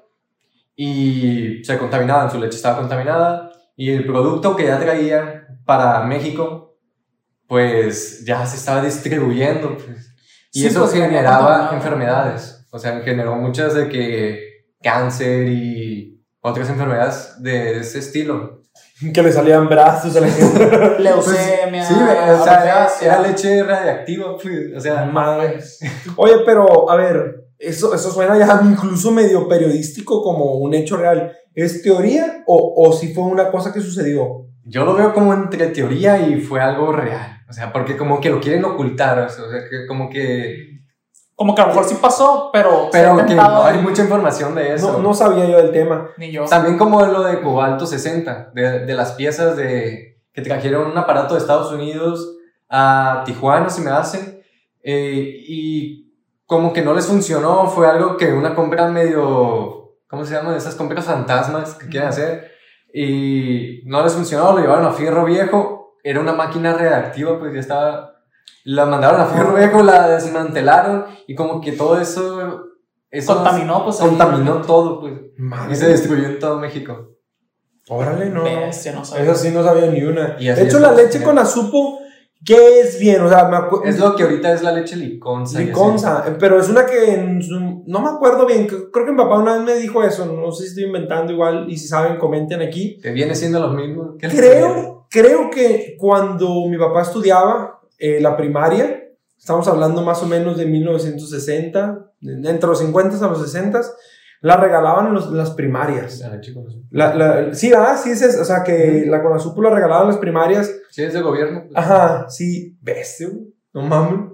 [0.74, 6.77] y se contaminaban, su leche estaba contaminada y el producto que ya traían para México,
[7.47, 9.77] pues ya se estaba distribuyendo.
[9.77, 10.15] pues.
[10.53, 16.69] Y Sí, eso pues, generaba enfermedades, o sea, generó muchas de que cáncer y otras
[16.69, 18.61] enfermedades de ese estilo.
[19.15, 20.99] Que le salían brazos a la gente.
[20.99, 21.85] Leucemia.
[21.85, 25.59] Sí, o sea, era, era leche radiactiva, pues, o sea, Madre.
[26.16, 31.32] Oye, pero a ver, eso, eso suena ya incluso medio periodístico como un hecho real.
[31.55, 34.47] ¿Es teoría o, o si fue una cosa que sucedió?
[34.64, 37.43] Yo lo veo como entre teoría y fue algo real.
[37.48, 39.18] O sea, porque como que lo quieren ocultar.
[39.18, 40.80] O sea, que como que.
[41.34, 42.89] Como que a lo mejor sí pasó, pero.
[42.93, 44.93] se ha Pero que no hay mucha información de eso.
[44.93, 46.09] No, no sabía yo del tema.
[46.16, 46.44] Ni yo.
[46.44, 51.34] También como lo de Cobalto 60, de, de las piezas de que trajeron un aparato
[51.34, 52.36] de Estados Unidos
[52.70, 54.43] a Tijuana, se me hace.
[54.82, 56.11] eh, y
[56.52, 57.66] como que no les funcionó.
[57.66, 59.96] Fue algo que una compra medio.
[60.06, 60.54] ¿Cómo se llama?
[60.54, 62.50] Esas compras fantasmas que quieren hacer.
[62.92, 65.96] Y no les funcionó, lo llevaron a Fierro Viejo.
[66.04, 68.16] Era una máquina reactiva, pues ya estaba.
[68.64, 72.66] La mandaron a Fierro Viejo, la desmantelaron y como que todo eso.
[73.10, 73.98] eso Contaminó, pues.
[74.02, 74.08] ahí.
[74.10, 75.14] Contaminó todo, pues.
[75.38, 75.72] Madre.
[75.72, 77.12] Y se destruyó en todo México.
[77.88, 78.44] Órale, no.
[78.44, 79.24] Bestia, no sabía.
[79.24, 80.36] Eso sí no sabía ni una.
[80.38, 82.00] Y así de hecho, la leche con azupo,
[82.44, 83.20] ¿qué es bien?
[83.23, 83.85] O sea, me acuerdo.
[83.85, 85.59] Es lo que ahorita es la leche liconza.
[85.59, 85.66] así.
[85.69, 87.40] Liconza, pero es una que en
[87.86, 90.62] no me acuerdo bien, creo que mi papá una vez me dijo eso, no sé
[90.64, 92.98] si estoy inventando igual y si saben comenten aquí.
[93.02, 94.16] Que viene siendo lo mismo.
[94.20, 99.02] Creo, creo que cuando mi papá estudiaba eh, la primaria,
[99.39, 103.81] estamos hablando más o menos de 1960, de- entre los 50 a los 60,
[104.43, 106.20] la regalaban en, los- en las primarias.
[106.90, 107.14] La.
[107.14, 107.97] La, la- sí, ¿verdad?
[108.02, 110.70] Sí, es, o sea, que la con azúcar la regalaban en las primarias.
[110.90, 111.62] Sí, es de gobierno.
[111.64, 111.73] pues.
[111.77, 113.47] Ajá, sí, bestia, güey.
[113.73, 114.31] no mames.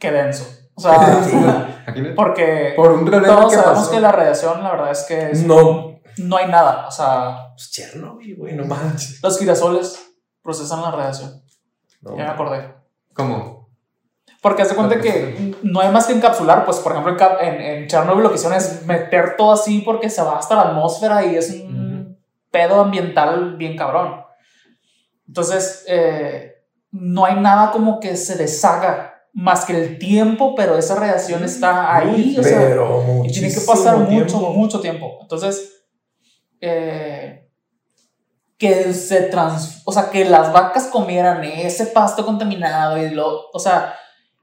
[0.00, 0.46] Qué denso.
[0.74, 1.22] O sea,
[1.94, 2.02] Sí.
[2.16, 3.90] Porque Por un problema todos que sabemos pasó.
[3.92, 6.86] que la radiación, la verdad es que es- No, no hay nada.
[6.88, 9.20] O sea, pues Chernobyl, güey, no manches.
[9.22, 10.00] los girasoles
[10.42, 11.42] procesan la radiación.
[12.00, 12.74] No, Ya me acordé.
[13.12, 13.53] ¿Cómo?
[14.44, 17.86] Porque haz de cuenta que no hay más que encapsular, pues por ejemplo en, en,
[17.86, 21.34] Chernobyl lo que hicieron es meter todo así porque se va hasta la atmósfera y
[21.34, 22.18] es un
[22.50, 24.22] pedo ambiental bien cabrón.
[25.26, 26.56] Entonces, eh,
[26.90, 31.96] no hay nada como que se deshaga más que el tiempo, pero esa radiación está
[31.96, 32.36] ahí.
[32.38, 34.52] o sea, pero y tiene que pasar mucho, tiempo.
[34.52, 35.18] mucho tiempo.
[35.22, 35.86] Entonces,
[36.60, 37.48] eh,
[38.58, 43.58] que se trans, o sea, que las vacas comieran ese pasto contaminado y lo, o
[43.58, 43.94] sea,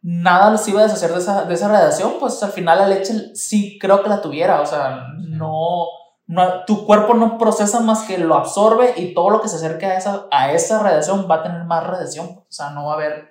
[0.02, 3.14] nada los iba a deshacer de esa, de esa radiación, pues al final la leche
[3.36, 5.86] sí creo que la tuviera, o sea, no,
[6.28, 9.86] no, tu cuerpo no procesa más que lo absorbe y todo lo que se acerque
[9.86, 12.96] a esa, a esa radiación va a tener más radiación, o sea, no va a
[12.96, 13.30] haber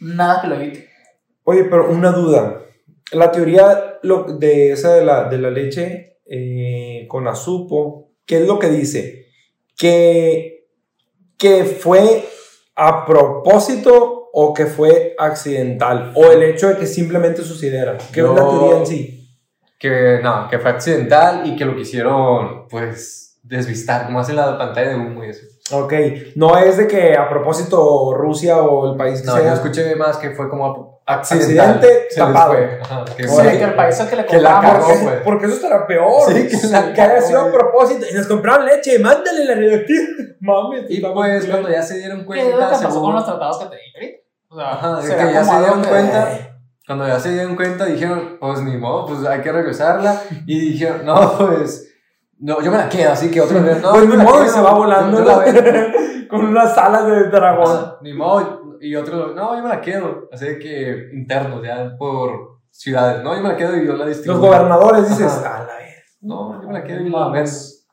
[0.00, 0.88] nada que lo evite.
[1.44, 2.60] Oye, pero una duda.
[3.12, 8.46] La teoría lo- de esa de la, de la leche eh, con azupo, ¿qué es
[8.46, 9.26] lo que dice?
[9.76, 10.66] Que,
[11.36, 12.26] que fue
[12.76, 17.96] a propósito o que fue accidental, o el hecho de que simplemente sucediera.
[18.12, 19.28] ¿Qué es la teoría en sí?
[19.78, 24.90] Que no, que fue accidental y que lo quisieron, pues, desvistar, como hacen la pantalla
[24.90, 25.46] de humo y eso.
[25.72, 25.92] Ok,
[26.34, 29.44] no es de que a propósito Rusia o el país que No, sea.
[29.48, 31.76] yo escuché más que fue como accidental.
[31.76, 32.52] Accidente Se tapado.
[32.54, 32.78] fue.
[32.82, 35.22] Ajá, que Sí, que el país al que le que la compramos, cagó, porque, pues.
[35.24, 36.32] porque eso estará peor.
[36.32, 38.06] Sí, que la que haya sido a propósito.
[38.10, 40.04] Y nos compraron leche, mándale la radioactiva.
[40.40, 43.14] Mames, Y pues cuando ya se dieron ¿Qué es lo que cuenta, pasó según- con
[43.14, 44.18] los tratados que te dije ahorita?
[44.54, 46.28] O sea, Ajá, de será que ya como se algo dieron que- cuenta.
[46.86, 50.20] Cuando ya se dieron cuenta, dijeron, pues ni modo, pues hay que regresarla.
[50.46, 51.92] Y dijeron, no, pues,
[52.38, 54.60] no, yo me la quedo, así que otro día, no, pues ni modo, y se
[54.60, 55.92] va volando yo- yo la veo".
[56.28, 57.94] con unas alas de dragón.
[58.02, 60.28] Ni modo, y otro, no, yo me la quedo.
[60.32, 64.08] Así que internos, ya por ciudades, no, yo me la quedo y yo la Los
[64.08, 64.46] distribuyo.
[64.46, 65.56] gobernadores dices, Ajá.
[65.56, 66.18] a la vez.
[66.20, 67.88] No, yo me la quedo y la Mames.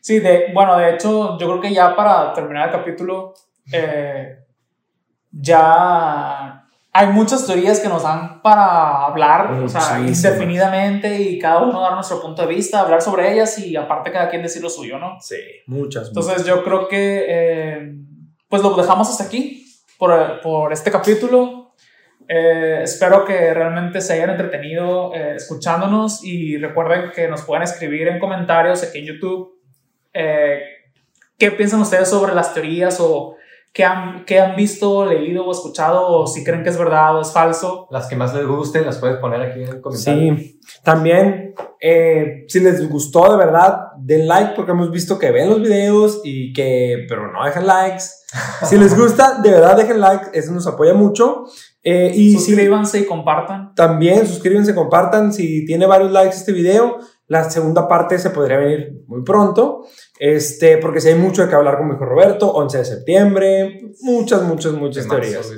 [0.00, 3.34] Sí, de, bueno, de hecho, yo creo que ya para terminar el capítulo,
[3.72, 4.36] eh,
[5.40, 11.80] ya hay muchas teorías que nos dan para hablar, o sea, indefinidamente y cada uno
[11.80, 14.98] dar nuestro punto de vista, hablar sobre ellas y aparte cada quien decir lo suyo,
[14.98, 15.18] ¿no?
[15.20, 15.36] Sí,
[15.66, 16.08] muchas.
[16.08, 17.94] Entonces yo creo que eh,
[18.48, 19.66] pues lo dejamos hasta aquí
[19.98, 21.74] por, por este capítulo.
[22.28, 28.08] Eh, espero que realmente se hayan entretenido eh, escuchándonos y recuerden que nos pueden escribir
[28.08, 29.56] en comentarios aquí en YouTube
[30.12, 30.62] eh,
[31.38, 33.36] qué piensan ustedes sobre las teorías o
[33.76, 37.20] qué han, qué han visto, leído o escuchado o si creen que es verdad o
[37.20, 37.86] es falso.
[37.90, 40.34] Las que más les gusten las puedes poner aquí en el comentario.
[40.38, 45.50] Sí, también, eh, si les gustó de verdad, den like porque hemos visto que ven
[45.50, 48.04] los videos y que, pero no dejan likes.
[48.64, 51.44] Si les gusta, de verdad dejen like, eso nos apoya mucho.
[51.82, 53.74] Eh, y si Suscríbanse y compartan.
[53.74, 55.34] también suscríbanse, compartan.
[55.34, 56.96] Si tiene varios likes este video,
[57.28, 59.84] la segunda parte se podría venir muy pronto.
[60.18, 63.80] Este, porque si hay mucho de que hablar con mi hijo Roberto, 11 de septiembre,
[64.02, 65.50] muchas, muchas, muchas teorías.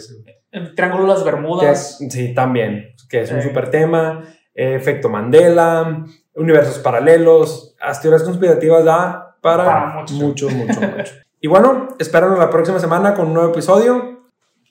[0.51, 1.99] El Triángulo de las Bermudas.
[2.01, 4.25] es- sí, también, que es un super tema.
[4.55, 6.05] eh, efecto Mandela,
[6.35, 10.15] universos paralelos, las teorías conspirativas da para, Para mucho.
[10.15, 11.13] mucho, mucho, mucho.
[11.41, 14.25] Y bueno, espéranos la próxima semana con un nuevo episodio.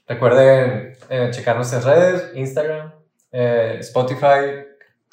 [0.05, 2.91] Recuerden eh, checar nuestras redes, Instagram,
[3.31, 4.65] eh, Spotify,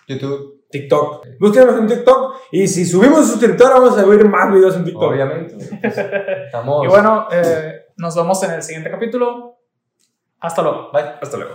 [0.09, 1.26] YouTube, TikTok.
[1.38, 2.34] Búsquenos en TikTok.
[2.51, 5.02] Y si subimos suscriptores, vamos a subir más videos en TikTok.
[5.02, 5.56] obviamente.
[6.46, 6.84] Estamos.
[6.84, 9.60] Y bueno, eh, nos vemos en el siguiente capítulo.
[10.40, 10.90] Hasta luego.
[10.92, 11.14] bye.
[11.22, 11.55] Hasta luego.